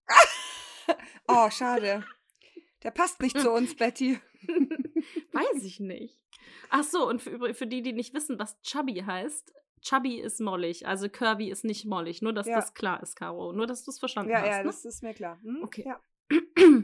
Oh, 1.27 1.49
schade. 1.49 2.05
Der 2.83 2.91
passt 2.91 3.21
nicht 3.21 3.39
zu 3.39 3.51
uns, 3.51 3.75
Betty. 3.75 4.19
Weiß 5.31 5.63
ich 5.63 5.79
nicht. 5.79 6.19
Ach 6.69 6.83
so, 6.83 7.07
und 7.07 7.21
für, 7.21 7.53
für 7.53 7.67
die, 7.67 7.81
die 7.81 7.93
nicht 7.93 8.13
wissen, 8.13 8.39
was 8.39 8.59
Chubby 8.61 8.95
heißt, 9.05 9.53
Chubby 9.81 10.19
ist 10.19 10.39
mollig, 10.39 10.87
also 10.87 11.09
Curvy 11.09 11.49
ist 11.49 11.63
nicht 11.65 11.85
mollig. 11.85 12.21
Nur, 12.21 12.33
dass 12.33 12.47
Ja. 12.47 12.55
das 12.55 12.73
klar 12.73 13.01
ist, 13.03 13.15
Caro. 13.15 13.51
Nur, 13.53 13.67
dass 13.67 13.83
du 13.83 13.91
es 13.91 13.99
verstanden 13.99 14.31
Ja, 14.31 14.39
hast. 14.41 14.47
ja, 14.47 14.57
ne? 14.59 14.63
das 14.63 14.85
ist 14.85 15.03
mir 15.03 15.13
klar. 15.13 15.39
Hm? 15.43 15.61
Okay. 15.63 15.85
Ja. 15.85 15.99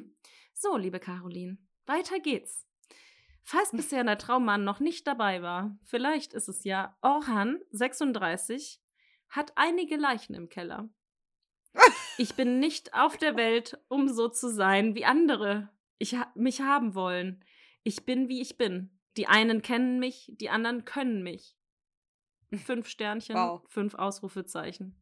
So, 0.53 0.75
liebe 0.75 0.99
Caroline, 0.99 1.57
weiter 1.85 2.19
geht's. 2.19 2.67
Falls 3.43 3.71
bisher 3.71 4.03
der 4.03 4.17
Traummann 4.17 4.65
noch 4.65 4.81
nicht 4.81 5.07
dabei 5.07 5.41
war, 5.41 5.77
vielleicht 5.85 6.33
ist 6.33 6.49
es 6.49 6.65
ja 6.65 6.97
Orhan, 7.01 7.61
36, 7.71 8.81
hat 9.29 9.53
einige 9.55 9.95
Leichen 9.95 10.35
im 10.35 10.49
Keller. 10.49 10.89
Ich 12.17 12.35
bin 12.35 12.59
nicht 12.59 12.93
auf 12.93 13.17
der 13.17 13.35
Welt, 13.37 13.79
um 13.87 14.09
so 14.09 14.27
zu 14.27 14.49
sein 14.49 14.95
wie 14.95 15.05
andere 15.05 15.69
ich 15.97 16.15
mich 16.35 16.61
haben 16.61 16.95
wollen. 16.95 17.43
Ich 17.83 18.05
bin, 18.05 18.27
wie 18.29 18.41
ich 18.41 18.57
bin. 18.57 18.97
Die 19.17 19.27
einen 19.27 19.61
kennen 19.61 19.99
mich, 19.99 20.31
die 20.35 20.49
anderen 20.49 20.85
können 20.85 21.23
mich. 21.23 21.55
Fünf 22.65 22.87
Sternchen, 22.87 23.35
Wow. 23.35 23.61
fünf 23.69 23.95
Ausrufezeichen. 23.95 25.01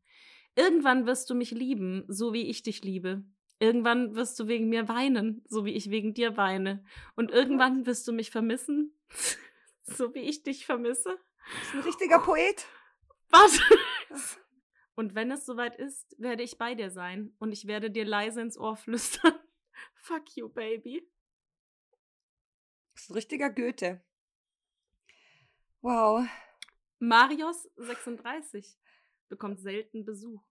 Irgendwann 0.56 1.06
wirst 1.06 1.30
du 1.30 1.36
mich 1.36 1.51
lieben, 1.51 2.03
so 2.08 2.34
wie 2.34 2.49
ich 2.49 2.63
dich 2.63 2.84
liebe. 2.84 3.23
Irgendwann 3.60 4.15
wirst 4.15 4.39
du 4.39 4.47
wegen 4.47 4.69
mir 4.69 4.88
weinen, 4.88 5.43
so 5.47 5.65
wie 5.65 5.73
ich 5.73 5.89
wegen 5.89 6.13
dir 6.13 6.38
weine. 6.38 6.84
Und 7.15 7.32
irgendwann 7.32 7.86
wirst 7.86 8.08
du 8.08 8.12
mich 8.12 8.30
vermissen, 8.32 8.93
so 9.84 10.13
wie 10.13 10.19
ich 10.19 10.43
dich 10.43 10.65
vermisse. 10.65 11.17
Ist 11.62 11.73
ein 11.73 11.80
richtiger 11.82 12.19
Poet. 12.19 12.65
Was? 13.30 13.60
Und 14.97 15.13
wenn 15.13 15.29
es 15.29 15.45
soweit 15.45 15.75
ist, 15.75 16.15
werde 16.17 16.41
ich 16.41 16.57
bei 16.57 16.73
dir 16.73 16.89
sein 16.89 17.31
und 17.38 17.51
ich 17.51 17.67
werde 17.67 17.91
dir 17.91 18.03
leise 18.03 18.41
ins 18.41 18.57
Ohr 18.57 18.75
flüstern. 18.75 19.36
Fuck 19.93 20.36
you, 20.36 20.49
baby. 20.49 21.07
Ist 22.95 23.12
ein 23.12 23.13
richtiger 23.13 23.51
Goethe. 23.51 24.03
Wow. 25.81 26.27
Marius 26.97 27.69
36 27.75 28.75
bekommt 29.29 29.60
selten 29.60 30.03
Besuch. 30.03 30.41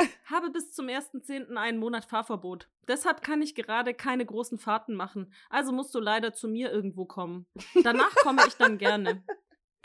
Habe 0.24 0.50
bis 0.50 0.72
zum 0.72 0.86
1.10. 0.86 1.54
einen 1.54 1.78
Monat 1.78 2.06
Fahrverbot. 2.06 2.68
Deshalb 2.88 3.22
kann 3.22 3.40
ich 3.40 3.54
gerade 3.54 3.94
keine 3.94 4.26
großen 4.26 4.58
Fahrten 4.58 4.96
machen. 4.96 5.32
Also 5.48 5.70
musst 5.70 5.94
du 5.94 6.00
leider 6.00 6.34
zu 6.34 6.48
mir 6.48 6.72
irgendwo 6.72 7.04
kommen. 7.04 7.46
Danach 7.84 8.16
komme 8.16 8.42
ich 8.48 8.54
dann 8.54 8.78
gerne. 8.78 9.24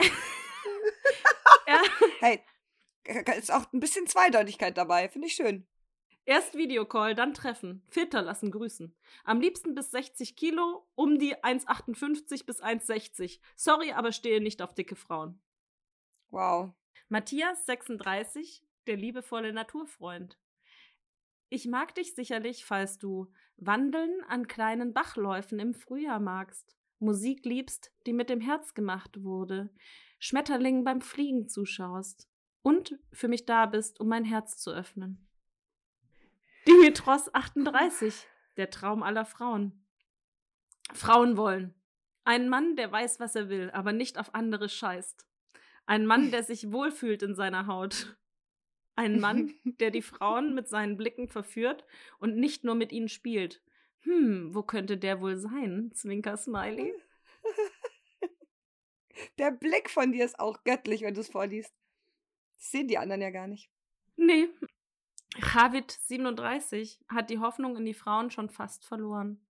er, 1.66 1.82
Hey, 2.18 2.44
ist 3.04 3.52
auch 3.52 3.72
ein 3.72 3.80
bisschen 3.80 4.06
Zweideutigkeit 4.06 4.76
dabei. 4.76 5.08
Finde 5.08 5.28
ich 5.28 5.34
schön. 5.34 5.66
erst 6.26 6.54
Videocall, 6.54 7.14
dann 7.14 7.34
Treffen. 7.34 7.82
Filter 7.88 8.22
lassen, 8.22 8.50
grüßen. 8.50 8.94
Am 9.24 9.40
liebsten 9.40 9.74
bis 9.74 9.90
60 9.90 10.36
Kilo, 10.36 10.86
um 10.94 11.18
die 11.18 11.36
1,58 11.36 12.46
bis 12.46 12.62
1,60. 12.62 13.40
Sorry, 13.56 13.92
aber 13.92 14.12
stehe 14.12 14.40
nicht 14.40 14.62
auf 14.62 14.74
dicke 14.74 14.96
Frauen. 14.96 15.40
Wow. 16.28 16.72
Matthias, 17.08 17.66
36, 17.66 18.62
der 18.86 18.96
liebevolle 18.96 19.52
Naturfreund. 19.52 20.38
Ich 21.48 21.66
mag 21.66 21.96
dich 21.96 22.14
sicherlich, 22.14 22.64
falls 22.64 22.98
du 22.98 23.32
Wandeln 23.56 24.22
an 24.28 24.46
kleinen 24.46 24.92
Bachläufen 24.92 25.58
im 25.58 25.74
Frühjahr 25.74 26.20
magst, 26.20 26.76
Musik 27.00 27.44
liebst, 27.44 27.92
die 28.06 28.12
mit 28.12 28.30
dem 28.30 28.40
Herz 28.40 28.74
gemacht 28.74 29.24
wurde, 29.24 29.70
Schmetterlingen 30.20 30.84
beim 30.84 31.00
Fliegen 31.00 31.48
zuschaust 31.48 32.29
und 32.62 32.98
für 33.12 33.28
mich 33.28 33.46
da 33.46 33.66
bist, 33.66 34.00
um 34.00 34.08
mein 34.08 34.24
Herz 34.24 34.58
zu 34.58 34.70
öffnen. 34.70 35.26
Dimitros, 36.66 37.32
38, 37.34 38.26
der 38.56 38.70
Traum 38.70 39.02
aller 39.02 39.24
Frauen. 39.24 39.84
Frauen 40.92 41.36
wollen. 41.36 41.74
Einen 42.24 42.48
Mann, 42.48 42.76
der 42.76 42.92
weiß, 42.92 43.18
was 43.20 43.34
er 43.34 43.48
will, 43.48 43.70
aber 43.70 43.92
nicht 43.92 44.18
auf 44.18 44.34
andere 44.34 44.68
scheißt. 44.68 45.26
Ein 45.86 46.06
Mann, 46.06 46.30
der 46.30 46.42
sich 46.42 46.70
wohlfühlt 46.72 47.22
in 47.22 47.34
seiner 47.34 47.66
Haut. 47.66 48.16
Ein 48.94 49.18
Mann, 49.18 49.54
der 49.64 49.90
die 49.90 50.02
Frauen 50.02 50.54
mit 50.54 50.68
seinen 50.68 50.96
Blicken 50.96 51.28
verführt 51.28 51.86
und 52.18 52.36
nicht 52.36 52.64
nur 52.64 52.74
mit 52.74 52.92
ihnen 52.92 53.08
spielt. 53.08 53.62
Hm, 54.00 54.54
wo 54.54 54.62
könnte 54.62 54.98
der 54.98 55.20
wohl 55.20 55.36
sein? 55.36 55.90
Zwinker 55.94 56.36
Smiley. 56.36 56.94
Der 59.38 59.50
Blick 59.50 59.90
von 59.90 60.12
dir 60.12 60.24
ist 60.24 60.38
auch 60.38 60.64
göttlich, 60.64 61.02
wenn 61.02 61.12
du 61.12 61.20
es 61.20 61.28
vorliest. 61.28 61.74
Das 62.60 62.70
sehen 62.70 62.88
die 62.88 62.98
anderen 62.98 63.22
ja 63.22 63.30
gar 63.30 63.46
nicht. 63.46 63.70
Nee. 64.16 64.48
Javid 65.36 65.90
37 65.90 67.00
hat 67.08 67.30
die 67.30 67.38
Hoffnung 67.38 67.76
in 67.76 67.86
die 67.86 67.94
Frauen 67.94 68.30
schon 68.30 68.50
fast 68.50 68.84
verloren. 68.84 69.40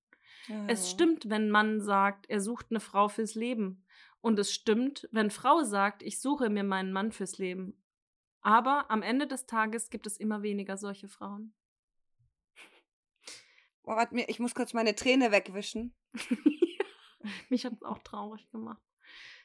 Es 0.68 0.84
Ah. 0.84 0.90
stimmt, 0.90 1.28
wenn 1.28 1.50
Mann 1.50 1.80
sagt, 1.80 2.30
er 2.30 2.40
sucht 2.40 2.66
eine 2.70 2.80
Frau 2.80 3.08
fürs 3.08 3.34
Leben. 3.34 3.84
Und 4.20 4.38
es 4.38 4.52
stimmt, 4.54 5.08
wenn 5.12 5.30
Frau 5.30 5.62
sagt, 5.64 6.02
ich 6.02 6.20
suche 6.20 6.50
mir 6.50 6.62
meinen 6.64 6.92
Mann 6.92 7.10
fürs 7.12 7.38
Leben. 7.38 7.82
Aber 8.42 8.90
am 8.90 9.02
Ende 9.02 9.26
des 9.26 9.46
Tages 9.46 9.90
gibt 9.90 10.06
es 10.06 10.16
immer 10.16 10.42
weniger 10.42 10.76
solche 10.76 11.08
Frauen. 11.08 11.52
Oh, 13.82 13.96
warte 13.96 14.14
mir, 14.14 14.28
ich 14.28 14.38
muss 14.38 14.54
kurz 14.54 14.72
meine 14.72 14.94
Träne 14.94 15.32
wegwischen. 15.32 15.94
Mich 17.48 17.64
hat 17.64 17.72
es 17.74 17.82
auch 17.82 17.98
traurig 17.98 18.48
gemacht. 18.50 18.80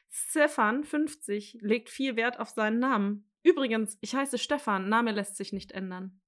Stefan, 0.08 0.84
50, 0.84 1.58
legt 1.60 1.90
viel 1.90 2.16
Wert 2.16 2.38
auf 2.38 2.50
seinen 2.50 2.78
Namen. 2.78 3.28
Übrigens, 3.46 3.96
ich 4.00 4.12
heiße 4.12 4.38
Stefan, 4.38 4.88
Name 4.88 5.12
lässt 5.12 5.36
sich 5.36 5.52
nicht 5.52 5.70
ändern. 5.70 6.20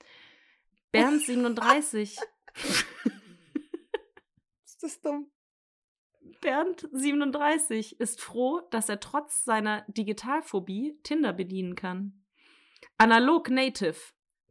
Bernd, 0.92 1.22
37. 1.22 2.18
Ist 4.66 4.82
das 4.82 5.00
dumm? 5.00 5.30
Bernd, 6.42 6.86
37, 6.92 7.98
ist 7.98 8.20
froh, 8.20 8.60
dass 8.70 8.90
er 8.90 9.00
trotz 9.00 9.42
seiner 9.44 9.86
Digitalphobie 9.88 10.98
Tinder 11.02 11.32
bedienen 11.32 11.76
kann. 11.76 12.26
Analog 12.98 13.48
Native. 13.48 13.96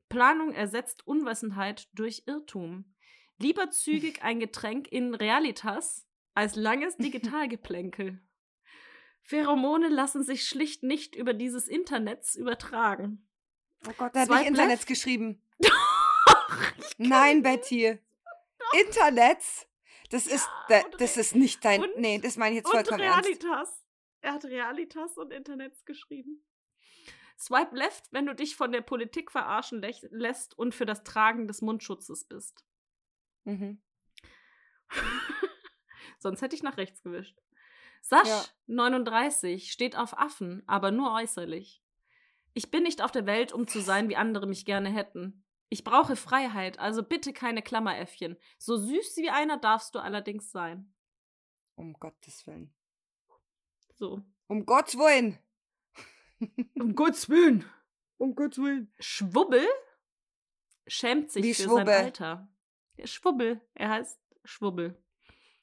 Planung 0.07 0.51
ersetzt 0.51 1.05
Unwissenheit 1.05 1.89
durch 1.93 2.23
Irrtum. 2.25 2.95
Lieber 3.37 3.69
zügig 3.69 4.23
ein 4.23 4.39
Getränk 4.39 4.91
in 4.91 5.13
Realitas 5.13 6.07
als 6.33 6.55
langes 6.55 6.97
Digitalgeplänkel. 6.97 8.19
Pheromone 9.23 9.89
lassen 9.89 10.23
sich 10.23 10.47
schlicht 10.47 10.83
nicht 10.83 11.15
über 11.15 11.33
dieses 11.33 11.67
Internets 11.67 12.35
übertragen. 12.35 13.27
Oh 13.87 13.91
Gott, 13.97 14.13
der 14.15 14.21
hat 14.21 14.27
Swipe 14.27 14.39
nicht 14.39 14.47
Internets 14.49 14.81
left. 14.81 14.87
geschrieben. 14.87 15.41
Nein, 16.97 17.43
Betty. 17.43 17.97
Internets? 18.85 19.67
Das 20.09 20.25
ist, 20.25 20.49
Ja, 20.69 20.81
da, 20.81 20.97
das 20.97 21.17
ist 21.17 21.35
nicht 21.35 21.63
dein. 21.63 21.81
und- 21.83 21.97
nee, 21.97 22.17
das 22.19 22.35
meine 22.37 22.51
ich 22.51 22.57
jetzt 22.57 22.65
Und 22.67 22.73
vollkommen 22.73 23.01
ernst. 23.01 23.27
Realitas. 23.29 23.85
Er 24.21 24.33
hat 24.33 24.45
Realitas 24.45 25.17
und 25.17 25.31
Internets 25.31 25.85
geschrieben. 25.85 26.43
Swipe 27.37 27.73
left, 27.75 28.11
wenn 28.11 28.25
du 28.25 28.35
dich 28.35 28.55
von 28.57 28.71
der 28.73 28.81
Politik 28.81 29.31
verarschen 29.31 29.79
lech- 29.81 30.05
lässt 30.11 30.57
und 30.57 30.75
für 30.75 30.85
das 30.85 31.03
Tragen 31.03 31.47
des 31.47 31.61
Mundschutzes 31.61 32.25
bist. 32.25 32.65
Mhm. 33.45 33.81
Sonst 36.19 36.41
hätte 36.41 36.55
ich 36.55 36.63
nach 36.63 36.75
rechts 36.77 37.01
gewischt. 37.01 37.37
Sasch, 38.01 38.27
Ja. 38.27 38.43
39, 38.67 39.71
steht 39.71 39.95
auf 39.97 40.17
Affen, 40.17 40.63
aber 40.67 40.91
nur 40.91 41.13
äußerlich. 41.13 41.83
Ich 42.53 42.71
bin 42.71 42.83
nicht 42.83 43.01
auf 43.01 43.11
der 43.11 43.25
Welt, 43.25 43.51
um 43.53 43.67
zu 43.67 43.79
sein, 43.81 44.09
wie 44.09 44.15
andere 44.15 44.47
mich 44.47 44.65
gerne 44.65 44.89
hätten. 44.89 45.43
Ich 45.69 45.83
brauche 45.83 46.15
Freiheit, 46.15 46.79
also 46.79 47.03
bitte 47.03 47.31
keine 47.31 47.61
Klammeräffchen. 47.61 48.37
So 48.57 48.75
süß 48.77 49.17
wie 49.17 49.29
einer 49.29 49.57
darfst 49.57 49.93
du 49.93 49.99
allerdings 49.99 50.51
sein. 50.51 50.93
Um 51.75 51.93
Gottes 51.93 52.45
Willen. 52.47 52.73
So. 53.93 54.21
Um 54.47 54.65
Gottes 54.65 54.97
Willen. 54.97 55.37
Um 56.75 56.95
Gottes 56.95 57.27
Willen. 57.29 57.65
Um 58.17 58.33
Gottes 58.33 58.57
Willen. 58.59 58.91
Schwubbel 58.99 59.67
schämt 60.87 61.29
sich 61.31 61.43
Wie 61.43 61.53
für 61.53 61.63
Schwubbel? 61.63 61.85
sein 61.85 62.05
Alter. 62.05 62.47
Schwubbel, 63.03 63.61
er 63.75 63.89
heißt 63.89 64.19
Schwubbel. 64.45 65.01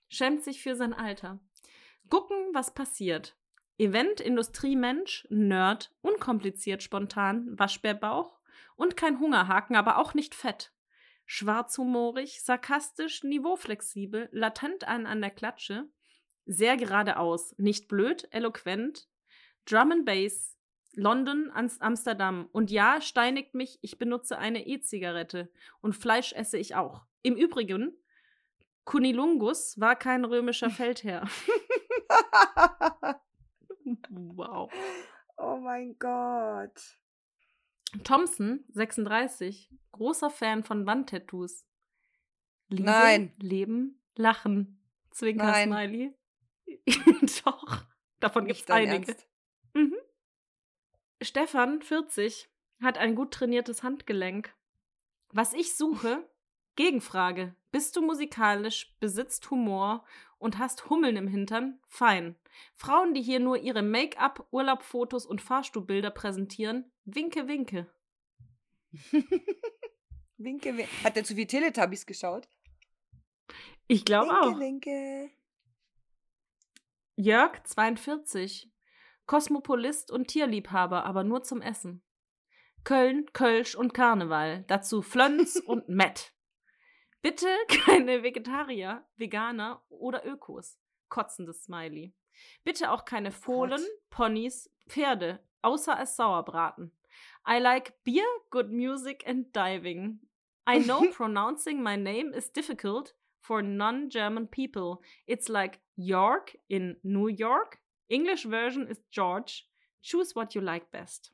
Schämt 0.08 0.44
sich 0.44 0.62
für 0.62 0.76
sein 0.76 0.92
Alter. 0.94 1.40
Gucken, 2.08 2.36
was 2.52 2.74
passiert. 2.74 3.36
Event, 3.78 4.20
Industriemensch, 4.20 5.26
Nerd, 5.30 5.94
unkompliziert, 6.00 6.82
spontan, 6.82 7.58
Waschbärbauch 7.58 8.38
und 8.76 8.96
kein 8.96 9.20
Hungerhaken, 9.20 9.76
aber 9.76 9.98
auch 9.98 10.14
nicht 10.14 10.34
fett. 10.34 10.72
Schwarzhumorig, 11.26 12.40
sarkastisch, 12.42 13.22
niveauflexibel, 13.24 14.28
latent 14.32 14.86
an 14.88 15.06
an 15.06 15.20
der 15.20 15.30
Klatsche, 15.30 15.88
sehr 16.46 16.76
geradeaus, 16.76 17.54
nicht 17.58 17.88
blöd, 17.88 18.28
eloquent, 18.30 19.08
Drum 19.68 19.90
and 19.90 20.06
Bass, 20.06 20.56
London, 20.94 21.50
Ans- 21.52 21.80
Amsterdam. 21.80 22.48
Und 22.52 22.70
ja, 22.70 23.00
steinigt 23.02 23.54
mich, 23.54 23.78
ich 23.82 23.98
benutze 23.98 24.38
eine 24.38 24.66
E-Zigarette. 24.66 25.50
Und 25.82 25.94
Fleisch 25.94 26.32
esse 26.32 26.56
ich 26.56 26.74
auch. 26.76 27.02
Im 27.22 27.36
Übrigen, 27.36 27.92
Kunilungus 28.84 29.78
war 29.80 29.96
kein 29.96 30.24
römischer 30.24 30.70
Feldherr. 30.70 31.28
wow. 34.10 34.70
oh 35.36 35.56
mein 35.58 35.98
Gott. 35.98 36.98
Thompson, 38.04 38.64
36, 38.72 39.70
großer 39.92 40.30
Fan 40.30 40.64
von 40.64 40.86
Wandtattoos. 40.86 41.64
Liebe, 42.68 42.84
Nein. 42.84 43.32
Leben, 43.38 44.02
Lachen. 44.16 44.82
Zwinker, 45.10 45.46
Nein. 45.46 45.68
Smiley. 45.68 46.14
Doch, 47.44 47.84
davon 48.20 48.46
gibt 48.46 48.60
es 48.60 48.70
einige. 48.70 49.16
Mhm. 49.74 49.96
Stefan, 51.22 51.80
40, 51.80 52.50
hat 52.82 52.98
ein 52.98 53.14
gut 53.14 53.32
trainiertes 53.32 53.82
Handgelenk. 53.82 54.54
Was 55.32 55.54
ich 55.54 55.76
suche, 55.76 56.28
Gegenfrage. 56.76 57.54
Bist 57.76 57.94
du 57.94 58.00
musikalisch, 58.00 58.96
besitzt 59.00 59.50
Humor 59.50 60.02
und 60.38 60.56
hast 60.56 60.88
Hummeln 60.88 61.14
im 61.16 61.28
Hintern? 61.28 61.78
Fein. 61.86 62.34
Frauen, 62.74 63.12
die 63.12 63.20
hier 63.20 63.38
nur 63.38 63.58
ihre 63.58 63.82
Make-up, 63.82 64.48
Urlaubfotos 64.50 65.26
und 65.26 65.42
Fahrstuhlbilder 65.42 66.10
präsentieren? 66.10 66.90
Winke, 67.04 67.48
winke. 67.48 67.86
Winke, 70.38 70.74
winke. 70.74 71.04
Hat 71.04 71.16
der 71.16 71.24
zu 71.24 71.34
viel 71.34 71.46
Teletubbies 71.46 72.06
geschaut? 72.06 72.48
Ich 73.88 74.06
glaube 74.06 74.30
winke, 74.30 74.40
auch. 74.40 74.58
winke. 74.58 75.30
Jörg, 77.16 77.62
42. 77.62 78.72
Kosmopolist 79.26 80.10
und 80.10 80.28
Tierliebhaber, 80.28 81.04
aber 81.04 81.24
nur 81.24 81.42
zum 81.42 81.60
Essen. 81.60 82.02
Köln, 82.84 83.26
Kölsch 83.34 83.74
und 83.74 83.92
Karneval. 83.92 84.64
Dazu 84.66 85.02
Flönz 85.02 85.56
und 85.66 85.90
Mett. 85.90 86.32
Bitte 87.26 87.48
keine 87.68 88.22
Vegetarier, 88.22 89.04
Veganer 89.16 89.82
oder 89.88 90.24
Ökos. 90.24 90.78
Kotzendes 91.08 91.64
Smiley. 91.64 92.14
Bitte 92.62 92.92
auch 92.92 93.04
keine 93.04 93.32
Fohlen, 93.32 93.84
Ponys, 94.10 94.70
Pferde, 94.86 95.40
außer 95.60 95.96
als 95.96 96.14
Sauerbraten. 96.14 96.92
I 97.44 97.58
like 97.58 98.04
beer, 98.04 98.24
good 98.50 98.70
music 98.70 99.26
and 99.26 99.52
diving. 99.52 100.20
I 100.68 100.78
know 100.78 101.00
pronouncing 101.12 101.82
my 101.82 101.96
name 101.96 102.32
is 102.32 102.52
difficult 102.52 103.16
for 103.40 103.60
non-German 103.60 104.46
people. 104.46 105.00
It's 105.26 105.48
like 105.48 105.80
York 105.96 106.56
in 106.68 106.96
New 107.02 107.26
York. 107.26 107.80
English 108.08 108.44
version 108.44 108.86
is 108.86 109.02
George. 109.10 109.64
Choose 110.00 110.36
what 110.36 110.54
you 110.54 110.60
like 110.60 110.92
best. 110.92 111.32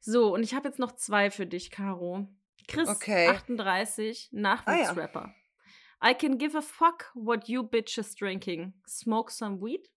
So, 0.00 0.34
und 0.34 0.42
ich 0.42 0.54
habe 0.54 0.66
jetzt 0.66 0.80
noch 0.80 0.96
zwei 0.96 1.30
für 1.30 1.46
dich, 1.46 1.70
Caro. 1.70 2.26
Chris, 2.68 2.88
Okay. 2.88 3.28
38, 3.28 4.28
Nachwuchsrapper. 4.32 5.34
I 6.04 6.14
can 6.14 6.38
give 6.38 6.56
a 6.56 6.62
fuck 6.62 7.10
what 7.14 7.48
you 7.48 7.62
bitches 7.62 8.14
drinking. 8.16 8.74
Smoke 8.86 9.32
some 9.32 9.60
weed? 9.60 9.90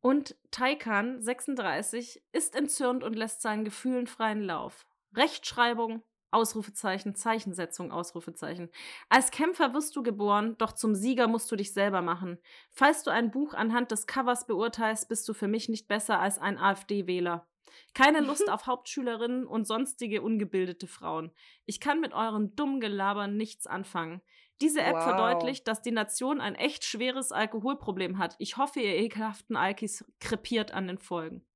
Und 0.00 0.36
Taikan, 0.52 1.20
36, 1.20 2.22
ist 2.32 2.54
entzürnt 2.54 3.02
und 3.02 3.16
lässt 3.16 3.42
seinen 3.42 3.64
Gefühlen 3.64 4.06
freien 4.06 4.42
Lauf. 4.42 4.86
Rechtschreibung, 5.16 6.02
Ausrufezeichen, 6.30 7.16
Zeichensetzung, 7.16 7.90
Ausrufezeichen. 7.90 8.70
Als 9.08 9.30
Kämpfer 9.30 9.74
wirst 9.74 9.96
du 9.96 10.02
geboren, 10.02 10.56
doch 10.58 10.72
zum 10.72 10.94
Sieger 10.94 11.26
musst 11.26 11.50
du 11.50 11.56
dich 11.56 11.72
selber 11.72 12.02
machen. 12.02 12.38
Falls 12.70 13.02
du 13.02 13.10
ein 13.10 13.30
Buch 13.30 13.54
anhand 13.54 13.90
des 13.90 14.06
Covers 14.06 14.46
beurteilst, 14.46 15.08
bist 15.08 15.28
du 15.28 15.32
für 15.32 15.48
mich 15.48 15.68
nicht 15.68 15.88
besser 15.88 16.20
als 16.20 16.38
ein 16.38 16.58
AfD-Wähler. 16.58 17.48
Keine 17.94 18.20
Lust 18.20 18.48
auf 18.50 18.66
Hauptschülerinnen 18.66 19.46
und 19.46 19.66
sonstige 19.66 20.22
ungebildete 20.22 20.86
Frauen. 20.86 21.32
Ich 21.66 21.80
kann 21.80 22.00
mit 22.00 22.12
euren 22.12 22.54
dummen 22.56 22.80
Gelabern 22.80 23.36
nichts 23.36 23.66
anfangen. 23.66 24.22
Diese 24.60 24.80
App 24.82 24.96
Wow. 24.96 25.04
verdeutlicht, 25.04 25.68
dass 25.68 25.82
die 25.82 25.92
Nation 25.92 26.40
ein 26.40 26.54
echt 26.56 26.84
schweres 26.84 27.30
Alkoholproblem 27.30 28.18
hat. 28.18 28.34
Ich 28.38 28.56
hoffe, 28.56 28.80
ihr 28.80 28.96
ekelhaften 28.96 29.56
Alkis 29.56 30.04
krepiert 30.20 30.72
an 30.72 30.88
den 30.88 30.98
Folgen. 30.98 31.46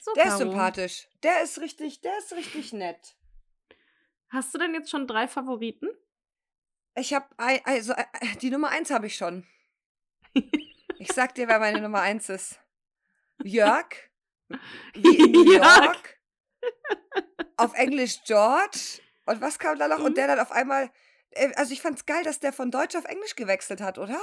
So, 0.00 0.12
Der 0.14 0.24
ist 0.24 0.28
Caro. 0.30 0.38
sympathisch. 0.50 1.08
Der 1.22 1.42
ist 1.42 1.60
richtig, 1.60 2.00
der 2.00 2.16
ist 2.18 2.32
richtig 2.32 2.72
nett. 2.72 3.16
Hast 4.28 4.54
du 4.54 4.58
denn 4.58 4.72
jetzt 4.74 4.90
schon 4.90 5.06
drei 5.06 5.28
Favoriten? 5.28 5.88
Ich 6.94 7.12
habe 7.12 7.26
also 7.38 7.92
äh, 7.92 8.04
die 8.40 8.50
Nummer 8.50 8.68
eins 8.70 8.90
habe 8.90 9.06
ich 9.06 9.16
schon. 9.16 9.46
Ich 10.98 11.12
sag 11.12 11.34
dir, 11.34 11.46
wer 11.46 11.58
meine 11.58 11.82
Nummer 11.82 12.00
eins 12.00 12.30
ist. 12.30 12.58
Jörg. 13.44 13.86
Jörg. 14.94 15.98
Auf 17.56 17.74
Englisch 17.74 18.22
George. 18.24 19.00
Und 19.26 19.40
was 19.40 19.58
kam 19.58 19.78
da 19.78 19.88
noch? 19.88 20.00
Und 20.00 20.16
der 20.16 20.26
dann 20.28 20.40
auf 20.40 20.52
einmal. 20.52 20.90
äh, 21.30 21.52
Also 21.56 21.72
ich 21.72 21.82
fand's 21.82 22.06
geil, 22.06 22.22
dass 22.24 22.40
der 22.40 22.52
von 22.52 22.70
Deutsch 22.70 22.94
auf 22.96 23.04
Englisch 23.04 23.34
gewechselt 23.36 23.80
hat, 23.80 23.98
oder? 23.98 24.20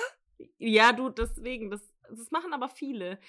Ja, 0.57 0.91
du, 0.93 1.09
deswegen, 1.09 1.69
das, 1.69 1.81
das 2.09 2.31
machen 2.31 2.53
aber 2.53 2.69
viele. 2.69 3.19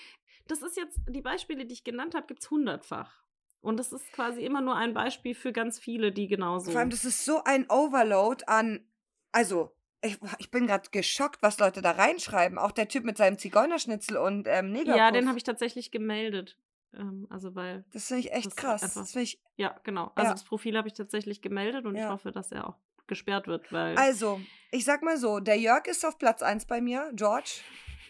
Das 0.46 0.62
ist 0.62 0.76
jetzt, 0.76 0.98
die 1.08 1.22
Beispiele, 1.22 1.64
die 1.66 1.74
ich 1.74 1.84
genannt 1.84 2.14
habe, 2.14 2.26
gibt 2.26 2.42
es 2.42 2.50
hundertfach. 2.50 3.22
Und 3.60 3.78
das 3.78 3.92
ist 3.92 4.12
quasi 4.12 4.44
immer 4.44 4.60
nur 4.60 4.76
ein 4.76 4.92
Beispiel 4.92 5.34
für 5.34 5.52
ganz 5.52 5.78
viele, 5.78 6.12
die 6.12 6.28
genauso. 6.28 6.70
Vor 6.70 6.80
allem, 6.80 6.90
das 6.90 7.04
ist 7.04 7.24
so 7.24 7.42
ein 7.44 7.68
Overload 7.70 8.44
an. 8.46 8.86
Also, 9.32 9.74
ich, 10.04 10.18
ich 10.38 10.50
bin 10.50 10.66
gerade 10.66 10.88
geschockt, 10.90 11.42
was 11.42 11.58
Leute 11.58 11.82
da 11.82 11.92
reinschreiben. 11.92 12.58
Auch 12.58 12.72
der 12.72 12.88
Typ 12.88 13.04
mit 13.04 13.16
seinem 13.16 13.38
Zigeunerschnitzel 13.38 14.16
und 14.16 14.46
ähm, 14.48 14.70
Negerkuss. 14.70 14.96
ja, 14.98 15.10
den 15.10 15.28
habe 15.28 15.38
ich 15.38 15.44
tatsächlich 15.44 15.90
gemeldet. 15.90 16.56
Ähm, 16.94 17.26
also, 17.30 17.54
weil, 17.54 17.84
Das 17.92 18.06
finde 18.08 18.20
ich 18.20 18.32
echt 18.32 18.46
Das 18.46 18.56
krass. 18.56 18.82
einfach- 18.82 19.00
Das 19.02 19.12
finde 19.12 19.24
ich. 19.24 19.40
ja, 19.56 19.78
genau. 19.82 20.12
Also, 20.14 20.28
Ja. 20.28 20.32
das 20.32 20.44
Profil 20.44 20.76
habe 20.76 20.86
ich 20.88 20.94
tatsächlich 20.94 21.42
gemeldet 21.42 21.86
und 21.86 21.94
ich 21.96 22.02
Ja. 22.02 22.10
hoffe, 22.10 22.30
dass 22.32 22.52
er 22.52 22.68
auch 22.68 22.76
gesperrt 23.06 23.46
wird, 23.48 23.72
weil. 23.72 23.96
Also, 23.98 24.40
ich 24.70 24.84
sag 24.84 25.02
mal 25.02 25.16
so, 25.18 25.40
der 25.40 25.56
Jörg 25.58 25.86
ist 25.86 26.04
auf 26.06 26.18
Platz 26.18 26.40
1 26.42 26.66
bei 26.66 26.80
mir, 26.80 27.10
George, 27.14 27.60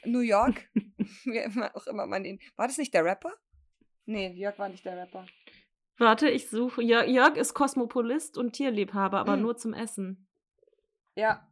New 0.05 0.21
York. 0.21 0.69
Wie 1.25 1.39
immer, 1.39 1.75
auch 1.75 1.87
immer 1.87 2.07
man 2.07 2.25
ihn. 2.25 2.41
War 2.57 2.67
das 2.67 2.77
nicht 2.79 2.93
der 2.95 3.05
Rapper? 3.05 3.33
Nee, 4.07 4.33
Jörg 4.35 4.59
war 4.59 4.69
nicht 4.69 4.85
der 4.85 4.97
Rapper. 4.99 5.27
Warte, 5.97 6.29
ich 6.29 6.51
suche. 6.51 6.83
Jörg, 6.83 7.07
Jörg 7.09 7.37
ist 7.37 7.55
Kosmopolist 7.55 8.37
und 8.37 8.53
Tierliebhaber, 8.53 9.19
aber 9.21 9.37
Mm. 9.37 9.43
nur 9.43 9.57
zum 9.57 9.73
Essen. 9.73 10.29
Ja, 11.15 11.49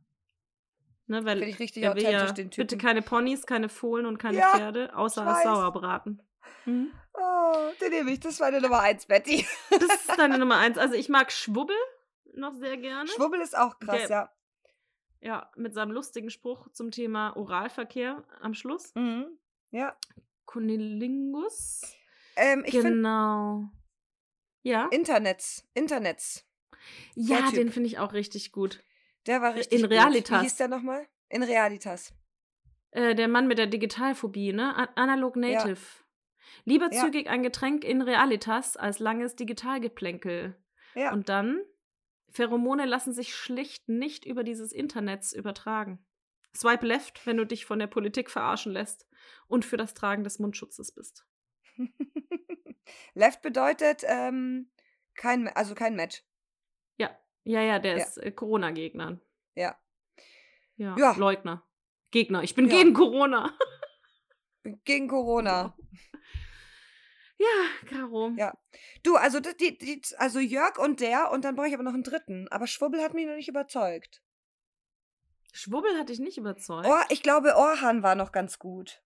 Ne, 1.07 1.25
weil 1.25 1.39
finde 1.39 1.51
ich 1.55 1.59
richtig 1.59 1.83
er 1.83 1.95
will 1.95 2.03
ja 2.05 2.27
den 2.33 2.51
Typen. 2.51 2.63
bitte 2.69 2.79
keine 2.79 3.03
Ponys, 3.03 3.45
keine 3.47 3.69
Fohlen 3.69 4.07
und 4.07 4.19
keine 4.19 4.39
Ja, 4.39 4.53
Pferde, 4.53 4.95
außer 4.97 5.27
als 5.27 5.39
weiß. 5.39 5.45
Sauerbraten. 5.45 6.23
Mhm. 6.65 6.93
Oh, 7.15 7.55
den 7.81 7.91
nehme 7.91 8.11
ich. 8.13 8.21
Das 8.21 8.41
war 8.41 8.51
meine 8.51 8.63
Nummer 8.63 8.81
1, 8.81 9.07
Betty. 9.07 9.45
Das 9.71 9.83
ist 9.83 10.17
deine 10.19 10.39
Nummer 10.39 10.57
eins. 10.59 10.79
Also 10.79 10.95
ich 10.95 11.09
mag 11.09 11.31
Schwubbel 11.33 11.77
noch 12.35 12.55
sehr 12.55 12.77
gerne. 12.79 13.09
Schwubbel 13.09 13.41
ist 13.41 13.57
auch 13.57 13.79
krass, 13.79 14.07
Der- 14.07 14.09
ja. 14.09 14.33
Ja, 15.21 15.51
mit 15.57 15.73
seinem 15.75 15.93
lustigen 15.93 16.31
Spruch 16.31 16.69
zum 16.73 16.91
Thema 16.91 17.37
Oralverkehr 17.37 18.25
am 18.41 18.55
Schluss. 18.55 18.93
Mhm. 18.95 19.27
Ja. 19.71 19.97
Kunilingus. 20.47 21.83
Ähm, 22.37 22.65
Genau. 22.67 23.65
Ja. 24.63 24.87
Internets. 24.91 25.69
Internets. 25.75 26.45
Ja, 27.15 27.51
den 27.51 27.71
finde 27.71 27.89
ich 27.89 27.99
auch 27.99 28.13
richtig 28.13 28.53
gut. 28.53 28.83
Der 29.27 29.41
war 29.43 29.55
richtig 29.55 29.79
In 29.79 29.83
gut. 29.83 29.91
Realitas. 29.91 30.41
Wie 30.41 30.45
hieß 30.45 30.57
der 30.57 30.69
nochmal? 30.69 31.07
In 31.29 31.43
Realitas. 31.43 32.13
Äh, 32.91 33.15
der 33.15 33.29
Mann 33.29 33.47
mit 33.47 33.59
der 33.59 33.67
Digitalphobie, 33.67 34.53
ne? 34.53 34.97
Analog 34.97 35.37
Native. 35.37 35.81
Lieber 36.65 36.93
Ja. 36.93 37.01
zügig 37.01 37.29
ein 37.29 37.43
Getränk 37.43 37.85
in 37.85 38.03
Realitas 38.03 38.77
als 38.77 38.99
langes 38.99 39.37
Digitalgeplänkel. 39.37 40.57
Ja. 40.95 41.13
Und 41.13 41.29
dann, 41.29 41.61
Pheromone 42.31 42.85
lassen 42.85 43.13
sich 43.13 43.35
schlicht 43.35 43.89
nicht 43.89 44.25
über 44.27 44.45
dieses 44.45 44.73
Internets 44.73 45.33
übertragen. 45.33 46.05
Swipe 46.55 46.87
left, 46.87 47.27
wenn 47.27 47.39
du 47.39 47.47
dich 47.47 47.65
von 47.65 47.79
der 47.79 47.87
Politik 47.87 48.31
verarschen 48.31 48.73
lässt 48.73 49.07
und 49.49 49.65
für 49.65 49.79
das 49.79 49.95
Tragen 49.95 50.23
des 50.25 50.39
Mundschutzes 50.39 50.93
bist. 50.93 51.25
Left 53.15 53.41
bedeutet 53.41 54.03
ähm, 54.07 54.71
kein, 55.15 55.49
also 55.49 55.75
kein 55.75 55.97
Match. 55.97 56.23
Ja, 57.45 57.61
ja, 57.61 57.79
der 57.79 57.99
Ja. 57.99 58.05
ist 58.05 58.19
äh, 58.19 58.31
Corona-Gegner. 58.31 59.21
Ja. 59.55 59.77
Ja, 60.77 60.97
Ja. 60.99 61.13
Leugner. 61.17 61.63
Gegner. 62.11 62.43
Ich 62.43 62.55
bin 62.55 62.69
Ja. 62.69 62.77
gegen 62.77 62.95
Corona. 62.95 63.57
Gegen 64.85 65.09
Corona. 65.09 65.77
Ja, 67.39 67.89
Caro. 67.89 68.31
Ja. 68.37 68.57
Du, 69.03 69.17
also 69.17 69.41
die, 69.41 69.77
die, 69.77 70.01
also 70.17 70.39
Jörg 70.39 70.79
und 70.79 71.01
der 71.01 71.33
und 71.33 71.45
dann 71.45 71.57
brauche 71.57 71.67
ich 71.67 71.75
aber 71.75 71.83
noch 71.83 71.95
einen 71.95 72.05
dritten. 72.05 72.47
Aber 72.53 72.69
Schwubbel 72.69 73.03
hat 73.03 73.15
mich 73.15 73.27
noch 73.27 73.35
nicht 73.35 73.49
überzeugt. 73.49 74.23
Schwubbel 75.53 75.99
hatte 75.99 76.13
ich 76.13 76.21
nicht 76.21 76.39
überzeugt. 76.39 76.87
Oh, 76.89 77.03
ich 77.09 77.21
glaube, 77.25 77.57
Orhan 77.57 78.05
war 78.05 78.15
noch 78.15 78.31
ganz 78.31 78.61
gut. 78.61 79.03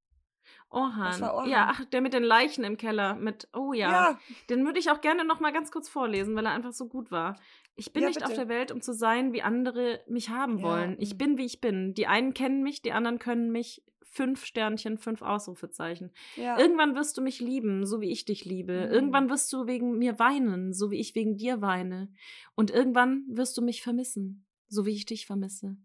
Orhan. 0.69 1.11
Das 1.13 1.21
war 1.21 1.35
Orhan. 1.35 1.51
Ja, 1.51 1.69
ach, 1.71 1.85
der 1.87 2.01
mit 2.01 2.13
den 2.13 2.23
Leichen 2.25 2.65
im 2.65 2.77
Keller. 2.77 3.15
Mit, 3.15 3.49
oh 3.55 3.73
ja. 3.73 3.91
Ja, 3.91 4.19
Den 4.51 4.65
würde 4.65 4.79
ich 4.79 4.91
auch 4.91 5.01
gerne 5.01 5.25
noch 5.25 5.41
mal 5.41 5.53
ganz 5.53 5.71
kurz 5.71 5.89
vorlesen, 5.89 6.35
weil 6.35 6.47
er 6.47 6.53
einfach 6.53 6.73
so 6.73 6.89
gut 6.89 7.11
war. 7.11 7.39
Ich 7.77 7.93
bin 7.93 8.03
Ja, 8.03 8.09
nicht 8.09 8.23
auf 8.23 8.31
bitte. 8.31 8.41
der 8.47 8.49
Welt, 8.49 8.73
um 8.73 8.81
zu 8.81 8.93
sein, 8.95 9.33
wie 9.33 9.43
andere 9.43 10.01
mich 10.09 10.31
haben 10.31 10.59
Ja, 10.59 10.65
wollen. 10.65 10.97
Ich 10.99 11.15
mm. 11.15 11.19
bin, 11.19 11.39
wie 11.39 11.45
ich 11.45 11.61
bin. 11.61 11.95
Die 11.95 12.07
einen 12.07 12.35
kennen 12.35 12.63
mich, 12.63 12.83
die 12.83 12.93
anderen 12.93 13.19
können 13.19 13.53
mich. 13.53 13.83
Fünf 14.09 14.47
Sternchen, 14.47 14.97
fünf 14.97 15.21
Ausrufezeichen. 15.21 16.11
ja. 16.37 16.59
Irgendwann 16.59 16.95
wirst 16.95 17.19
du 17.19 17.23
mich 17.23 17.39
lieben, 17.39 17.85
so 17.85 18.01
wie 18.01 18.11
ich 18.11 18.25
dich 18.25 18.47
liebe. 18.47 18.87
Mhm. 18.87 18.93
Irgendwann 18.95 19.29
wirst 19.29 19.53
du 19.53 19.67
wegen 19.67 19.99
mir 19.99 20.19
weinen, 20.19 20.73
so 20.73 20.91
wie 20.91 20.99
ich 20.99 21.15
wegen 21.15 21.37
dir 21.37 21.61
weine. 21.61 22.11
Und 22.55 22.71
irgendwann 22.71 23.25
wirst 23.29 23.59
du 23.59 23.63
mich 23.63 23.83
vermissen, 23.83 24.47
so 24.69 24.87
wie 24.87 24.93
ich 24.95 25.05
dich 25.05 25.27
vermisse. 25.27 25.77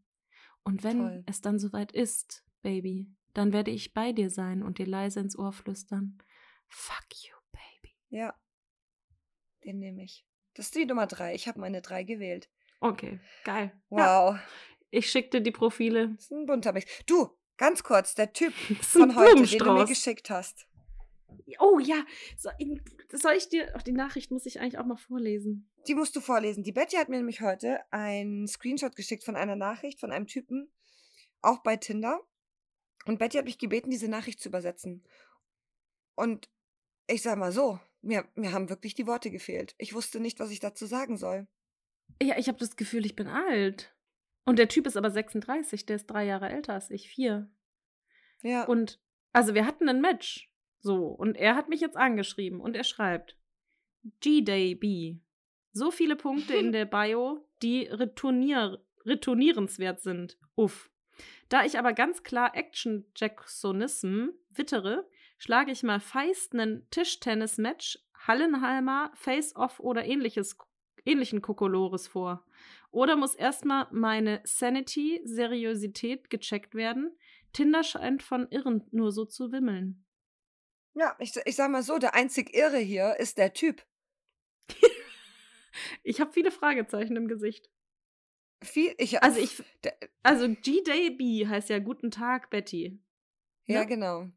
Und 0.64 0.82
wenn 0.86 1.00
Toll. 1.00 1.24
es 1.26 1.42
dann 1.42 1.60
soweit 1.60 1.92
ist, 1.92 2.46
Baby, 2.62 3.12
dann 3.34 3.54
werde 3.54 3.72
ich 3.72 3.94
bei 3.94 4.12
dir 4.12 4.30
sein 4.30 4.64
und 4.64 4.78
dir 4.78 4.86
leise 4.88 5.20
ins 5.20 5.38
Ohr 5.38 5.52
flüstern. 5.54 6.18
Fuck 6.68 7.06
you, 7.24 7.36
Baby. 7.52 7.96
ja. 8.10 8.34
Den 9.64 9.80
nehme 9.80 10.04
ich. 10.04 10.26
Das 10.56 10.66
ist 10.66 10.76
die 10.76 10.86
Nummer 10.86 11.06
drei. 11.08 11.36
Ich 11.36 11.48
habe 11.48 11.60
meine 11.60 11.82
drei 11.82 12.04
gewählt. 12.04 12.50
Okay, 12.80 13.20
geil. 13.44 13.72
Ja, 13.92 14.32
Wow. 14.34 14.40
ich 14.90 15.10
schickte 15.10 15.42
die 15.42 15.52
Profile. 15.52 16.10
Das 16.16 16.24
ist 16.26 16.32
ein 16.32 16.46
bunter 16.48 16.74
Mix. 16.74 16.90
Du, 17.06 17.30
ganz 17.58 17.84
kurz, 17.84 18.16
der 18.16 18.34
Typ 18.34 18.54
von 18.82 19.16
heute, 19.16 19.44
den 19.44 19.60
du 19.60 19.74
mir 19.74 19.86
geschickt 19.86 20.30
hast. 20.32 20.68
Oh 21.60 21.80
ja, 21.80 22.04
so, 22.38 22.50
soll 23.12 23.34
ich 23.34 23.50
dir, 23.50 23.74
auch 23.76 23.82
die 23.82 23.92
Nachricht 23.92 24.32
muss 24.32 24.46
ich 24.46 24.60
eigentlich 24.60 24.78
auch 24.80 24.86
mal 24.86 24.98
vorlesen. 24.98 25.70
Die 25.88 25.96
musst 25.96 26.16
du 26.16 26.22
vorlesen. 26.22 26.64
Die 26.64 26.72
Betty 26.72 26.96
hat 26.98 27.08
mir 27.10 27.18
nämlich 27.18 27.42
heute 27.42 27.80
einen 27.92 28.48
Screenshot 28.48 28.96
geschickt 28.96 29.24
von 29.24 29.36
einer 29.36 29.56
Nachricht 29.56 30.00
von 30.00 30.12
einem 30.12 30.28
Typen, 30.28 30.72
auch 31.42 31.60
bei 31.64 31.78
Tinder. 31.78 32.20
Und 33.06 33.20
Betty 33.20 33.38
hat 33.38 33.46
mich 33.46 33.58
gebeten, 33.58 33.90
diese 33.90 34.08
Nachricht 34.08 34.40
zu 34.40 34.50
übersetzen. 34.50 35.04
Und 36.16 36.50
ich 37.08 37.22
sag 37.22 37.38
mal 37.38 37.52
so, 37.52 37.80
mir, 38.02 38.28
mir 38.36 38.52
haben 38.52 38.70
wirklich 38.70 38.94
die 38.94 39.08
Worte 39.08 39.32
gefehlt. 39.32 39.76
Ich 39.78 39.94
wusste 39.94 40.20
nicht, 40.20 40.40
was 40.40 40.52
ich 40.52 40.60
dazu 40.60 40.86
sagen 40.86 41.18
soll. 41.18 41.48
Ja, 42.22 42.38
ich 42.38 42.48
habe 42.48 42.60
das 42.60 42.76
Gefühl, 42.76 43.06
ich 43.06 43.16
bin 43.16 43.28
alt. 43.28 43.96
Und 44.46 44.60
der 44.60 44.68
Typ 44.68 44.88
ist 44.88 44.98
aber 44.98 45.12
36, 45.12 45.86
der 45.86 45.96
ist 45.96 46.08
drei 46.08 46.26
Jahre 46.26 46.50
älter 46.50 46.74
als 46.74 46.90
ich, 46.90 47.10
vier. 47.10 47.50
Ja. 48.42 48.66
Und 48.66 49.00
also 49.34 49.54
wir 49.54 49.66
hatten 49.66 49.88
ein 49.88 50.02
Match. 50.02 50.52
So, 50.80 51.08
und 51.08 51.36
er 51.36 51.56
hat 51.56 51.70
mich 51.70 51.80
jetzt 51.80 51.96
angeschrieben 51.96 52.60
und 52.60 52.76
er 52.76 52.84
schreibt: 52.84 53.38
G-Day 54.20 54.76
B. 54.76 55.20
So 55.74 55.92
viele 55.92 56.16
Punkte 56.16 56.56
in 56.56 56.72
der 56.72 56.86
Bio, 56.86 57.48
die 57.62 57.84
retournier 57.84 58.84
retournierenswert 59.06 60.02
sind. 60.02 60.38
Uff. 60.56 60.91
Da 61.50 61.66
ich 61.66 61.78
aber 61.78 61.94
ganz 61.94 62.24
klar 62.24 62.56
Action 62.56 63.06
Jacksonism 63.16 64.30
wittere, 64.50 65.10
schlage 65.38 65.72
ich 65.72 65.84
mal 65.84 66.00
feist 66.00 66.54
einen 66.54 66.90
Tischtennis-Match, 66.92 68.00
Hallenhalmer, 68.28 69.12
Face-Off 69.16 69.80
oder 69.80 70.06
ähnliches, 70.06 70.58
ähnlichen 71.06 71.42
Kokolores 71.42 72.08
vor. 72.08 72.46
Oder 72.92 73.16
muss 73.16 73.36
erstmal 73.36 73.88
meine 73.92 74.42
Sanity, 74.44 75.22
Seriosität 75.24 76.30
gecheckt 76.30 76.76
werden? 76.76 77.18
Tinder 77.54 77.84
scheint 77.84 78.22
von 78.22 78.48
Irren 78.50 78.88
nur 78.92 79.12
so 79.12 79.26
zu 79.26 79.52
wimmeln. 79.52 80.06
ja, 80.94 81.16
ich, 81.20 81.34
ich 81.46 81.56
sag 81.56 81.72
mal 81.72 81.84
so, 81.84 81.98
der 81.98 82.14
einzig 82.14 82.54
Irre 82.54 82.78
hier 82.78 83.16
ist 83.20 83.38
der 83.38 83.54
Typ. 83.54 83.84
Ich 86.04 86.20
habe 86.20 86.34
viele 86.34 86.52
Fragezeichen 86.52 87.16
im 87.16 87.30
Gesicht. 87.30 87.70
Viel, 88.64 88.94
ich, 88.98 89.22
Also 89.24 89.40
ich, 89.40 89.64
der, 89.84 89.96
also 90.24 90.48
G-Day 90.50 91.12
B 91.12 91.48
heißt 91.48 91.70
ja 91.70 91.80
Guten 91.80 92.12
Tag, 92.12 92.50
Betty. 92.50 93.00
ja, 93.66 93.82
ne? 93.82 93.88
genau. 93.88 94.28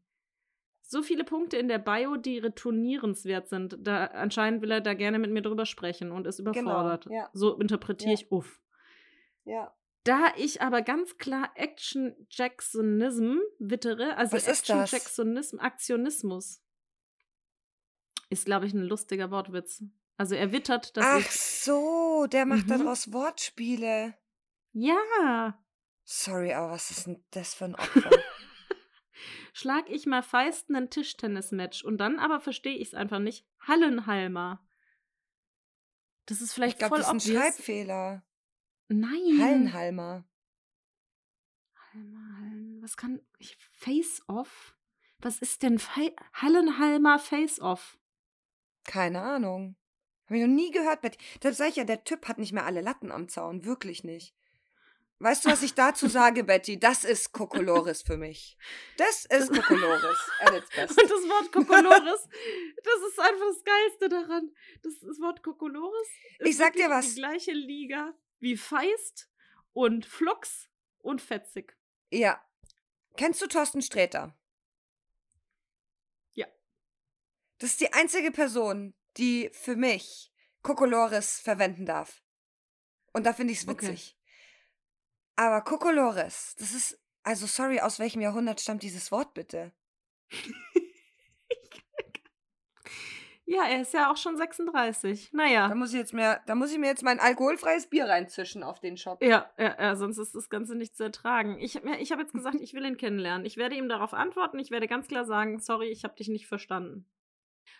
So 0.87 1.01
viele 1.01 1.23
Punkte 1.23 1.57
in 1.57 1.67
der 1.67 1.79
Bio, 1.79 2.15
die 2.15 2.37
retournierenswert 2.37 3.47
sind. 3.47 3.77
Da 3.79 4.05
anscheinend 4.05 4.61
will 4.61 4.69
er 4.71 4.81
da 4.81 4.93
gerne 4.93 5.17
mit 5.19 5.31
mir 5.31 5.41
drüber 5.41 5.65
sprechen 5.65 6.11
und 6.11 6.27
ist 6.27 6.39
überfordert. 6.39 7.07
ja. 7.09 7.29
So 7.33 7.57
interpretiere 7.59 8.11
Ja. 8.11 8.19
ich 8.19 8.31
uff. 8.31 8.61
Ja. 9.45 9.75
Da 10.03 10.33
ich 10.37 10.61
aber 10.61 10.83
ganz 10.83 11.17
klar 11.17 11.51
Action 11.55 12.15
Jacksonism 12.29 13.37
wittere, 13.57 14.15
also 14.17 14.33
Was 14.33 14.47
Action? 14.47 14.77
Jacksonism, 14.85 15.59
Aktionismus, 15.59 16.61
ist, 18.29 18.45
glaube 18.45 18.67
ich, 18.67 18.73
ein 18.73 18.83
lustiger 18.83 19.31
Wortwitz. 19.31 19.83
Also 20.17 20.35
er 20.35 20.51
wittert, 20.51 20.95
dass 20.97 21.05
Ach 21.05 21.31
so, 21.31 22.25
der 22.27 22.45
macht 22.45 22.65
Mhm. 22.67 22.69
daraus 22.79 23.11
Wortspiele. 23.11 24.17
Ja, 24.71 25.57
Sorry, 26.07 26.53
aber 26.53 26.71
was 26.71 26.91
ist 26.91 27.07
denn 27.07 27.25
das 27.31 27.53
für 27.55 27.65
ein 27.65 27.75
Opfer? 27.75 28.09
schlag 29.53 29.89
ich 29.89 30.05
mal 30.05 30.21
feist 30.21 30.69
einen 30.69 30.89
Tischtennis-Match 30.89 31.83
und 31.83 31.97
dann 31.97 32.19
aber 32.19 32.39
verstehe 32.39 32.75
ich 32.75 32.89
es 32.89 32.93
einfach 32.93 33.19
nicht. 33.19 33.47
Hallenhalmer. 33.61 34.65
Das 36.27 36.41
ist 36.41 36.53
vielleicht 36.53 36.73
ich 36.75 36.79
glaube, 36.79 36.95
voll 36.95 36.99
das 36.99 37.07
ist 37.07 37.13
ein 37.13 37.17
obvious. 37.17 37.55
Schreibfehler. 37.55 38.23
Nein. 38.87 39.39
Hallenhalmer. 39.41 40.25
Hallenhalmer, 41.93 42.37
Hallen. 42.39 42.79
Was 42.83 42.97
kann. 42.97 43.21
Ich, 43.39 43.57
Face-Off? 43.73 44.75
Was 45.19 45.39
ist 45.39 45.63
denn 45.63 45.79
Fe 45.79 46.13
Hallenhalmer 46.33 47.17
Face-Off? 47.19 47.97
Keine 48.83 49.21
Ahnung. 49.21 49.75
Habe 50.25 50.37
ich 50.37 50.41
noch 50.41 50.53
nie 50.53 50.71
gehört, 50.71 51.01
Betty. 51.01 51.17
Deshalb 51.37 51.55
sage 51.55 51.69
ich 51.71 51.75
ja, 51.75 51.83
der 51.83 52.03
Typ 52.03 52.27
hat 52.27 52.37
nicht 52.39 52.51
mehr 52.51 52.65
alle 52.65 52.81
Latten 52.81 53.11
am 53.11 53.27
Zaun. 53.29 53.65
Wirklich 53.65 54.03
nicht. 54.03 54.33
Weißt 55.19 55.45
du, 55.45 55.49
was 55.49 55.63
ich 55.63 55.73
dazu 55.75 56.07
sage, 56.07 56.43
Betty? 56.45 56.79
Das 56.79 57.03
ist 57.03 57.31
Kokolores 57.31 58.01
für 58.01 58.17
mich. 58.17 58.57
Das 58.97 59.25
ist 59.25 59.53
Kokolores. 59.53 60.31
Und 60.41 61.09
das 61.09 61.29
Wort 61.29 61.51
Kokolores, 61.51 62.27
das 62.83 63.09
ist 63.09 63.19
einfach 63.19 63.47
das 63.47 63.63
Geilste 63.63 64.09
daran. 64.09 64.51
Das, 64.83 64.93
das 64.99 65.19
Wort 65.21 65.41
Kokolores 65.43 66.07
ist 66.39 66.47
Ich 66.49 66.57
sag 66.57 66.73
dir 66.73 66.89
was. 66.89 67.09
die 67.13 67.21
gleiche 67.21 67.51
Liga 67.51 68.13
wie 68.39 68.57
Feist 68.57 69.29
und 69.73 70.05
Flux 70.05 70.69
und 70.99 71.21
Fetzig. 71.21 71.77
Ja. 72.11 72.41
Kennst 73.15 73.41
du 73.41 73.47
Thorsten 73.47 73.81
Sträter? 73.81 74.37
Ja. 76.33 76.47
Das 77.59 77.71
ist 77.71 77.79
die 77.81 77.93
einzige 77.93 78.31
Person, 78.31 78.93
die 79.17 79.49
für 79.53 79.75
mich 79.75 80.31
Kokolores 80.61 81.39
verwenden 81.39 81.85
darf. 81.85 82.21
Und 83.13 83.25
da 83.25 83.33
finde 83.33 83.53
ich 83.53 83.59
es 83.59 83.67
Okay. 83.67 83.87
witzig. 83.87 84.17
Aber 85.35 85.61
Kokolores, 85.61 86.55
das 86.57 86.73
ist, 86.73 86.99
also 87.23 87.45
sorry, 87.45 87.79
aus 87.79 87.99
welchem 87.99 88.21
Jahrhundert 88.21 88.61
stammt 88.61 88.83
dieses 88.83 89.11
Wort 89.11 89.33
bitte? 89.33 89.71
Ja, 93.47 93.63
er 93.67 93.81
ist 93.81 93.93
ja 93.93 94.11
auch 94.11 94.17
schon 94.17 94.37
36. 94.37 95.31
Naja. 95.31 95.67
Da 95.67 95.75
muss 95.75 95.93
ich 95.93 95.99
jetzt 95.99 96.13
mehr, 96.13 96.41
da 96.47 96.55
muss 96.55 96.71
ich 96.71 96.79
mir 96.79 96.87
jetzt 96.87 97.03
mein 97.03 97.19
alkoholfreies 97.19 97.87
Bier 97.87 98.05
reinzischen 98.05 98.63
auf 98.63 98.79
den 98.79 98.97
Shop. 98.97 99.21
Ja, 99.23 99.51
ja, 99.59 99.75
ja, 99.79 99.95
sonst 99.95 100.17
ist 100.17 100.33
das 100.33 100.49
Ganze 100.49 100.75
nicht 100.75 100.95
zu 100.97 101.03
ertragen. 101.03 101.59
Ich, 101.59 101.75
ich 101.75 102.11
habe 102.11 102.23
jetzt 102.23 102.33
gesagt, 102.33 102.57
ich 102.59 102.73
will 102.73 102.85
ihn 102.85 102.97
kennenlernen. 102.97 103.45
Ich 103.45 103.57
werde 103.57 103.75
ihm 103.75 103.87
darauf 103.87 104.15
antworten. 104.15 104.57
Ich 104.57 104.71
werde 104.71 104.87
ganz 104.87 105.07
klar 105.07 105.25
sagen, 105.25 105.59
sorry, 105.59 105.89
ich 105.89 106.03
habe 106.03 106.15
dich 106.15 106.27
nicht 106.27 106.47
verstanden. 106.47 107.05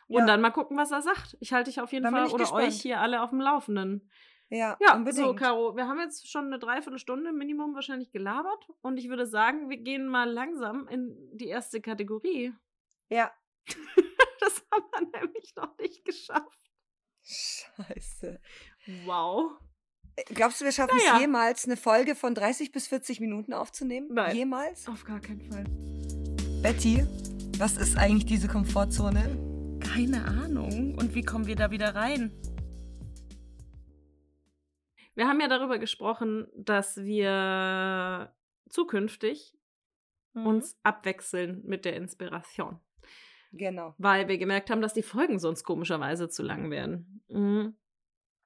Und 0.07 0.19
Ja. 0.21 0.25
dann 0.27 0.41
mal 0.41 0.51
gucken, 0.51 0.77
was 0.77 0.91
er 0.91 1.01
sagt. 1.01 1.37
Ich 1.39 1.53
halte 1.53 1.69
dich 1.69 1.79
auf 1.81 1.91
jeden 1.91 2.03
Dann 2.03 2.13
Fall 2.13 2.27
oder 2.27 2.37
gespannt. 2.43 2.67
euch 2.67 2.81
hier 2.81 2.99
alle 3.01 3.21
auf 3.21 3.29
dem 3.31 3.41
Laufenden. 3.41 4.09
Ja, 4.49 4.77
Ja, 4.79 4.95
unbedingt. 4.95 5.25
so, 5.25 5.33
Caro, 5.33 5.75
wir 5.75 5.87
haben 5.87 5.99
jetzt 5.99 6.29
schon 6.29 6.45
eine 6.45 6.59
Dreiviertelstunde 6.59 7.33
Minimum 7.33 7.73
wahrscheinlich 7.73 8.11
gelabert. 8.11 8.67
Und 8.81 8.97
ich 8.97 9.09
würde 9.09 9.25
sagen, 9.25 9.69
wir 9.69 9.77
gehen 9.77 10.07
mal 10.07 10.29
langsam 10.29 10.87
in 10.87 11.15
die 11.33 11.47
erste 11.47 11.81
Kategorie. 11.81 12.53
Ja, 13.09 13.31
Das 14.39 14.63
haben 14.71 14.83
wir 15.11 15.19
nämlich 15.21 15.53
noch 15.55 15.75
nicht 15.79 16.05
geschafft. 16.05 16.59
Scheiße. 17.23 18.39
Wow. 19.05 19.53
Äh, 20.15 20.23
Glaubst 20.33 20.61
du, 20.61 20.65
wir 20.65 20.71
schaffen 20.71 20.95
Naja. 20.97 21.15
es 21.15 21.21
jemals, 21.21 21.65
eine 21.65 21.75
Folge 21.77 22.13
von 22.15 22.35
30 22.35 22.71
bis 22.71 22.87
40 22.87 23.19
Minuten 23.19 23.53
aufzunehmen? 23.53 24.09
Nein. 24.11 24.35
Jemals? 24.35 24.87
Auf 24.87 25.03
gar 25.03 25.19
keinen 25.19 25.41
Fall. 25.41 25.63
Betty, 26.61 27.03
was 27.57 27.77
ist 27.77 27.97
eigentlich 27.97 28.25
diese 28.27 28.47
Komfortzone? 28.47 29.54
Keine 29.95 30.25
Ahnung. 30.25 30.95
Und 30.95 31.15
wie 31.15 31.23
kommen 31.23 31.47
wir 31.47 31.55
da 31.55 31.71
wieder 31.71 31.95
rein? 31.95 32.31
Wir 35.15 35.27
haben 35.27 35.39
ja 35.39 35.47
darüber 35.47 35.79
gesprochen, 35.79 36.47
dass 36.53 36.97
wir 36.97 38.33
zukünftig 38.69 39.55
Mhm. 40.33 40.47
uns 40.47 40.77
abwechseln 40.83 41.63
mit 41.65 41.85
der 41.85 41.95
Inspiration. 41.95 42.79
Genau. 43.53 43.95
Weil 43.97 44.27
wir 44.27 44.37
gemerkt 44.37 44.69
haben, 44.69 44.81
dass 44.81 44.93
die 44.93 45.01
Folgen 45.01 45.39
sonst 45.39 45.63
komischerweise 45.63 46.27
zu 46.27 46.43
lang 46.43 46.69
werden. 46.69 47.23
Mhm. 47.29 47.77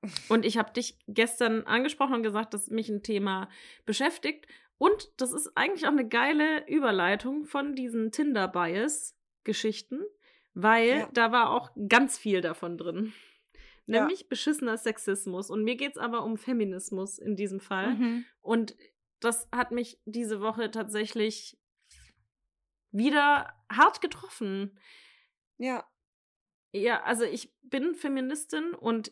Und 0.29 0.45
ich 0.45 0.59
habe 0.59 0.71
dich 0.71 0.99
gestern 1.07 1.63
angesprochen 1.63 2.13
und 2.13 2.23
gesagt, 2.23 2.53
dass 2.53 2.69
mich 2.69 2.87
ein 2.89 3.01
Thema 3.03 3.49
beschäftigt. 3.85 4.47
Und 4.77 5.09
das 5.17 5.33
ist 5.33 5.51
eigentlich 5.55 5.85
auch 5.87 5.91
eine 5.91 6.07
geile 6.07 6.65
Überleitung 6.67 7.43
von 7.45 7.75
diesen 7.75 8.11
Tinder-Bias-Geschichten, 8.11 9.99
weil 10.53 10.89
Ja. 10.89 11.09
da 11.13 11.31
war 11.31 11.51
auch 11.51 11.71
ganz 11.87 12.17
viel 12.17 12.41
davon 12.41 12.77
drin. 12.77 13.13
Ja. 13.85 14.01
Nämlich 14.01 14.29
beschissener 14.29 14.77
Sexismus. 14.77 15.49
Und 15.49 15.63
mir 15.63 15.75
geht 15.75 15.93
es 15.93 15.97
aber 15.97 16.23
um 16.23 16.37
Feminismus 16.37 17.17
in 17.17 17.35
diesem 17.35 17.59
Fall. 17.59 17.95
Mhm. 17.95 18.25
Und 18.41 18.75
das 19.19 19.47
hat 19.51 19.71
mich 19.71 19.99
diese 20.05 20.41
Woche 20.41 20.69
tatsächlich 20.71 21.57
wieder 22.91 23.53
hart 23.71 24.01
getroffen. 24.01 24.79
Ja. 25.57 25.85
Ja, 26.71 27.01
also 27.03 27.23
ich 27.23 27.51
bin 27.63 27.95
Feministin 27.95 28.73
und 28.75 29.11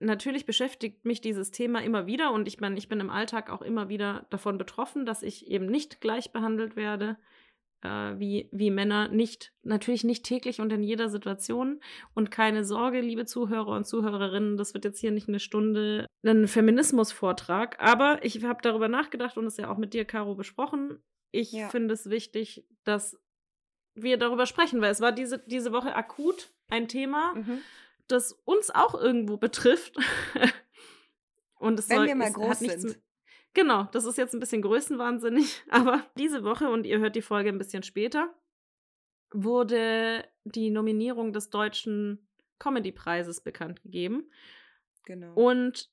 natürlich 0.00 0.44
beschäftigt 0.44 1.04
mich 1.06 1.20
dieses 1.22 1.50
Thema 1.50 1.82
immer 1.82 2.06
wieder 2.06 2.32
und 2.32 2.46
ich 2.46 2.60
meine, 2.60 2.76
ich 2.76 2.88
bin 2.88 3.00
im 3.00 3.08
Alltag 3.10 3.48
auch 3.48 3.62
immer 3.62 3.88
wieder 3.88 4.26
davon 4.30 4.58
betroffen, 4.58 5.06
dass 5.06 5.22
ich 5.22 5.46
eben 5.46 5.66
nicht 5.66 6.00
gleich 6.02 6.32
behandelt 6.32 6.76
werde 6.76 7.16
äh, 7.84 8.18
wie, 8.18 8.48
wie 8.50 8.70
Männer. 8.70 9.08
Nicht, 9.08 9.52
natürlich 9.62 10.02
nicht 10.04 10.24
täglich 10.24 10.60
und 10.60 10.72
in 10.72 10.82
jeder 10.82 11.08
Situation. 11.08 11.80
Und 12.14 12.30
keine 12.30 12.64
Sorge, 12.64 13.00
liebe 13.00 13.24
Zuhörer 13.26 13.68
und 13.76 13.86
Zuhörerinnen, 13.86 14.56
das 14.56 14.74
wird 14.74 14.84
jetzt 14.84 14.98
hier 15.00 15.10
nicht 15.12 15.28
eine 15.28 15.38
Stunde 15.40 16.06
ein 16.26 16.48
Feminismusvortrag, 16.48 17.76
aber 17.80 18.24
ich 18.24 18.42
habe 18.42 18.60
darüber 18.62 18.88
nachgedacht 18.88 19.36
und 19.36 19.46
es 19.46 19.56
ja 19.58 19.70
auch 19.70 19.76
mit 19.78 19.92
dir, 19.94 20.04
Caro, 20.04 20.34
besprochen. 20.34 21.02
Ich 21.30 21.52
Ja. 21.52 21.68
finde 21.68 21.94
es 21.94 22.08
wichtig, 22.10 22.66
dass 22.84 23.20
wir 23.94 24.16
darüber 24.16 24.46
sprechen, 24.46 24.80
weil 24.80 24.90
es 24.90 25.00
war 25.00 25.12
diese, 25.12 25.38
diese 25.46 25.70
Woche 25.72 25.94
akut 25.94 26.52
ein 26.68 26.88
Thema, 26.88 27.34
Mhm. 27.34 27.58
das 28.08 28.32
uns 28.44 28.70
auch 28.70 28.94
irgendwo 28.94 29.36
betrifft. 29.36 29.96
Und 31.56 31.78
es 31.78 31.88
Wenn 31.88 31.96
soll, 31.98 32.06
wir 32.08 32.14
mal 32.16 32.32
groß 32.32 32.58
sind. 32.58 32.82
mit- 32.84 33.02
Genau, 33.54 33.84
das 33.92 34.04
ist 34.04 34.18
jetzt 34.18 34.34
ein 34.34 34.40
bisschen 34.40 34.62
größenwahnsinnig, 34.62 35.62
aber 35.70 36.04
diese 36.18 36.44
Woche, 36.44 36.68
und 36.68 36.86
ihr 36.86 36.98
hört 36.98 37.16
die 37.16 37.22
Folge 37.22 37.48
ein 37.48 37.58
bisschen 37.58 37.84
später, 37.84 38.34
wurde 39.32 40.24
die 40.44 40.70
Nominierung 40.70 41.32
des 41.32 41.50
Deutschen 41.50 42.28
Comedy-Preises 42.58 43.40
bekannt 43.42 43.82
gegeben. 43.82 44.30
Genau. 45.04 45.34
Und 45.34 45.90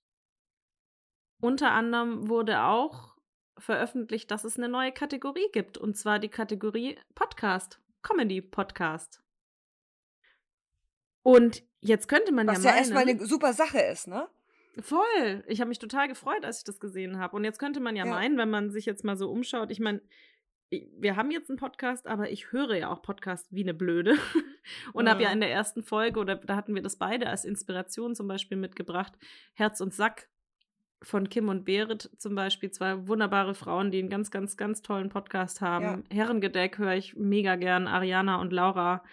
unter 1.40 1.72
anderem 1.72 2.30
wurde 2.30 2.64
auch 2.64 3.16
veröffentlicht, 3.58 4.32
dass 4.32 4.44
es 4.44 4.58
eine 4.58 4.70
neue 4.70 4.92
Kategorie 4.92 5.48
gibt, 5.52 5.78
und 5.78 5.96
zwar 5.96 6.20
die 6.20 6.30
Kategorie 6.30 6.98
Podcast, 7.14 7.80
Comedy-Podcast. 8.02 9.22
Und 11.24 11.64
jetzt 11.80 12.08
könnte 12.08 12.32
man 12.32 12.48
Was 12.48 12.64
ja 12.64 12.64
ja 12.64 12.70
meinen, 12.72 12.80
erstmal 12.80 13.08
eine 13.08 13.26
super 13.26 13.54
Sache 13.54 13.80
ist, 13.80 14.08
ne? 14.08 14.28
Voll. 14.80 15.44
Ich 15.48 15.60
habe 15.60 15.70
mich 15.70 15.80
total 15.80 16.08
gefreut, 16.08 16.46
als 16.46 16.60
ich 16.60 16.64
das 16.64 16.80
gesehen 16.80 17.20
habe. 17.20 17.36
Und 17.36 17.44
jetzt 17.44 17.60
könnte 17.60 17.80
man 17.80 17.96
ja, 17.96 18.06
Ja. 18.06 18.12
meinen, 18.12 18.38
wenn 18.38 18.50
man 18.50 18.72
sich 18.72 18.86
jetzt 18.86 19.04
mal 19.04 19.18
so 19.18 19.30
umschaut, 19.30 19.70
ich 19.72 19.80
meine, 19.80 20.02
wir 20.70 21.18
haben 21.18 21.32
jetzt 21.32 21.50
einen 21.50 21.60
Podcast, 21.60 22.08
aber 22.08 22.30
ich 22.32 22.54
höre 22.54 22.76
ja 22.76 22.90
auch 22.90 23.02
Podcast 23.02 23.48
wie 23.52 23.64
eine 23.64 23.74
Blöde. 23.74 24.14
Und 24.94 25.10
habe 25.10 25.24
ja 25.24 25.30
Mhm. 25.30 25.34
in 25.36 25.42
der 25.42 25.52
ersten 25.52 25.84
Folge, 25.84 26.20
oder 26.20 26.36
da 26.36 26.56
hatten 26.56 26.74
wir 26.76 26.82
das 26.82 26.96
beide 26.98 27.28
als 27.28 27.44
Inspiration 27.44 28.16
zum 28.16 28.28
Beispiel 28.28 28.58
mitgebracht, 28.58 29.14
Herz 29.54 29.82
und 29.82 29.94
Sack 29.94 30.30
von 31.04 31.28
Kim 31.30 31.50
und 31.50 31.66
Berit 31.66 32.12
zum 32.18 32.36
Beispiel, 32.36 32.70
zwei 32.72 33.08
wunderbare 33.08 33.56
Frauen, 33.56 33.90
die 33.92 33.98
einen 34.00 34.10
ganz, 34.10 34.30
ganz, 34.32 34.56
ganz 34.56 34.82
tollen 34.84 35.10
Podcast 35.10 35.60
haben. 35.60 36.04
Herrengedeck 36.12 36.78
höre 36.78 36.94
ich 36.94 37.16
mega 37.18 37.56
gern, 37.56 37.88
Ariana 37.88 38.40
und 38.40 38.54
Laura. 38.54 39.04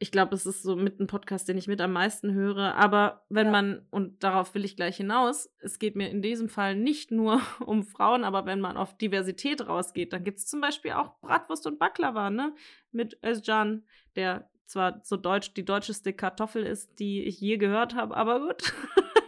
Ich 0.00 0.10
glaube, 0.10 0.30
das 0.32 0.44
ist 0.44 0.62
so 0.62 0.74
mit 0.76 0.98
ein 1.00 1.06
Podcast, 1.06 1.48
den 1.48 1.56
ich 1.56 1.68
mit 1.68 1.80
am 1.80 1.92
meisten 1.92 2.32
höre. 2.34 2.74
Aber 2.74 3.24
wenn 3.28 3.46
Ja. 3.46 3.52
man, 3.52 3.86
und 3.90 4.22
darauf 4.24 4.54
will 4.54 4.64
ich 4.64 4.76
gleich 4.76 4.96
hinaus, 4.96 5.48
es 5.60 5.78
geht 5.78 5.94
mir 5.96 6.08
in 6.10 6.20
diesem 6.20 6.48
Fall 6.48 6.74
nicht 6.76 7.10
nur 7.10 7.40
um 7.64 7.84
Frauen, 7.84 8.24
aber 8.24 8.44
wenn 8.44 8.60
man 8.60 8.76
auf 8.76 8.96
Diversität 8.98 9.66
rausgeht, 9.66 10.12
dann 10.12 10.24
gibt 10.24 10.38
es 10.38 10.46
zum 10.46 10.60
Beispiel 10.60 10.92
auch 10.92 11.18
Bratwurst 11.20 11.66
und 11.66 11.78
Baklava, 11.78 12.28
ne? 12.30 12.54
Mit 12.90 13.18
Özcan, 13.24 13.86
der 14.16 14.50
zwar 14.66 15.00
so 15.04 15.16
deutsch, 15.16 15.54
die 15.54 15.64
deutscheste 15.64 16.12
Kartoffel 16.12 16.64
ist, 16.66 16.98
die 16.98 17.22
ich 17.24 17.40
je 17.40 17.56
gehört 17.56 17.94
habe, 17.94 18.16
aber 18.16 18.40
gut. 18.40 18.72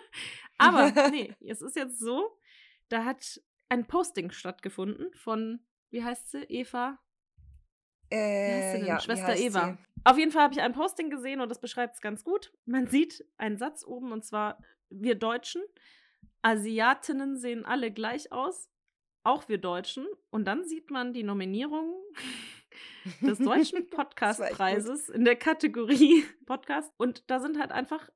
aber 0.58 0.92
nee, 1.10 1.32
es 1.46 1.62
ist 1.62 1.76
jetzt 1.76 2.00
so, 2.00 2.36
da 2.88 3.04
hat 3.04 3.40
ein 3.68 3.86
Posting 3.86 4.30
stattgefunden 4.30 5.12
von, 5.14 5.60
wie 5.90 6.02
heißt 6.02 6.30
sie, 6.32 6.42
Eva? 6.44 6.98
Wie 8.10 8.52
heißt 8.52 8.72
sie 8.72 8.76
Äh, 8.76 8.80
denn? 8.80 8.86
ja, 8.88 9.00
Schwester 9.00 9.36
Eva. 9.36 9.78
sie? 9.78 9.95
Auf 10.07 10.18
jeden 10.18 10.30
Fall 10.30 10.44
habe 10.44 10.54
ich 10.54 10.61
ein 10.61 10.72
Posting 10.72 11.11
gesehen 11.11 11.40
und 11.40 11.48
das 11.48 11.61
beschreibt 11.61 11.96
es 11.96 12.00
ganz 12.00 12.22
gut. 12.22 12.52
Man 12.64 12.86
sieht 12.86 13.24
einen 13.38 13.59
Satz 13.59 13.84
oben 13.84 14.12
und 14.12 14.24
zwar: 14.24 14.62
Wir 14.88 15.16
Deutschen, 15.16 15.62
Asiatinnen 16.42 17.36
sehen 17.36 17.64
alle 17.64 17.90
gleich 17.90 18.30
aus, 18.30 18.70
auch 19.24 19.48
wir 19.48 19.59
Deutschen. 19.59 20.07
Und 20.30 20.44
dann 20.44 20.62
sieht 20.62 20.92
man 20.92 21.12
die 21.12 21.24
Nominierung 21.24 21.92
des 23.20 23.38
Deutschen. 23.38 23.90
Podcastpreises 23.90 25.09
in 25.09 25.24
der 25.24 25.34
Kategorie 25.34 26.24
Podcast. 26.46 26.92
Und 26.98 27.28
da 27.28 27.40
sind 27.40 27.59
halt 27.59 27.72
einfach 27.72 28.09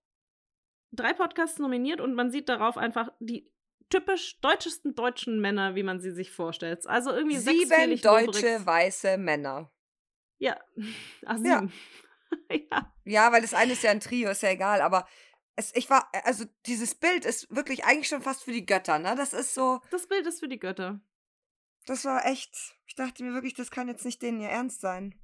drei 0.92 1.12
Podcasts 1.12 1.58
nominiert 1.58 2.00
und 2.00 2.14
man 2.14 2.30
sieht 2.30 2.48
darauf 2.48 2.76
einfach 2.78 3.12
die 3.18 3.50
typisch 3.88 4.40
deutschesten 4.42 4.94
deutschen 4.94 5.40
Männer, 5.40 5.74
wie 5.74 5.82
man 5.82 5.98
sie 5.98 6.12
sich 6.12 6.30
vorstellt. 6.30 6.86
Also 6.86 7.10
irgendwie 7.10 7.38
Sieben 7.38 8.00
deutsche 8.00 8.52
Lubrix. 8.52 8.66
weiße 8.66 9.18
Männer. 9.18 9.72
Ja. 10.40 10.56
Ach, 11.26 11.38
Ja. 11.38 11.60
sieben. 11.60 11.72
ja. 12.72 12.92
Ja, 13.04 13.30
weil 13.32 13.42
das 13.42 13.54
eine 13.54 13.72
ist 13.74 13.82
ja 13.84 13.90
ein 13.92 14.00
Trio, 14.00 14.30
ist 14.30 14.42
ja 14.42 14.50
egal, 14.50 14.80
aber 14.80 15.06
es, 15.56 15.74
ich 15.76 15.88
war, 15.90 16.08
also 16.24 16.44
dieses 16.66 16.94
Bild 16.94 17.24
ist 17.24 17.54
wirklich 17.54 17.84
eigentlich 17.84 18.08
schon 18.08 18.22
fast 18.22 18.42
für 18.44 18.52
die 18.52 18.66
Götter, 18.66 18.98
ne? 18.98 19.14
Das 19.16 19.32
ist 19.32 19.54
so, 19.54 19.80
Das 19.90 20.06
Bild 20.08 20.26
ist 20.26 20.40
für 20.40 20.48
die 20.48 20.58
Götter. 20.58 21.00
das 21.86 22.04
war 22.04 22.24
echt, 22.26 22.56
ich 22.86 22.94
dachte 22.94 23.22
mir 23.22 23.32
wirklich, 23.34 23.54
das 23.54 23.70
kann 23.70 23.88
jetzt 23.88 24.04
nicht 24.04 24.22
denen 24.22 24.40
ihr 24.40 24.48
Ernst 24.48 24.80
sein. 24.80 25.14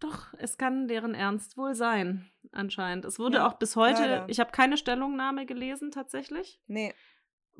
Doch, 0.00 0.34
es 0.38 0.58
kann 0.58 0.88
deren 0.88 1.14
Ernst 1.14 1.56
wohl 1.56 1.74
sein, 1.76 2.28
anscheinend. 2.50 3.04
Es 3.04 3.20
wurde 3.20 3.36
Ja, 3.38 3.46
auch 3.46 3.54
bis 3.54 3.76
heute, 3.76 4.00
leider. 4.02 4.28
ich 4.28 4.40
habe 4.40 4.50
keine 4.50 4.76
Stellungnahme 4.76 5.46
gelesen 5.46 5.92
tatsächlich 5.92 6.60
Nee, 6.66 6.92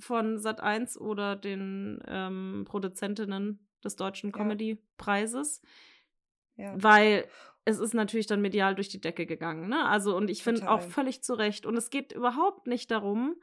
von 0.01 0.39
Sat1 0.39 0.99
oder 0.99 1.37
den 1.37 2.03
ähm, 2.09 2.65
Produzentinnen 2.67 3.69
des 3.85 3.95
Deutschen 3.95 4.31
Ja. 4.31 4.37
Comedy-Preises, 4.39 5.63
ja. 5.63 5.69
Weil 6.57 7.27
es 7.65 7.79
ist 7.79 7.95
natürlich 7.95 8.27
dann 8.27 8.41
medial 8.41 8.75
durch 8.75 8.89
die 8.89 9.01
Decke 9.01 9.27
gegangen. 9.27 9.69
Ne? 9.69 9.87
Also, 9.87 10.17
und 10.17 10.31
ich 10.31 10.43
finde 10.43 10.69
auch 10.71 10.83
völlig 10.83 11.23
zu 11.23 11.35
Recht. 11.35 11.65
Und 11.65 11.77
es 11.77 11.91
geht 11.91 12.13
überhaupt 12.13 12.67
nicht 12.67 12.91
darum, 12.91 13.37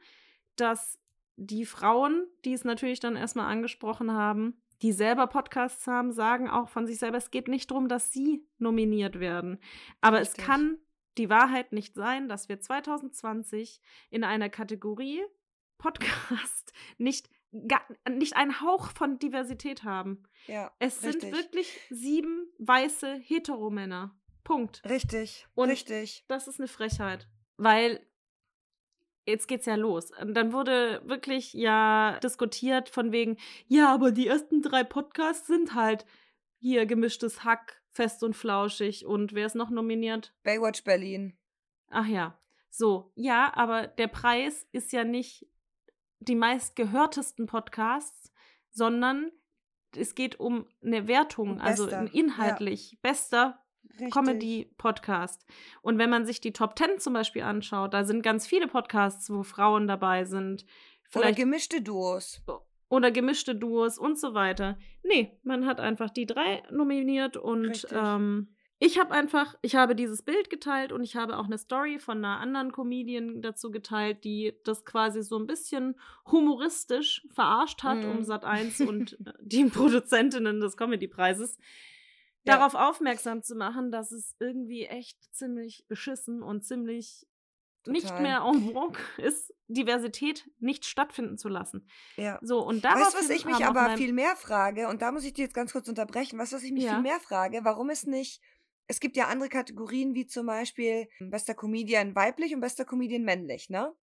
dass 0.56 0.98
die 1.36 1.64
Frauen, 1.64 2.26
die 2.44 2.52
es 2.52 2.64
natürlich 2.64 3.00
dann 3.00 3.16
erstmal 3.16 3.50
angesprochen 3.50 4.12
haben, 4.12 4.60
die 4.82 4.92
selber 4.92 5.26
Podcasts 5.26 5.86
haben, 5.86 6.12
sagen 6.12 6.48
auch 6.48 6.68
von 6.68 6.86
sich 6.86 6.98
selber, 6.98 7.18
es 7.18 7.30
geht 7.30 7.48
nicht 7.48 7.70
darum, 7.70 7.88
dass 7.88 8.12
sie 8.12 8.46
nominiert 8.58 9.20
werden. 9.20 9.58
Aber 10.00 10.20
Richtig. 10.20 10.38
es 10.38 10.46
kann 10.46 10.78
die 11.18 11.30
Wahrheit 11.30 11.72
nicht 11.72 11.94
sein, 11.94 12.28
dass 12.28 12.48
wir 12.48 12.60
2020 12.60 13.80
in 14.10 14.24
einer 14.24 14.48
Kategorie 14.48 15.22
Podcast 15.78 16.72
nicht, 16.98 17.30
ga, 17.66 17.80
nicht 18.08 18.36
einen 18.36 18.60
Hauch 18.60 18.90
von 18.92 19.18
Diversität 19.18 19.84
haben. 19.84 20.22
Ja, 20.46 20.72
Es 20.78 21.00
sind 21.00 21.16
Richtig. 21.16 21.32
wirklich 21.32 21.80
sieben 21.90 22.46
weiße 22.58 23.14
Heteromänner. 23.14 24.16
Punkt. 24.44 24.82
richtig, 24.88 25.46
Und- 25.54 25.68
richtig. 25.70 26.24
Das 26.28 26.48
ist 26.48 26.58
eine 26.58 26.66
Frechheit. 26.68 27.28
Weil 27.56 28.04
jetzt 29.26 29.46
geht's 29.48 29.66
ja 29.66 29.74
los. 29.76 30.10
Und 30.20 30.34
dann 30.34 30.52
wurde 30.52 31.02
wirklich 31.04 31.52
ja 31.52 32.18
diskutiert 32.22 32.88
von 32.88 33.12
wegen, 33.12 33.36
ja, 33.68 33.92
aber 33.94 34.10
die 34.12 34.26
ersten 34.26 34.62
drei 34.62 34.82
Podcasts 34.82 35.46
sind 35.46 35.74
halt 35.74 36.04
hier 36.58 36.86
gemischtes 36.86 37.44
Hack, 37.44 37.80
fest 37.90 38.24
und 38.24 38.34
flauschig. 38.34 39.04
Und 39.06 39.34
wer 39.34 39.46
ist 39.46 39.54
noch 39.54 39.70
nominiert? 39.70 40.32
Baywatch 40.42 40.84
Berlin. 40.84 41.36
Ach 41.90 42.06
ja. 42.06 42.38
So, 42.70 43.12
ja, 43.14 43.52
aber 43.54 43.86
der 43.88 44.08
Preis 44.08 44.66
ist 44.72 44.92
ja 44.92 45.04
nicht 45.04 45.46
die 46.20 46.34
meistgehörtesten 46.34 47.46
Podcasts, 47.46 48.32
sondern 48.70 49.30
es 49.96 50.14
geht 50.14 50.38
um 50.38 50.66
eine 50.84 51.08
Wertung, 51.08 51.60
also 51.60 51.84
bester, 51.84 51.98
ein 51.98 52.06
inhaltlich 52.06 52.98
bester 53.02 53.58
Comedy-Podcast. 54.12 55.44
Und 55.82 55.98
wenn 55.98 56.10
man 56.10 56.26
sich 56.26 56.40
die 56.40 56.52
Top 56.52 56.76
Ten 56.76 56.98
zum 56.98 57.12
Beispiel 57.12 57.42
anschaut, 57.42 57.92
da 57.94 58.04
sind 58.04 58.22
ganz 58.22 58.46
viele 58.46 58.68
Podcasts, 58.68 59.30
wo 59.30 59.42
Frauen 59.42 59.88
dabei 59.88 60.24
sind. 60.24 60.64
Oder 61.14 61.32
gemischte 61.32 61.82
Duos. 61.82 62.42
Oder 62.88 63.10
gemischte 63.10 63.54
Duos 63.54 63.98
und 63.98 64.18
so 64.18 64.34
weiter. 64.34 64.78
Nee, 65.02 65.38
man 65.42 65.66
hat 65.66 65.80
einfach 65.80 66.10
die 66.10 66.26
drei 66.26 66.62
nominiert 66.70 67.36
und 67.36 67.86
ähm, 67.92 68.54
ich 68.82 68.98
habe 68.98 69.10
einfach, 69.12 69.54
ich 69.60 69.76
habe 69.76 69.94
dieses 69.94 70.22
Bild 70.22 70.48
geteilt 70.48 70.90
und 70.90 71.04
ich 71.04 71.14
habe 71.14 71.36
auch 71.36 71.44
eine 71.44 71.58
Story 71.58 71.98
von 71.98 72.18
einer 72.18 72.40
anderen 72.40 72.72
Comedian 72.72 73.42
dazu 73.42 73.70
geteilt, 73.70 74.24
die 74.24 74.54
das 74.64 74.86
quasi 74.86 75.22
so 75.22 75.38
ein 75.38 75.46
bisschen 75.46 76.00
humoristisch 76.24 77.26
verarscht 77.30 77.82
hat, 77.82 77.98
mm. 77.98 78.10
um 78.10 78.24
Sat 78.24 78.46
1 78.46 78.80
und 78.88 79.20
äh, 79.26 79.34
die 79.42 79.66
Produzentinnen 79.66 80.60
des 80.60 80.78
Comedy-Preises 80.78 81.58
ja. 82.44 82.56
darauf 82.56 82.74
aufmerksam 82.74 83.42
zu 83.42 83.54
machen, 83.54 83.92
dass 83.92 84.12
es 84.12 84.34
irgendwie 84.40 84.86
echt 84.86 85.18
ziemlich 85.34 85.84
beschissen 85.86 86.42
und 86.42 86.64
ziemlich 86.64 87.26
Total. 87.84 87.92
nicht 87.92 88.20
mehr 88.20 88.42
en 88.50 88.72
vogue 88.72 88.98
ist, 89.18 89.54
Diversität 89.68 90.50
nicht 90.58 90.86
stattfinden 90.86 91.36
zu 91.36 91.48
lassen. 91.48 91.86
Ja. 92.16 92.38
So, 92.40 92.66
und 92.66 92.82
darauf 92.82 93.02
weißt 93.02 93.14
du, 93.14 93.18
was 93.18 93.30
ich 93.30 93.44
mich 93.44 93.64
aber 93.64 93.96
viel 93.98 94.14
mehr 94.14 94.36
frage, 94.36 94.88
und 94.88 95.02
da 95.02 95.12
muss 95.12 95.24
ich 95.24 95.34
dir 95.34 95.42
jetzt 95.42 95.54
ganz 95.54 95.72
kurz 95.72 95.86
unterbrechen, 95.86 96.38
du, 96.38 96.42
was 96.42 96.62
ich 96.62 96.72
mich 96.72 96.84
ja. 96.84 96.94
viel 96.94 97.02
mehr 97.02 97.20
frage, 97.20 97.60
warum 97.62 97.90
es 97.90 98.06
nicht 98.06 98.40
es 98.90 98.98
gibt 98.98 99.16
ja 99.16 99.28
andere 99.28 99.48
Kategorien, 99.48 100.16
wie 100.16 100.26
zum 100.26 100.46
Beispiel 100.46 101.08
bester 101.20 101.54
Comedian 101.54 102.16
weiblich 102.16 102.52
und 102.52 102.60
bester 102.60 102.84
Comedian 102.84 103.22
männlich, 103.22 103.70
ne? 103.70 103.94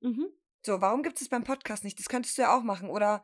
Mhm. 0.00 0.26
So, 0.66 0.80
warum 0.80 1.04
gibt 1.04 1.20
es 1.20 1.28
beim 1.28 1.44
Podcast 1.44 1.84
nicht? 1.84 2.00
Das 2.00 2.08
könntest 2.08 2.36
du 2.36 2.42
ja 2.42 2.58
auch 2.58 2.64
machen. 2.64 2.90
Oder 2.90 3.22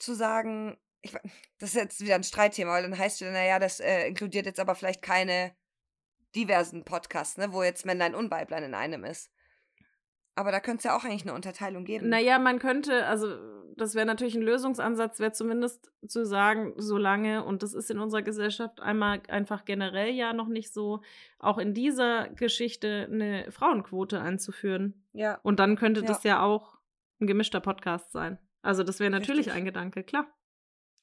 zu 0.00 0.14
sagen, 0.14 0.76
ich, 1.02 1.12
das 1.58 1.70
ist 1.70 1.76
jetzt 1.76 2.00
wieder 2.00 2.16
ein 2.16 2.24
Streitthema, 2.24 2.72
weil 2.72 2.82
dann 2.82 2.98
heißt 2.98 3.22
es, 3.22 3.32
naja, 3.32 3.60
das 3.60 3.78
äh, 3.78 4.08
inkludiert 4.08 4.46
jetzt 4.46 4.58
aber 4.58 4.74
vielleicht 4.74 5.02
keine 5.02 5.54
diversen 6.34 6.84
Podcasts, 6.84 7.36
ne, 7.36 7.52
wo 7.52 7.62
jetzt 7.62 7.86
Männlein 7.86 8.16
und 8.16 8.32
Weiblein 8.32 8.64
in 8.64 8.74
einem 8.74 9.04
ist. 9.04 9.30
Aber 10.34 10.50
da 10.50 10.60
könnte 10.60 10.78
es 10.78 10.84
ja 10.84 10.96
auch 10.96 11.04
eigentlich 11.04 11.22
eine 11.22 11.34
Unterteilung 11.34 11.84
geben. 11.84 12.08
Naja, 12.08 12.38
man 12.38 12.58
könnte, 12.58 13.06
also 13.06 13.36
das 13.76 13.94
wäre 13.94 14.06
natürlich 14.06 14.34
ein 14.34 14.42
Lösungsansatz, 14.42 15.20
wäre 15.20 15.32
zumindest 15.32 15.90
zu 16.06 16.24
sagen, 16.24 16.74
solange, 16.76 17.44
und 17.44 17.62
das 17.62 17.74
ist 17.74 17.90
in 17.90 17.98
unserer 17.98 18.22
Gesellschaft 18.22 18.80
einmal 18.80 19.22
einfach 19.28 19.64
generell 19.64 20.10
ja 20.10 20.32
noch 20.32 20.48
nicht 20.48 20.72
so, 20.72 21.02
auch 21.38 21.58
in 21.58 21.74
dieser 21.74 22.28
Geschichte 22.30 23.08
eine 23.10 23.50
Frauenquote 23.50 24.20
einzuführen. 24.20 25.04
Ja. 25.12 25.38
Und 25.42 25.60
dann 25.60 25.76
könnte 25.76 26.00
ja. 26.00 26.06
das 26.06 26.22
ja 26.24 26.42
auch 26.42 26.78
ein 27.20 27.26
gemischter 27.26 27.60
Podcast 27.60 28.12
sein. 28.12 28.38
Also 28.62 28.84
das 28.84 29.00
wäre 29.00 29.10
natürlich 29.10 29.46
Richtig. 29.46 29.54
ein 29.54 29.64
Gedanke, 29.64 30.02
klar. 30.04 30.26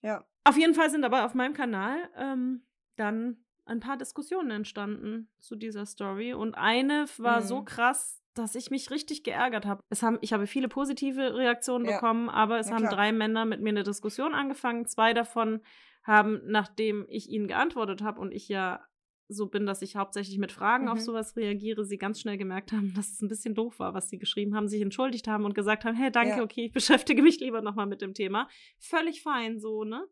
Ja. 0.01 0.25
Auf 0.43 0.57
jeden 0.57 0.73
Fall 0.73 0.89
sind 0.89 1.03
aber 1.03 1.25
auf 1.25 1.33
meinem 1.33 1.53
Kanal 1.53 1.97
ähm, 2.17 2.63
dann 2.95 3.37
ein 3.65 3.79
paar 3.79 3.97
Diskussionen 3.97 4.51
entstanden 4.51 5.29
zu 5.39 5.55
dieser 5.55 5.85
Story. 5.85 6.33
Und 6.33 6.55
eine 6.55 7.05
war 7.17 7.41
mhm. 7.41 7.45
so 7.45 7.63
krass, 7.63 8.18
dass 8.33 8.55
ich 8.55 8.69
mich 8.71 8.91
richtig 8.91 9.23
geärgert 9.23 9.65
habe. 9.65 9.83
Es 9.89 10.03
haben, 10.03 10.17
ich 10.21 10.33
habe 10.33 10.47
viele 10.47 10.67
positive 10.67 11.35
Reaktionen 11.35 11.85
ja. 11.85 11.93
bekommen, 11.93 12.29
aber 12.29 12.59
es 12.59 12.67
ja, 12.67 12.75
haben 12.75 12.83
klar. 12.83 12.93
drei 12.93 13.11
Männer 13.11 13.45
mit 13.45 13.61
mir 13.61 13.69
eine 13.69 13.83
Diskussion 13.83 14.33
angefangen. 14.33 14.85
Zwei 14.85 15.13
davon 15.13 15.61
haben, 16.03 16.41
nachdem 16.45 17.05
ich 17.09 17.29
ihnen 17.29 17.47
geantwortet 17.47 18.01
habe 18.01 18.19
und 18.19 18.31
ich 18.31 18.47
ja 18.47 18.83
so 19.31 19.45
bin, 19.45 19.67
dass 19.67 19.83
ich 19.83 19.95
hauptsächlich 19.95 20.39
mit 20.39 20.51
Fragen 20.51 20.85
mhm. 20.85 20.91
auf 20.91 20.99
sowas 20.99 21.35
reagiere, 21.35 21.85
sie 21.85 21.99
ganz 21.99 22.19
schnell 22.19 22.37
gemerkt 22.37 22.71
haben, 22.71 22.93
dass 22.95 23.11
es 23.11 23.21
ein 23.21 23.29
bisschen 23.29 23.53
doof 23.53 23.79
war, 23.79 23.93
was 23.93 24.09
sie 24.09 24.17
geschrieben 24.17 24.55
haben, 24.55 24.67
sich 24.67 24.81
entschuldigt 24.81 25.27
haben 25.27 25.45
und 25.45 25.53
gesagt 25.53 25.85
haben, 25.85 25.95
hey, 25.95 26.11
danke, 26.11 26.37
ja. 26.37 26.43
okay, 26.43 26.65
ich 26.65 26.71
beschäftige 26.73 27.21
mich 27.21 27.39
lieber 27.39 27.61
nochmal 27.61 27.85
mit 27.85 28.01
dem 28.01 28.13
Thema. 28.13 28.49
Völlig 28.79 29.21
fein 29.21 29.59
so, 29.59 29.83
ne? 29.83 30.05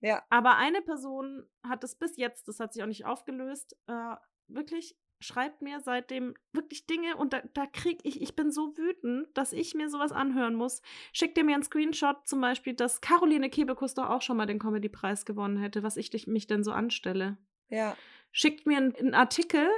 Ja. 0.00 0.22
Aber 0.30 0.56
eine 0.56 0.82
Person 0.82 1.44
hat 1.62 1.82
es 1.84 1.94
bis 1.94 2.16
jetzt, 2.16 2.48
das 2.48 2.60
hat 2.60 2.72
sich 2.72 2.82
auch 2.82 2.88
nicht 2.88 3.06
aufgelöst, 3.06 3.76
äh, 3.86 4.16
wirklich 4.48 4.96
schreibt 5.22 5.62
mir 5.62 5.80
seitdem 5.80 6.34
wirklich 6.52 6.86
Dinge 6.86 7.16
und 7.16 7.32
da, 7.32 7.42
da 7.54 7.66
krieg 7.66 8.00
ich, 8.02 8.20
ich 8.20 8.34
bin 8.34 8.50
so 8.50 8.76
wütend, 8.76 9.28
dass 9.34 9.52
ich 9.52 9.74
mir 9.74 9.88
sowas 9.88 10.12
anhören 10.12 10.54
muss. 10.54 10.82
Schickt 11.12 11.38
ihr 11.38 11.44
mir 11.44 11.54
einen 11.54 11.62
Screenshot 11.62 12.26
zum 12.26 12.40
Beispiel, 12.40 12.74
dass 12.74 13.00
Caroline 13.00 13.48
Kebekus 13.48 13.94
doch 13.94 14.10
auch 14.10 14.22
schon 14.22 14.36
mal 14.36 14.46
den 14.46 14.58
Comedy-Preis 14.58 15.24
gewonnen 15.24 15.58
hätte, 15.58 15.82
was 15.82 15.96
ich 15.96 16.26
mich 16.26 16.46
denn 16.46 16.64
so 16.64 16.72
anstelle. 16.72 17.38
Ja. 17.68 17.96
Schickt 18.32 18.66
mir 18.66 18.78
einen, 18.78 18.94
einen 18.96 19.14
Artikel. 19.14 19.68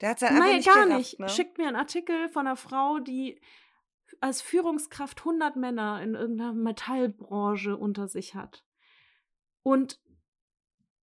Der 0.00 0.10
hat 0.10 0.18
sein 0.18 0.30
einfach 0.30 0.46
Nein, 0.46 0.56
nicht 0.56 0.66
gar 0.66 0.84
gerafft, 0.86 0.98
nicht. 0.98 1.20
Ne? 1.20 1.28
Schickt 1.28 1.58
mir 1.58 1.68
einen 1.68 1.76
Artikel 1.76 2.28
von 2.30 2.46
einer 2.46 2.56
Frau, 2.56 2.98
die 2.98 3.40
als 4.20 4.42
Führungskraft 4.42 5.20
100 5.20 5.56
Männer 5.56 6.02
in 6.02 6.14
irgendeiner 6.14 6.52
Metallbranche 6.52 7.76
unter 7.76 8.08
sich 8.08 8.34
hat. 8.34 8.64
Und 9.62 10.00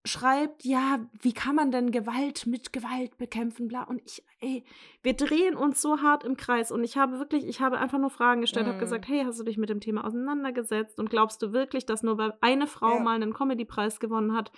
schreibt, 0.08 0.64
ja, 0.64 1.06
wie 1.20 1.32
kann 1.32 1.54
man 1.54 1.70
denn 1.70 1.90
Gewalt 1.90 2.46
mit 2.46 2.72
Gewalt 2.72 3.16
bekämpfen, 3.18 3.68
bla. 3.68 3.84
Und 3.84 4.02
ich, 4.04 4.24
ey, 4.40 4.64
wir 5.02 5.14
drehen 5.14 5.54
uns 5.54 5.80
so 5.80 6.00
hart 6.00 6.24
im 6.24 6.36
Kreis. 6.36 6.72
Und 6.72 6.82
ich 6.82 6.96
habe 6.96 7.18
wirklich, 7.18 7.46
ich 7.46 7.60
habe 7.60 7.78
einfach 7.78 7.98
nur 7.98 8.10
Fragen 8.10 8.40
gestellt, 8.40 8.66
mm. 8.66 8.70
habe 8.70 8.78
gesagt, 8.78 9.08
hey, 9.08 9.22
hast 9.24 9.38
du 9.38 9.44
dich 9.44 9.58
mit 9.58 9.68
dem 9.68 9.80
Thema 9.80 10.04
auseinandergesetzt? 10.04 10.98
Und 10.98 11.10
glaubst 11.10 11.42
du 11.42 11.52
wirklich, 11.52 11.86
dass 11.86 12.02
nur 12.02 12.18
weil 12.18 12.34
eine 12.40 12.66
Frau 12.66 12.94
ja. 12.94 13.00
mal 13.00 13.14
einen 13.14 13.32
Comedy-Preis 13.32 14.00
gewonnen 14.00 14.34
hat, 14.34 14.50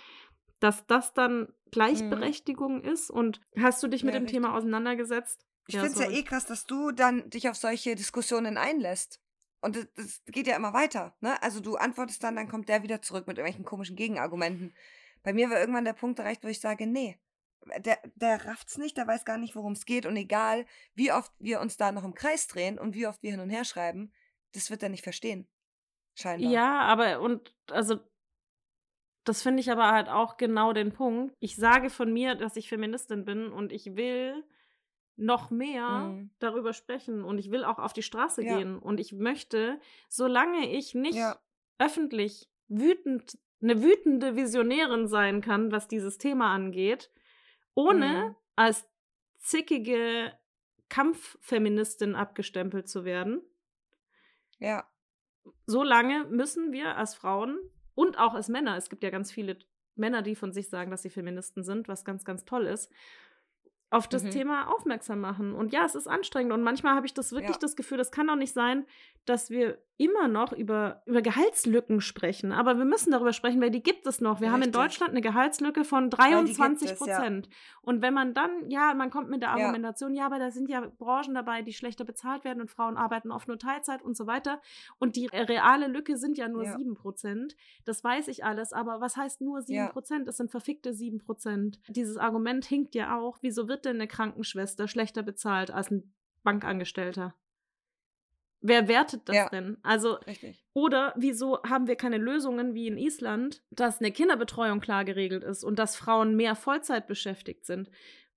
dass 0.59 0.87
das 0.87 1.13
dann 1.13 1.53
Gleichberechtigung 1.71 2.81
mm. 2.81 2.85
ist? 2.85 3.11
Und 3.11 3.41
hast 3.59 3.83
du 3.83 3.87
dich 3.87 4.03
mit 4.03 4.13
ja, 4.13 4.19
dem 4.19 4.23
richtig. 4.23 4.41
Thema 4.41 4.55
auseinandergesetzt? 4.55 5.45
Ich 5.67 5.75
ja, 5.75 5.81
finde 5.81 5.99
es 5.99 6.05
ja 6.05 6.11
eh 6.11 6.23
krass, 6.23 6.45
dass 6.45 6.65
du 6.65 6.91
dann 6.91 7.29
dich 7.29 7.47
auf 7.49 7.55
solche 7.55 7.95
Diskussionen 7.95 8.57
einlässt. 8.57 9.21
Und 9.61 9.75
das, 9.75 9.87
das, 9.95 10.21
geht 10.25 10.47
ja 10.47 10.55
immer 10.55 10.73
weiter, 10.73 11.15
ne? 11.21 11.41
Also 11.43 11.59
du 11.59 11.75
antwortest 11.75 12.23
dann, 12.23 12.35
dann 12.35 12.49
kommt 12.49 12.67
der 12.67 12.81
wieder 12.81 13.01
zurück 13.01 13.27
mit 13.27 13.37
irgendwelchen 13.37 13.63
komischen 13.63 13.95
Gegenargumenten. 13.95 14.73
Bei 15.23 15.33
mir 15.33 15.49
war 15.49 15.59
irgendwann 15.59 15.85
der 15.85 15.93
Punkt 15.93 16.19
erreicht, 16.19 16.43
wo 16.43 16.47
ich 16.47 16.59
sage, 16.59 16.87
nee, 16.87 17.19
der, 17.79 17.99
der 18.15 18.45
rafft's 18.45 18.77
nicht, 18.77 18.97
der 18.97 19.07
weiß 19.07 19.25
gar 19.25 19.37
nicht, 19.37 19.55
worum 19.55 19.73
es 19.73 19.85
geht. 19.85 20.05
Und 20.05 20.15
egal, 20.15 20.65
wie 20.95 21.11
oft 21.11 21.31
wir 21.39 21.61
uns 21.61 21.77
da 21.77 21.91
noch 21.91 22.03
im 22.03 22.15
Kreis 22.15 22.47
drehen 22.47 22.79
und 22.79 22.95
wie 22.95 23.07
oft 23.07 23.21
wir 23.21 23.31
hin 23.31 23.39
und 23.39 23.49
her 23.49 23.65
schreiben, 23.65 24.11
das 24.53 24.69
wird 24.69 24.83
er 24.83 24.89
nicht 24.89 25.03
verstehen. 25.03 25.47
Scheinbar. 26.15 26.51
Ja, 26.51 26.81
aber 26.81 27.21
und 27.21 27.55
also 27.69 27.99
das 29.23 29.43
finde 29.43 29.61
ich 29.61 29.71
aber 29.71 29.91
halt 29.91 30.09
auch 30.09 30.37
genau 30.37 30.73
den 30.73 30.91
Punkt. 30.91 31.35
Ich 31.39 31.55
sage 31.55 31.89
von 31.89 32.11
mir, 32.11 32.35
dass 32.35 32.55
ich 32.55 32.69
Feministin 32.69 33.23
bin 33.23 33.51
und 33.51 33.71
ich 33.71 33.95
will 33.95 34.43
noch 35.15 35.51
mehr 35.51 35.87
mhm. 35.87 36.31
darüber 36.39 36.73
sprechen 36.73 37.23
und 37.23 37.37
ich 37.37 37.51
will 37.51 37.63
auch 37.63 37.77
auf 37.77 37.93
die 37.93 38.01
Straße 38.01 38.43
ja. 38.43 38.57
gehen 38.57 38.79
und 38.79 38.99
ich 38.99 39.13
möchte, 39.13 39.79
solange 40.09 40.71
ich 40.71 40.95
nicht 40.95 41.15
ja. 41.15 41.39
öffentlich 41.77 42.49
wütend 42.67 43.37
eine 43.61 43.83
wütende 43.83 44.35
Visionärin 44.35 45.07
sein 45.07 45.41
kann, 45.41 45.71
was 45.71 45.87
dieses 45.87 46.17
Thema 46.17 46.53
angeht, 46.53 47.11
ohne 47.75 48.29
mhm. 48.29 48.35
als 48.55 48.87
zickige 49.37 50.33
Kampffeministin 50.89 52.15
abgestempelt 52.15 52.89
zu 52.89 53.05
werden. 53.05 53.41
Ja. 54.59 54.85
So 55.65 55.83
lange 55.83 56.25
müssen 56.25 56.71
wir 56.71 56.97
als 56.97 57.15
Frauen 57.15 57.57
und 57.95 58.19
auch 58.19 58.33
als 58.33 58.49
Männer, 58.49 58.77
es 58.77 58.89
gibt 58.89 59.03
ja 59.03 59.09
ganz 59.09 59.31
viele 59.31 59.57
Männer, 59.95 60.21
die 60.21 60.35
von 60.35 60.51
sich 60.51 60.69
sagen, 60.69 60.91
dass 60.91 61.01
sie 61.01 61.09
Feministen 61.09 61.63
sind, 61.63 61.87
was 61.87 62.05
ganz, 62.05 62.25
ganz 62.25 62.45
toll 62.45 62.67
ist, 62.67 62.91
auf 63.89 64.07
das 64.07 64.23
mhm. 64.23 64.31
Thema 64.31 64.73
aufmerksam 64.73 65.19
machen. 65.19 65.53
Und 65.53 65.73
ja, 65.73 65.85
es 65.85 65.95
ist 65.95 66.07
anstrengend 66.07 66.53
und 66.53 66.63
manchmal 66.63 66.95
habe 66.95 67.05
ich 67.05 67.13
das 67.13 67.31
wirklich 67.31 67.55
ja. 67.55 67.59
das 67.59 67.75
Gefühl, 67.75 67.97
das 67.97 68.11
kann 68.11 68.27
doch 68.27 68.35
nicht 68.35 68.53
sein, 68.53 68.85
dass 69.25 69.49
wir 69.49 69.77
immer 70.01 70.27
noch 70.27 70.51
über, 70.51 71.03
über 71.05 71.21
Gehaltslücken 71.21 72.01
sprechen. 72.01 72.51
Aber 72.51 72.79
wir 72.79 72.85
müssen 72.85 73.11
darüber 73.11 73.33
sprechen, 73.33 73.61
weil 73.61 73.69
die 73.69 73.83
gibt 73.83 74.07
es 74.07 74.19
noch. 74.19 74.41
Wir 74.41 74.47
Richtig. 74.47 74.53
haben 74.53 74.61
in 74.63 74.71
Deutschland 74.71 75.11
eine 75.11 75.21
Gehaltslücke 75.21 75.83
von 75.83 76.09
23 76.09 76.97
Prozent. 76.97 77.45
Ja. 77.45 77.53
Und 77.83 78.01
wenn 78.01 78.15
man 78.15 78.33
dann, 78.33 78.67
ja, 78.67 78.95
man 78.95 79.11
kommt 79.11 79.29
mit 79.29 79.43
der 79.43 79.51
Argumentation, 79.51 80.15
ja. 80.15 80.21
ja, 80.21 80.25
aber 80.25 80.39
da 80.39 80.49
sind 80.49 80.69
ja 80.69 80.91
Branchen 80.97 81.35
dabei, 81.35 81.61
die 81.61 81.73
schlechter 81.73 82.03
bezahlt 82.03 82.43
werden 82.43 82.61
und 82.61 82.71
Frauen 82.71 82.97
arbeiten 82.97 83.31
oft 83.31 83.47
nur 83.47 83.59
Teilzeit 83.59 84.01
und 84.01 84.17
so 84.17 84.25
weiter. 84.25 84.59
Und 84.97 85.15
die 85.15 85.27
reale 85.27 85.85
Lücke 85.85 86.17
sind 86.17 86.35
ja 86.35 86.47
nur 86.47 86.63
ja. 86.63 86.75
7 86.75 86.95
Prozent. 86.95 87.55
Das 87.85 88.03
weiß 88.03 88.27
ich 88.27 88.43
alles. 88.43 88.73
Aber 88.73 89.01
was 89.01 89.17
heißt 89.17 89.41
nur 89.41 89.61
7 89.61 89.89
Prozent? 89.89 90.27
Es 90.27 90.37
sind 90.37 90.49
verfickte 90.49 90.95
7 90.95 91.19
Prozent. 91.19 91.79
Dieses 91.89 92.17
Argument 92.17 92.65
hinkt 92.65 92.95
ja 92.95 93.19
auch. 93.19 93.37
Wieso 93.41 93.67
wird 93.67 93.85
denn 93.85 93.97
eine 93.97 94.07
Krankenschwester 94.07 94.87
schlechter 94.87 95.21
bezahlt 95.21 95.69
als 95.69 95.91
ein 95.91 96.11
Bankangestellter? 96.41 97.35
Wer 98.61 98.87
wertet 98.87 99.27
das 99.27 99.35
ja, 99.35 99.49
denn? 99.49 99.77
Also, 99.81 100.13
richtig. 100.27 100.63
oder 100.73 101.13
wieso 101.17 101.61
haben 101.63 101.87
wir 101.87 101.95
keine 101.95 102.17
Lösungen 102.17 102.75
wie 102.75 102.87
in 102.87 102.97
Island, 102.97 103.63
dass 103.71 103.99
eine 103.99 104.11
Kinderbetreuung 104.11 104.79
klar 104.79 105.03
geregelt 105.03 105.43
ist 105.43 105.63
und 105.63 105.79
dass 105.79 105.95
Frauen 105.95 106.35
mehr 106.35 106.55
Vollzeit 106.55 107.07
beschäftigt 107.07 107.65
sind 107.65 107.89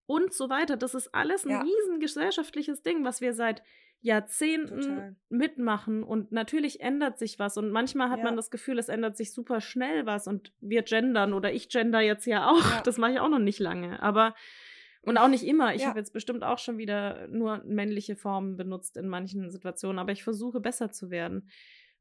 und 0.07 0.33
so 0.33 0.49
weiter? 0.49 0.77
Das 0.77 0.95
ist 0.95 1.15
alles 1.15 1.45
ein 1.45 1.51
ja. 1.51 1.61
riesen 1.61 2.01
gesellschaftliches 2.01 2.83
Ding, 2.83 3.05
was 3.05 3.21
wir 3.21 3.35
seit 3.35 3.63
Jahrzehnten 4.05 4.83
Total. 4.83 5.17
mitmachen 5.31 6.03
und 6.03 6.31
natürlich 6.31 6.81
ändert 6.81 7.19
sich 7.19 7.39
was 7.39 7.57
und 7.57 7.71
manchmal 7.71 8.11
hat 8.11 8.19
ja. 8.19 8.25
man 8.25 8.37
das 8.37 8.51
Gefühl, 8.51 8.79
es 8.79 8.91
ändert 8.91 9.17
sich 9.17 9.33
super 9.33 9.63
schnell 9.63 10.05
was 10.05 10.27
und 10.27 10.53
wir 10.61 10.83
gendern 10.83 11.33
oder 11.33 11.55
ich 11.55 11.71
gender 11.71 12.01
jetzt 12.01 12.27
ja 12.27 12.51
auch, 12.51 12.83
das 12.83 12.99
mache 12.99 13.13
ich 13.13 13.21
auch 13.21 13.31
noch 13.31 13.39
nicht 13.39 13.61
lange, 13.61 14.03
aber 14.03 14.35
und 15.05 15.19
auch 15.19 15.29
nicht 15.29 15.45
immer. 15.45 15.75
Ich 15.75 15.83
ja. 15.83 15.89
habe 15.89 15.99
jetzt 15.99 16.13
bestimmt 16.13 16.43
auch 16.45 16.59
schon 16.59 16.79
wieder 16.79 17.29
nur 17.29 17.63
männliche 17.65 18.17
Formen 18.17 18.57
benutzt 18.57 18.97
in 18.97 19.09
manchen 19.09 19.51
Situationen, 19.51 19.99
aber 19.99 20.13
ich 20.13 20.25
versuche 20.25 20.61
besser 20.61 20.91
zu 20.91 21.11
werden. 21.11 21.49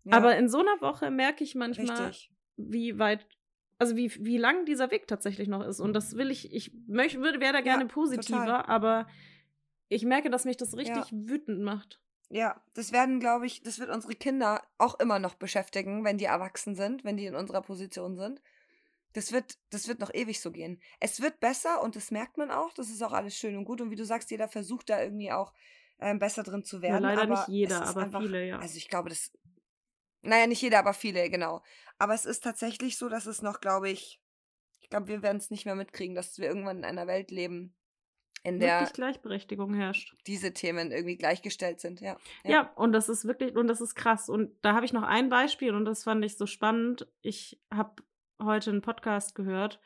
Ja. 0.04 0.18
Aber 0.18 0.36
in 0.38 0.50
so 0.50 0.60
einer 0.60 0.82
Woche 0.82 1.12
merke 1.12 1.44
ich 1.44 1.56
manchmal, 1.56 2.08
Richtig. 2.08 2.32
wie 2.58 3.00
weit 3.00 3.28
also 3.80 3.96
wie, 3.96 4.14
wie 4.24 4.38
lang 4.38 4.66
dieser 4.66 4.92
Weg 4.92 5.08
tatsächlich 5.08 5.48
noch 5.48 5.66
ist. 5.66 5.80
Und 5.80 5.94
das 5.94 6.16
will 6.16 6.32
ich, 6.32 6.54
ich 6.54 6.72
möchte, 6.88 7.20
würde, 7.20 7.40
wäre 7.42 7.54
da 7.54 7.62
gerne 7.62 7.84
Ja, 7.84 7.90
positiver, 7.90 8.46
total. 8.46 8.66
aber 8.66 9.08
ich 9.90 10.06
merke, 10.06 10.30
dass 10.30 10.46
mich 10.46 10.58
das 10.58 10.78
richtig 10.78 11.12
wütend 11.12 11.62
macht. 11.62 12.00
Ja, 12.30 12.62
das 12.74 12.92
werden, 12.92 13.20
glaube 13.20 13.46
ich, 13.46 13.62
das 13.62 13.80
wird 13.80 13.90
unsere 13.90 14.16
Kinder 14.16 14.64
auch 14.78 15.00
immer 15.00 15.20
noch 15.20 15.36
beschäftigen, 15.36 16.04
wenn 16.04 16.18
die 16.18 16.26
erwachsen 16.26 16.76
sind, 16.76 17.04
wenn 17.04 17.18
die 17.18 17.26
in 17.26 17.36
unserer 17.36 17.62
Position 17.62 18.16
sind. 18.16 18.42
Das 19.14 19.32
wird, 19.32 19.58
das 19.70 19.88
wird 19.88 20.00
noch 20.00 20.14
ewig 20.14 20.42
so 20.42 20.52
gehen. 20.52 20.82
Es 21.00 21.22
wird 21.22 21.40
besser 21.40 21.82
und 21.82 21.96
das 21.96 22.12
merkt 22.12 22.38
man 22.38 22.52
auch. 22.52 22.74
Das 22.74 22.90
ist 22.90 23.02
auch 23.02 23.14
alles 23.14 23.36
schön 23.36 23.56
und 23.56 23.66
gut. 23.66 23.80
Und 23.80 23.92
wie 23.92 23.96
du 23.96 24.06
sagst, 24.06 24.32
jeder 24.32 24.48
versucht 24.48 24.90
da 24.90 25.02
irgendwie 25.02 25.32
auch 25.32 25.54
ähm, 26.00 26.20
besser 26.20 26.44
drin 26.44 26.64
zu 26.64 26.82
werden. 26.82 27.04
leider 27.04 27.24
aber 27.24 27.36
nicht 27.36 27.48
jeder, 27.48 27.86
aber 27.86 28.22
viele, 28.22 28.48
ja. 28.48 28.60
Also 28.60 28.78
ich 28.78 28.90
glaube, 28.90 29.10
das. 29.10 29.32
Naja, 30.22 30.48
nicht 30.48 30.62
jeder, 30.62 30.80
aber 30.80 30.94
viele, 30.94 31.30
genau. 31.30 31.62
Aber 31.98 32.14
es 32.14 32.26
ist 32.26 32.44
tatsächlich 32.44 32.98
so, 32.98 33.10
dass 33.10 33.26
es 33.26 33.42
noch, 33.42 33.62
glaube 33.62 33.90
ich, 33.90 34.22
ich 34.80 34.90
glaube, 34.90 35.08
wir 35.08 35.22
werden 35.22 35.38
es 35.38 35.52
nicht 35.52 35.66
mehr 35.66 35.76
mitkriegen, 35.76 36.16
dass 36.16 36.38
wir 36.38 36.48
irgendwann 36.48 36.80
in 36.80 36.86
einer 36.86 37.08
Welt 37.08 37.30
leben, 37.30 37.76
in 38.44 38.60
der 38.60 38.80
Wirklich 38.80 38.94
Gleichberechtigung 38.94 39.74
herrscht. 39.74 40.16
diese 40.28 40.54
Themen 40.54 40.92
irgendwie 40.92 41.18
gleichgestellt 41.18 41.80
sind. 41.80 42.02
Ja. 42.02 42.18
Ja. 42.44 42.74
und 42.76 42.92
das 42.92 43.10
ist 43.10 43.26
wirklich, 43.26 43.56
und 43.56 43.68
das 43.68 43.80
ist 43.80 43.96
krass. 43.96 44.28
Und 44.28 44.52
da 44.62 44.74
habe 44.74 44.86
ich 44.86 44.94
noch 44.94 45.04
ein 45.04 45.30
Beispiel 45.30 45.74
und 45.74 45.86
das 45.86 46.04
fand 46.04 46.24
ich 46.26 46.38
so 46.38 46.46
spannend. 46.46 47.08
Ich 47.22 47.60
habe 47.72 48.04
heute 48.42 48.72
einen 48.72 48.82
Podcast 48.82 49.36
gehört. 49.36 49.80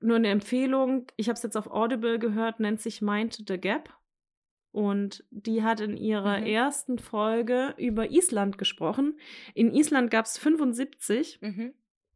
Nur 0.00 0.16
eine 0.16 0.28
Empfehlung. 0.28 1.06
Ich 1.16 1.28
habe 1.28 1.36
es 1.36 1.42
jetzt 1.42 1.56
auf 1.56 1.66
Audible 1.70 2.18
gehört, 2.18 2.60
nennt 2.60 2.80
sich 2.80 3.00
Mind 3.02 3.42
the 3.48 3.58
Gap. 3.58 3.90
Und 4.72 5.24
die 5.30 5.62
hat 5.62 5.80
in 5.80 5.96
ihrer 5.96 6.40
Mhm. 6.40 6.46
ersten 6.46 6.98
Folge 6.98 7.74
über 7.78 8.10
Island 8.10 8.58
gesprochen. 8.58 9.18
In 9.54 9.72
Island 9.72 10.10
gab 10.10 10.26
es 10.26 10.36
75 10.36 11.38
Mhm. 11.40 11.74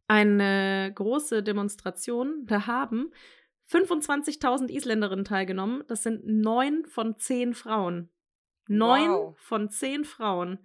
eine 0.09 0.91
große 0.95 1.43
Demonstration. 1.45 2.47
Da 2.47 2.66
haben 2.66 3.12
25.000 3.66 4.70
Isländerinnen 4.70 5.24
teilgenommen. 5.24 5.84
Das 5.86 6.03
sind 6.03 6.26
neun 6.26 6.84
von 6.86 7.16
zehn 7.16 7.55
Frauen. 7.55 8.09
Neun 8.66 9.11
Wow. 9.11 9.39
von 9.39 9.70
zehn 9.70 10.05
Frauen. 10.05 10.59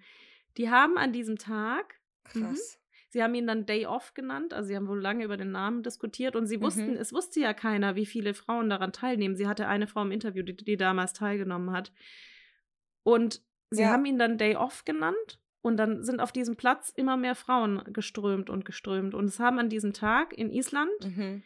Die 0.58 0.70
haben 0.70 0.98
an 0.98 1.14
diesem 1.14 1.38
Tag, 1.38 1.96
Mhm. 2.34 2.42
Krass. 2.42 2.80
Sie 3.14 3.22
haben 3.24 3.36
ihn 3.36 3.46
dann 3.48 3.66
Day 3.68 3.86
Off 3.86 4.14
genannt, 4.16 4.54
also 4.54 4.68
sie 4.68 4.76
haben 4.76 4.88
wohl 4.88 5.00
lange 5.00 5.24
über 5.24 5.38
den 5.38 5.52
Namen 5.52 5.84
diskutiert 5.84 6.36
und 6.36 6.48
sie 6.48 6.60
wussten, 6.60 6.92
Mhm. 6.92 6.98
es 6.98 7.14
wusste 7.14 7.40
ja 7.40 7.54
keiner, 7.54 7.96
wie 7.96 8.08
viele 8.08 8.34
Frauen 8.34 8.70
daran 8.70 8.92
teilnehmen. 8.92 9.36
Sie 9.36 9.48
hatte 9.48 9.68
eine 9.68 9.86
Frau 9.88 10.02
im 10.02 10.12
Interview, 10.12 10.44
die, 10.44 10.56
die 10.58 10.78
damals 10.78 11.14
teilgenommen 11.14 11.72
hat. 11.72 11.94
Und 13.04 13.42
sie 13.70 13.84
Ja. 13.84 13.90
haben 13.92 14.06
ihn 14.06 14.18
dann 14.18 14.38
Day 14.38 14.56
Off 14.56 14.84
genannt 14.84 15.40
und 15.62 15.78
dann 15.78 16.04
sind 16.04 16.20
auf 16.22 16.32
diesem 16.32 16.56
Platz 16.56 16.90
immer 16.90 17.16
mehr 17.16 17.36
Frauen 17.36 17.84
geströmt 17.94 18.50
und 18.50 18.66
geströmt. 18.66 19.14
Und 19.14 19.26
es 19.26 19.40
haben 19.40 19.60
an 19.60 19.70
diesem 19.70 19.94
Tag 19.94 20.34
in 20.34 20.50
Island 20.52 20.92
Mhm. 21.06 21.44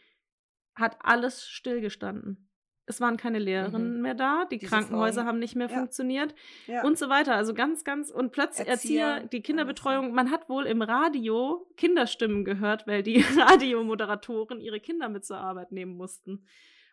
hat 0.74 0.96
alles 1.00 1.46
stillgestanden. 1.48 2.47
Es 2.88 3.00
waren 3.00 3.16
keine 3.16 3.38
Lehrerinnen 3.38 4.00
mehr 4.00 4.14
da, 4.14 4.44
die 4.46 4.58
Diese 4.58 4.70
Krankenhäuser 4.70 5.20
Frauen- 5.20 5.26
haben 5.28 5.38
nicht 5.38 5.54
mehr 5.56 5.68
Ja. 5.70 5.76
funktioniert 5.78 6.34
Ja. 6.66 6.84
und 6.84 6.96
so 6.98 7.08
weiter. 7.08 7.34
Also 7.34 7.54
ganz, 7.54 7.84
ganz 7.84 8.10
und 8.10 8.32
plötzlich 8.32 8.66
Erzieher, 8.66 9.06
Erzieher, 9.06 9.28
die 9.28 9.42
Kinderbetreuung, 9.42 10.12
man 10.14 10.30
hat 10.30 10.48
wohl 10.48 10.66
im 10.66 10.80
Radio 10.82 11.66
Kinderstimmen 11.76 12.44
gehört, 12.44 12.86
weil 12.86 13.02
die 13.02 13.16
Radiomoderatoren 13.38 14.60
ihre 14.60 14.80
Kinder 14.80 15.08
mit 15.08 15.24
zur 15.24 15.38
Arbeit 15.38 15.70
nehmen 15.72 15.96
mussten. 15.96 16.46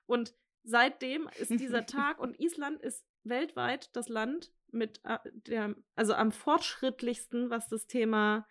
Und 0.06 0.34
seitdem 0.64 1.30
ist 1.40 1.52
dieser 1.52 1.86
Tag 1.86 2.20
und 2.20 2.40
Island 2.40 2.82
ist 2.82 3.06
weltweit 3.24 3.96
das 3.96 4.10
Land 4.10 4.52
mit 4.72 5.00
äh, 5.06 5.18
der, 5.34 5.76
also 5.96 6.14
am 6.14 6.32
fortschrittlichsten, 6.32 7.50
was 7.50 7.70
das 7.70 7.88
Thema 7.88 8.46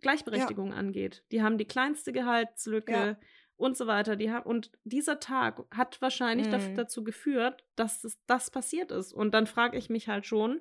Gleichberechtigung 0.00 0.72
angeht. 0.72 1.24
Die 1.30 1.42
haben 1.42 1.58
die 1.58 1.64
kleinste 1.64 2.12
Gehaltslücke 2.12 2.92
Ja. 2.92 3.16
Und 3.62 3.76
so 3.76 3.86
weiter. 3.86 4.16
Die 4.16 4.30
haben, 4.30 4.44
und 4.44 4.70
dieser 4.84 5.20
Tag 5.20 5.62
hat 5.70 6.00
wahrscheinlich 6.02 6.48
Mhm. 6.48 6.74
dazu 6.76 7.04
geführt, 7.04 7.64
dass 7.76 8.04
es, 8.04 8.18
das 8.26 8.50
passiert 8.50 8.90
ist. 8.90 9.12
Und 9.12 9.32
dann 9.32 9.46
frage 9.46 9.76
ich 9.78 9.88
mich 9.90 10.08
halt 10.08 10.26
schon, 10.26 10.60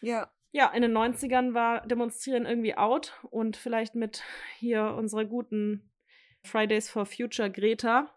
ja. 0.00 0.30
ja, 0.52 0.68
in 0.70 0.82
den 0.82 0.92
90ern 0.96 1.54
war 1.54 1.86
Demonstrieren 1.86 2.46
irgendwie 2.46 2.76
out 2.76 3.12
und 3.30 3.56
vielleicht 3.56 3.94
mit 3.94 4.22
hier 4.58 4.94
unserer 4.96 5.24
guten 5.24 5.90
Fridays 6.44 6.88
for 6.90 7.04
Future 7.06 7.50
Greta 7.50 8.10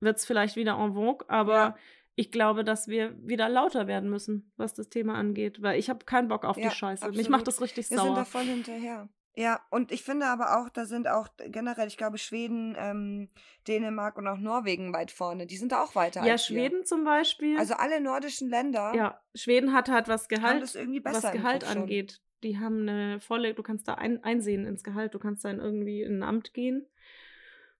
wird 0.00 0.18
es 0.18 0.26
vielleicht 0.26 0.56
wieder 0.56 0.78
en 0.78 0.92
vogue, 0.92 1.24
aber 1.28 1.54
Ja. 1.54 1.76
ich 2.16 2.30
glaube, 2.30 2.64
dass 2.64 2.86
wir 2.88 3.16
wieder 3.26 3.48
lauter 3.48 3.86
werden 3.86 4.10
müssen, 4.10 4.52
was 4.56 4.74
das 4.74 4.90
Thema 4.90 5.14
angeht, 5.14 5.62
weil 5.62 5.78
ich 5.78 5.88
habe 5.88 6.04
keinen 6.04 6.28
Bock 6.28 6.44
auf 6.44 6.58
Ja, 6.58 6.68
die 6.68 6.74
Scheiße. 6.74 7.04
Mich 7.08 7.12
absolut. 7.20 7.30
macht 7.30 7.46
das 7.48 7.60
richtig 7.62 7.88
Wir 7.90 7.96
sind 7.96 8.06
sauer. 8.06 8.14
da 8.16 8.24
voll 8.26 8.44
hinterher. 8.44 9.08
Ja, 9.38 9.60
und 9.70 9.92
ich 9.92 10.02
finde 10.02 10.26
aber 10.26 10.58
auch, 10.58 10.70
da 10.70 10.86
sind 10.86 11.06
auch 11.08 11.28
generell, 11.36 11.88
ich 11.88 11.98
glaube, 11.98 12.16
Schweden, 12.16 12.74
ähm, 12.78 13.28
Dänemark 13.68 14.16
und 14.16 14.26
auch 14.26 14.38
Norwegen 14.38 14.94
weit 14.94 15.10
vorne. 15.10 15.46
Die 15.46 15.58
sind 15.58 15.72
da 15.72 15.82
auch 15.82 15.94
weiter 15.94 16.24
Ja, 16.24 16.32
als 16.32 16.48
wir. 16.48 16.56
Schweden 16.56 16.86
zum 16.86 17.04
Beispiel. 17.04 17.58
Also 17.58 17.74
alle 17.74 18.00
nordischen 18.00 18.48
Länder 18.48 18.94
ja, 18.94 19.20
Schweden 19.34 19.74
hat 19.74 19.90
halt 19.90 20.08
was 20.08 20.28
Gehalt, 20.28 20.62
das 20.62 20.74
irgendwie 20.74 21.00
besser 21.00 21.22
was 21.28 21.32
Gehalt 21.32 21.60
Griff 21.60 21.72
schon. 21.72 21.82
angeht. 21.82 22.22
Die 22.42 22.58
haben 22.58 22.88
eine 22.88 23.20
volle, 23.20 23.52
du 23.52 23.62
kannst 23.62 23.86
da 23.88 23.94
ein, 23.94 24.24
einsehen 24.24 24.64
ins 24.66 24.82
Gehalt, 24.82 25.12
du 25.12 25.18
kannst 25.18 25.44
dann 25.44 25.58
irgendwie 25.58 26.00
in 26.02 26.20
ein 26.20 26.22
Amt 26.22 26.54
gehen 26.54 26.86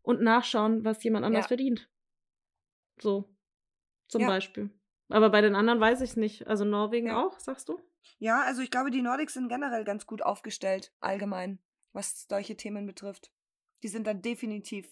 und 0.02 0.20
nachschauen, 0.20 0.84
was 0.84 1.02
jemand 1.04 1.24
anders 1.24 1.44
Ja. 1.44 1.48
verdient. 1.48 1.88
So, 3.00 3.34
zum 4.08 4.22
Ja. 4.22 4.26
Beispiel. 4.28 4.68
Aber 5.08 5.30
bei 5.30 5.40
den 5.40 5.54
anderen 5.54 5.80
weiß 5.80 6.02
ich 6.02 6.10
es 6.10 6.16
nicht. 6.16 6.46
Also 6.48 6.64
Norwegen 6.66 7.08
Ja. 7.08 7.24
auch, 7.24 7.38
sagst 7.38 7.68
du? 7.70 7.78
Ja, 8.18 8.42
also 8.42 8.62
ich 8.62 8.70
glaube, 8.70 8.90
die 8.90 9.02
Nordics 9.02 9.34
sind 9.34 9.48
generell 9.48 9.84
ganz 9.84 10.06
gut 10.06 10.22
aufgestellt, 10.22 10.92
allgemein, 11.00 11.58
was 11.92 12.26
solche 12.28 12.56
Themen 12.56 12.86
betrifft. 12.86 13.30
Die 13.82 13.88
sind 13.88 14.06
da 14.06 14.14
definitiv 14.14 14.88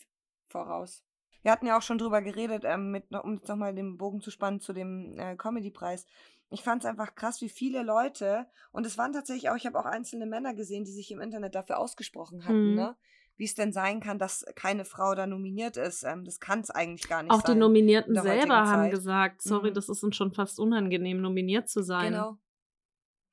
voraus. 0.49 1.05
Wir 1.43 1.53
hatten 1.53 1.67
ja 1.67 1.77
auch 1.77 1.83
schon 1.83 1.99
drüber 1.99 2.23
geredet, 2.23 2.63
ähm, 2.65 2.91
mit, 2.91 3.05
um 3.15 3.35
jetzt 3.35 3.49
nochmal 3.49 3.75
den 3.75 3.99
Bogen 3.99 4.21
zu 4.21 4.31
spannen 4.31 4.61
zu 4.61 4.73
dem 4.73 5.19
äh, 5.19 5.37
Comedy-Preis. 5.37 6.07
Ich 6.51 6.63
fand 6.63 6.83
es 6.85 6.89
einfach 6.89 7.15
krass, 7.15 7.41
wie 7.43 7.49
viele 7.49 7.83
Leute, 7.83 8.47
und 8.73 8.87
es 8.87 8.97
waren 8.97 9.13
tatsächlich 9.13 9.51
auch, 9.51 9.57
ich 9.57 9.67
habe 9.67 9.79
auch 9.79 9.85
einzelne 9.87 10.27
Männer 10.27 10.55
gesehen, 10.55 10.85
die 10.85 10.93
sich 10.93 11.11
im 11.11 11.21
Internet 11.21 11.55
dafür 11.55 11.79
ausgesprochen 11.79 12.45
hatten, 12.45 12.71
Mhm. 12.71 12.75
ne? 12.77 12.97
Wie 13.37 13.45
es 13.45 13.55
denn 13.57 13.73
sein 13.73 13.99
kann, 13.99 14.21
dass 14.21 14.45
keine 14.55 14.85
Frau 14.85 15.17
da 15.17 15.27
nominiert 15.27 15.77
ist. 15.77 16.05
Ähm, 16.05 16.25
das 16.25 16.39
kann 16.39 16.61
es 16.61 16.71
eigentlich 16.71 17.09
gar 17.09 17.23
nicht 17.25 17.33
Auch 17.33 17.43
die 17.43 17.51
sein. 17.51 17.59
Nominierten 17.59 18.11
in 18.11 18.15
der 18.15 18.23
heutigen 18.23 18.41
selber 18.43 18.71
haben 18.71 18.91
gesagt, 18.91 19.43
sorry, 19.43 19.71
Mhm. 19.71 19.75
das 19.75 19.89
ist 19.89 20.05
uns 20.05 20.15
schon 20.15 20.33
fast 20.33 20.61
unangenehm, 20.61 21.21
nominiert 21.21 21.69
zu 21.69 21.83
sein. 21.83 22.13
Genau. 22.13 22.39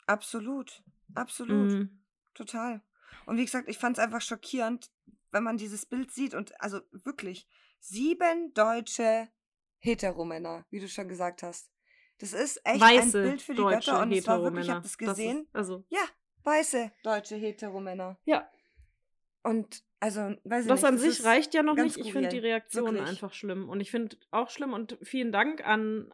Absolut. 0.07 0.83
Absolut. 1.15 1.71
Mhm. 1.71 2.03
Total. 2.33 2.81
Und 3.25 3.37
wie 3.37 3.45
gesagt, 3.45 3.69
ich 3.69 3.77
fand 3.77 3.97
es 3.97 4.03
einfach 4.03 4.21
schockierend, 4.21 4.89
wenn 5.31 5.43
man 5.43 5.57
dieses 5.57 5.85
Bild 5.85 6.11
sieht 6.11 6.33
und 6.33 6.59
also 6.61 6.79
wirklich 6.91 7.47
sieben 7.79 8.53
deutsche 8.53 9.29
Heteromänner, 9.79 10.65
wie 10.69 10.79
du 10.79 10.87
schon 10.87 11.07
gesagt 11.07 11.43
hast. 11.43 11.71
Das 12.19 12.33
ist 12.33 12.61
echt 12.65 12.81
Weiße 12.81 13.19
ein 13.19 13.23
Bild 13.29 13.41
für 13.41 13.53
die 13.53 13.57
deutsche 13.61 13.91
Götter 13.91 14.01
und 14.03 14.11
es 14.11 14.27
war 14.27 14.43
wirklich, 14.43 14.65
ich 14.65 14.71
habe 14.71 14.81
das 14.83 14.97
gesehen. 14.97 15.41
ist, 15.41 15.55
also, 15.55 15.83
ja, 15.89 16.03
weiße 16.43 16.91
deutsche 17.03 17.35
Heteromänner. 17.35 18.19
ja, 18.25 18.47
Und 19.43 19.83
also, 19.99 20.21
weiß 20.43 20.65
ich 20.65 20.67
das 20.67 20.81
nicht. 20.81 20.85
an 20.85 20.95
das 20.95 21.03
sich 21.03 21.25
reicht 21.25 21.53
ja 21.53 21.63
noch 21.63 21.75
nicht. 21.75 21.97
Ich 21.97 22.11
finde 22.11 22.29
die. 22.29 22.39
Reaktion 22.39 22.93
Wirklich. 22.93 23.09
einfach 23.09 23.33
schlimm. 23.33 23.69
Und 23.69 23.81
ich 23.81 23.91
finde 23.91 24.17
auch 24.31 24.49
schlimm 24.49 24.73
und 24.73 24.97
vielen 25.01 25.31
Dank 25.31 25.65
an 25.65 26.11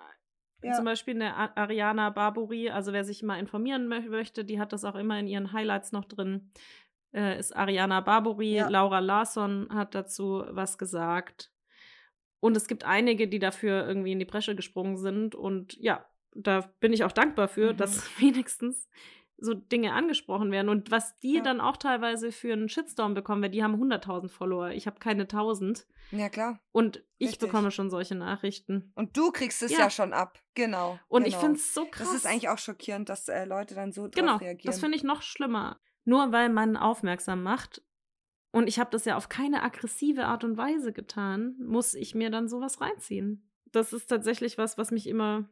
Ja. 0.64 0.74
zum 0.74 0.86
Beispiel 0.86 1.16
eine 1.16 1.56
Ariana 1.58 2.10
Barbori. 2.10 2.70
Also 2.70 2.94
wer 2.94 3.04
sich 3.04 3.24
mal 3.24 3.40
informieren 3.40 3.88
mö 3.88 4.02
möchte, 4.10 4.44
die 4.44 4.60
hat 4.60 4.74
das 4.74 4.84
auch 4.86 4.96
immer 4.96 5.20
in 5.20 5.28
ihren 5.28 5.54
Highlights 5.54 5.92
noch 5.92 6.06
drin. 6.06 6.52
Äh, 7.14 7.40
ist 7.40 7.56
Ariana 7.56 8.02
Barbori. 8.02 8.56
Ja. 8.56 8.68
Laura 8.70 9.00
Larsson 9.00 9.68
hat 9.72 9.96
dazu 9.96 10.44
was 10.50 10.78
gesagt. 10.78 11.52
Und 12.40 12.56
es 12.58 12.68
gibt 12.68 12.84
einige, 12.86 13.28
die 13.28 13.40
dafür 13.40 13.88
irgendwie 13.88 14.12
in 14.12 14.20
die 14.20 14.26
Bresche 14.26 14.56
gesprungen 14.56 14.98
sind. 14.98 15.36
Und 15.36 15.76
ja, 15.78 16.06
da 16.36 16.70
bin 16.80 16.94
ich 16.94 17.04
auch 17.04 17.12
dankbar 17.12 17.48
für, 17.48 17.74
Mhm. 17.74 17.78
dass 17.78 18.10
wenigstens 18.22 18.88
so 19.40 19.54
Dinge 19.54 19.94
angesprochen 19.94 20.52
werden. 20.52 20.70
Und 20.70 20.90
was 20.92 21.18
die 21.20 21.36
Ja. 21.36 21.42
dann 21.44 21.62
auch 21.62 21.78
teilweise 21.78 22.32
für 22.32 22.54
einen 22.54 22.70
Shitstorm 22.70 23.14
bekommen, 23.14 23.42
weil 23.44 23.50
die 23.52 23.64
haben 23.64 23.76
100.000 23.76 24.30
Follower. 24.32 24.70
Ich 24.72 24.88
habe 24.88 25.00
keine 25.00 25.28
1000. 25.28 25.86
Ja, 26.12 26.30
klar. 26.30 26.60
Und 26.72 27.04
ich 27.18 27.30
Richtig. 27.30 27.48
bekomme 27.50 27.70
schon 27.72 27.90
solche 27.90 28.16
Nachrichten. 28.16 28.92
Und 28.96 29.16
du 29.16 29.32
kriegst 29.32 29.62
es 29.62 29.72
Ja. 29.72 29.80
ja, 29.80 29.90
schon 29.90 30.14
ab. 30.14 30.40
Genau. 30.56 31.00
Und 31.08 31.24
genau. 31.26 31.36
ich 31.36 31.40
finde 31.42 31.58
es 31.60 31.74
so 31.74 31.86
krass. 31.86 32.08
Das 32.08 32.16
ist 32.16 32.26
eigentlich 32.26 32.50
auch 32.50 32.58
schockierend, 32.58 33.10
dass 33.10 33.28
äh, 33.28 33.46
Leute 33.46 33.76
dann 33.76 33.92
so 33.92 34.10
Genau, 34.10 34.34
drauf 34.34 34.42
reagieren. 34.42 34.72
das 34.72 34.80
finde 34.80 34.98
ich 34.98 35.04
noch 35.04 35.22
schlimmer. 35.22 35.80
Nur 36.06 36.32
weil 36.32 36.50
man 36.50 36.78
aufmerksam 36.78 37.44
macht. 37.44 37.84
Und 38.52 38.68
ich 38.68 38.80
habe 38.80 38.90
das 38.92 39.06
ja 39.06 39.18
auf 39.18 39.30
keine 39.30 39.62
aggressive 39.62 40.26
Art 40.26 40.44
und 40.44 40.58
Weise 40.58 40.94
getan, 40.94 41.58
muss 41.60 41.94
ich 41.94 42.16
mir 42.16 42.30
dann 42.32 42.48
sowas 42.48 42.80
reinziehen. 42.82 43.48
Das 43.72 43.92
ist 43.94 44.08
tatsächlich 44.08 44.58
was, 44.58 44.78
was 44.78 44.90
mich 44.92 45.06
immer, 45.08 45.50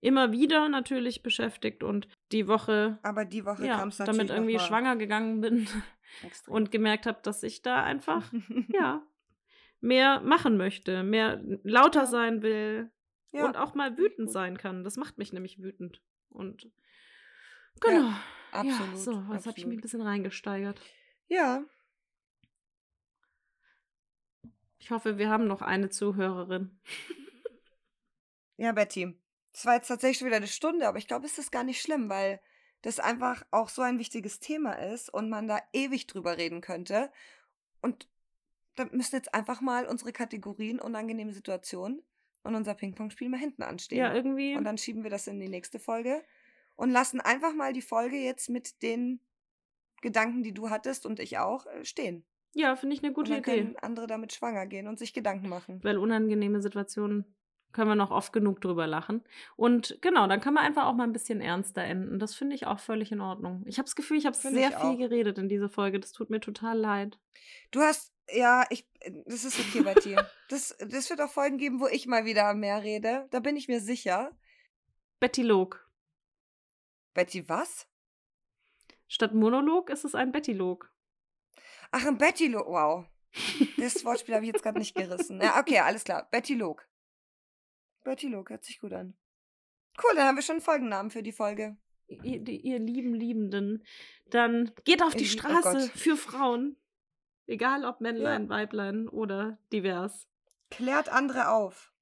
immer 0.00 0.32
wieder 0.32 0.68
natürlich 0.68 1.22
beschäftigt. 1.22 1.82
Und 1.82 2.08
die 2.32 2.46
Woche, 2.48 2.98
Aber 3.02 3.24
die 3.24 3.44
Woche 3.44 3.66
ja, 3.66 3.76
kam 3.78 3.88
es 3.88 3.98
natürlich 3.98 4.18
damit 4.18 4.30
irgendwie 4.30 4.58
schwanger 4.58 4.96
gegangen 4.96 5.40
bin 5.40 5.68
extrem. 6.22 6.54
und 6.54 6.70
gemerkt 6.70 7.06
habe, 7.06 7.20
dass 7.22 7.42
ich 7.42 7.62
da 7.62 7.82
einfach, 7.82 8.32
ja, 8.68 9.02
mehr 9.80 10.20
machen 10.20 10.56
möchte, 10.56 11.02
mehr 11.02 11.40
lauter 11.62 12.00
Ja. 12.00 12.06
sein 12.06 12.42
will, 12.42 12.90
Ja, 13.32 13.44
und 13.46 13.56
auch 13.56 13.74
mal 13.74 13.96
wütend 13.96 14.30
sein 14.30 14.58
kann. 14.58 14.84
Das 14.84 14.96
macht 14.96 15.18
mich 15.18 15.32
nämlich 15.32 15.62
wütend. 15.62 16.02
Und 16.28 16.70
genau. 17.80 18.08
Ja, 18.08 18.20
absolut, 18.52 18.98
so, 18.98 19.24
jetzt 19.32 19.46
habe 19.46 19.58
ich 19.58 19.66
mich 19.66 19.78
ein 19.78 19.80
bisschen 19.82 20.02
reingesteigert. 20.02 20.80
Ja. 21.28 21.62
Ich 24.78 24.90
hoffe, 24.90 25.18
wir 25.18 25.28
haben 25.28 25.46
noch 25.46 25.62
eine 25.62 25.90
Zuhörerin. 25.90 26.78
Ja, 28.56 28.72
Betty. 28.72 29.18
Das 29.52 29.66
war 29.66 29.74
jetzt 29.74 29.88
tatsächlich 29.88 30.18
schon 30.18 30.26
wieder 30.26 30.36
eine 30.36 30.46
Stunde, 30.46 30.86
aber 30.86 30.98
ich 30.98 31.08
glaube, 31.08 31.26
es 31.26 31.38
ist 31.38 31.50
gar 31.50 31.64
nicht 31.64 31.80
schlimm, 31.80 32.08
weil 32.08 32.40
das 32.82 33.00
einfach 33.00 33.44
auch 33.50 33.68
so 33.68 33.82
ein 33.82 33.98
wichtiges 33.98 34.40
Thema 34.40 34.72
ist 34.72 35.12
und 35.12 35.28
man 35.28 35.48
da 35.48 35.58
ewig 35.72 36.06
drüber 36.06 36.38
reden 36.38 36.60
könnte. 36.60 37.10
Und 37.82 38.08
da 38.76 38.86
müssen 38.90 39.16
jetzt 39.16 39.34
einfach 39.34 39.60
mal 39.60 39.86
unsere 39.86 40.12
Kategorien 40.12 40.80
unangenehme 40.80 41.32
Situationen 41.32 42.02
und 42.42 42.54
unser 42.54 42.74
Ping-Pong-Spiel 42.74 43.28
mal 43.28 43.40
hinten 43.40 43.62
anstehen. 43.62 43.98
Ja, 43.98 44.14
irgendwie. 44.14 44.56
Und 44.56 44.64
dann 44.64 44.78
schieben 44.78 45.02
wir 45.02 45.10
das 45.10 45.26
in 45.26 45.40
die 45.40 45.48
nächste 45.48 45.78
Folge 45.78 46.22
und 46.76 46.90
lassen 46.90 47.20
einfach 47.20 47.52
mal 47.54 47.72
die 47.72 47.82
Folge 47.82 48.16
jetzt 48.16 48.48
mit 48.48 48.82
den 48.82 49.20
Gedanken, 50.00 50.42
die 50.42 50.54
du 50.54 50.70
hattest 50.70 51.04
und 51.04 51.20
ich 51.20 51.38
auch, 51.38 51.66
äh, 51.66 51.84
stehen. 51.84 52.24
Ja, 52.54 52.74
finde 52.74 52.96
ich 52.96 53.04
eine 53.04 53.12
gute 53.12 53.32
und 53.32 53.46
dann 53.46 53.54
Idee. 53.54 53.62
können 53.64 53.76
andere 53.76 54.06
damit 54.06 54.32
schwanger 54.32 54.66
gehen 54.66 54.88
und 54.88 54.98
sich 54.98 55.12
Gedanken 55.12 55.48
machen. 55.48 55.84
Weil 55.84 55.98
unangenehme 55.98 56.62
Situationen 56.62 57.24
können 57.72 57.88
wir 57.88 57.94
noch 57.94 58.10
oft 58.10 58.32
genug 58.32 58.60
drüber 58.60 58.86
lachen. 58.86 59.22
Und 59.56 59.98
genau, 60.00 60.26
dann 60.26 60.40
kann 60.40 60.54
man 60.54 60.64
einfach 60.64 60.86
auch 60.86 60.94
mal 60.94 61.04
ein 61.04 61.12
bisschen 61.12 61.40
ernster 61.40 61.82
enden. 61.82 62.18
Das 62.18 62.34
finde 62.34 62.56
ich 62.56 62.66
auch 62.66 62.80
völlig 62.80 63.12
in 63.12 63.20
Ordnung. 63.20 63.62
Ich 63.66 63.78
habe 63.78 63.86
das 63.86 63.96
Gefühl, 63.96 64.18
ich 64.18 64.26
habe 64.26 64.36
sehr 64.36 64.70
ich 64.70 64.76
viel 64.76 64.96
geredet 64.96 65.38
in 65.38 65.48
dieser 65.48 65.68
Folge. 65.68 66.00
Das 66.00 66.12
tut 66.12 66.30
mir 66.30 66.40
total 66.40 66.78
leid. 66.78 67.18
Du 67.70 67.80
hast, 67.80 68.12
ja, 68.32 68.64
ich, 68.70 68.88
das 69.26 69.44
ist 69.44 69.58
okay 69.60 69.82
bei 69.82 69.94
dir. 69.94 70.28
Das, 70.50 70.76
das 70.80 71.08
wird 71.08 71.20
auch 71.20 71.30
Folgen 71.30 71.58
geben, 71.58 71.78
wo 71.78 71.86
ich 71.86 72.08
mal 72.08 72.24
wieder 72.24 72.52
mehr 72.54 72.82
rede. 72.82 73.28
Da 73.30 73.38
bin 73.38 73.54
ich 73.54 73.68
mir 73.68 73.78
sicher. 73.78 74.32
Betty 75.20 75.42
Log. 75.42 75.88
Betty, 77.14 77.48
was? 77.48 77.86
Statt 79.06 79.34
Monolog 79.34 79.90
ist 79.90 80.04
es 80.04 80.16
ein 80.16 80.32
Bettylog. 80.32 80.92
Ach, 81.92 82.04
ein 82.04 82.18
Betty 82.18 82.48
Log. 82.48 82.66
Wow. 82.66 83.06
Das 83.76 84.04
Wortspiel 84.04 84.34
habe 84.34 84.44
ich 84.44 84.52
jetzt 84.52 84.62
gerade 84.62 84.78
nicht 84.78 84.94
gerissen. 84.94 85.40
Ja, 85.40 85.58
okay, 85.58 85.78
alles 85.78 86.04
klar. 86.04 86.28
Betty 86.30 86.54
Betty 88.04 88.28
Log, 88.28 88.50
hört 88.50 88.64
sich 88.64 88.80
gut 88.80 88.92
an. 88.92 89.14
Cool, 90.02 90.16
dann 90.16 90.26
haben 90.26 90.36
wir 90.36 90.42
schon 90.42 90.54
einen 90.56 90.62
Folgennamen 90.62 91.10
für 91.10 91.22
die 91.22 91.32
Folge. 91.32 91.76
Ihr, 92.08 92.46
ihr 92.48 92.78
lieben 92.78 93.14
Liebenden. 93.14 93.84
Dann 94.30 94.72
geht 94.84 95.02
auf 95.02 95.14
die 95.14 95.24
Lieb- 95.24 95.42
oh 95.44 95.48
Straße 95.48 95.78
Gott. 95.78 95.90
für 95.98 96.16
Frauen. 96.16 96.76
Egal 97.46 97.84
ob 97.84 98.00
Männlein, 98.00 98.48
Weiblein 98.48 99.08
oder 99.08 99.58
divers. 99.72 100.28
Klärt 100.70 101.08
andere 101.08 101.50
auf. 101.50 101.92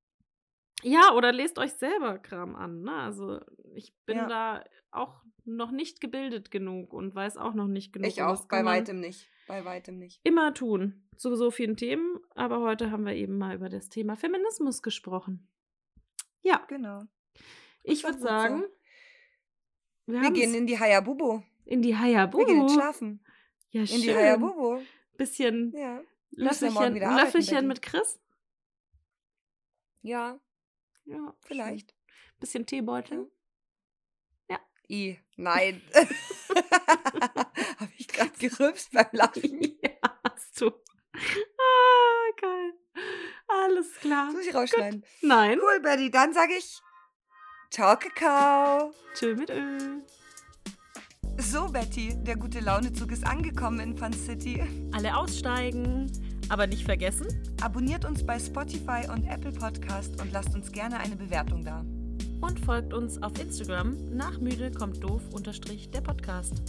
Ja, 0.83 1.13
oder 1.15 1.33
lest 1.33 1.59
euch 1.59 1.73
selber 1.73 2.19
Kram 2.19 2.55
an. 2.55 2.83
Ne? 2.83 2.93
Also 2.93 3.41
ich 3.75 3.93
bin 4.07 4.19
Ja. 4.19 4.27
da 4.29 4.65
auch 4.91 5.23
noch 5.45 5.71
nicht 5.71 6.01
gebildet 6.01 6.51
genug 6.51 6.93
und 6.93 7.15
weiß 7.15 7.37
auch 7.39 7.55
noch 7.55 7.67
nicht 7.67 7.93
genug. 7.93 8.09
Ich 8.09 8.23
auch, 8.23 8.47
bei 8.47 8.65
weitem 8.65 9.01
nicht. 9.01 9.29
Bei 9.47 9.65
weitem 9.65 9.99
nicht. 9.99 10.21
Immer 10.25 10.53
tun. 10.55 11.03
Zu 11.17 11.35
so 11.35 11.51
vielen 11.51 11.77
Themen. 11.77 12.19
Aber 12.35 12.61
heute 12.61 12.91
haben 12.91 13.05
wir 13.07 13.15
eben 13.15 13.39
mal 13.39 13.55
über 13.57 13.69
das 13.71 13.89
Thema 13.89 14.15
Feminismus 14.17 14.83
gesprochen. 14.83 15.49
Ja, 16.43 16.65
Genau. 16.69 17.05
ich 17.83 18.03
würde 18.05 18.19
so. 18.19 18.25
sagen, 18.27 18.65
wir, 20.07 20.21
Wir 20.23 20.31
gehen 20.31 20.55
in 20.55 20.67
die 20.67 20.79
Hayabubu. 20.79 21.43
in 21.65 21.83
die 21.83 21.95
Wir 21.97 21.99
gehen 22.47 22.69
schlafen. 22.69 23.25
Ja, 23.71 23.81
In 23.83 23.87
die 23.87 23.99
schön. 24.03 24.17
Hayabubu. 24.17 24.81
Bisschen 25.17 25.73
Ja. 25.77 26.01
Müssen 26.31 26.63
wir 26.69 26.71
morgen 26.73 26.95
Löffelchen, 26.95 27.17
Löffelchen 27.17 27.67
mit 27.67 27.83
Chris. 27.83 28.21
Ja, 30.03 30.39
Ja, 31.05 31.35
vielleicht. 31.45 31.91
schön. 31.91 31.99
Bisschen 32.41 32.67
Teebeutel. 32.67 33.31
I. 34.91 35.19
Nein. 35.37 35.83
Habe 37.79 37.93
ich 37.99 38.09
gerade 38.09 38.31
gerübst 38.39 38.91
beim 38.93 39.05
Lachen. 39.13 39.61
ja, 39.83 40.21
hast 40.25 40.59
du. 40.63 40.71
Ah, 40.71 42.31
geil. 42.41 42.73
Alles 43.49 43.95
klar. 44.01 44.31
Muss 44.33 44.47
ich 44.47 44.55
rausschneiden. 44.55 45.05
Nein. 45.23 45.59
Cool, 45.61 45.81
Betty. 45.81 46.11
Dann 46.11 46.33
sage 46.33 46.53
ich 46.59 46.79
Ciao, 47.71 47.97
Kakao. 47.97 48.93
Tschö 49.15 49.35
mit 49.37 49.51
Öl. 49.51 50.03
So, 51.39 51.69
Betty, 51.69 52.15
der 52.25 52.37
gute 52.37 52.61
Launezug 52.61 53.13
ist 53.13 53.27
angekommen 53.27 53.81
in 53.81 53.97
Fun 53.97 54.13
City. 54.13 54.63
Alle 54.93 55.17
aussteigen. 55.17 56.11
Aber 56.49 56.67
nicht 56.67 56.85
vergessen, 56.85 57.27
Abonniert 57.61 58.05
uns 58.05 58.25
bei 58.25 58.39
Spotify 58.39 59.07
und 59.13 59.25
Apple 59.27 59.53
Podcast 59.53 60.21
und 60.21 60.33
lasst 60.33 60.55
uns 60.55 60.71
gerne 60.73 60.99
eine 60.99 61.17
Bewertung 61.17 61.65
da. 61.65 61.85
und 62.41 62.59
folgt 62.65 62.95
uns 62.95 63.21
auf 63.23 63.39
Instagram 63.41 63.97
nach 64.15 64.39
müde 64.39 64.71
kommt 64.71 65.03
doof 65.03 65.23
unterstrich 65.33 65.91
der 65.91 66.01
Podcast. 66.01 66.63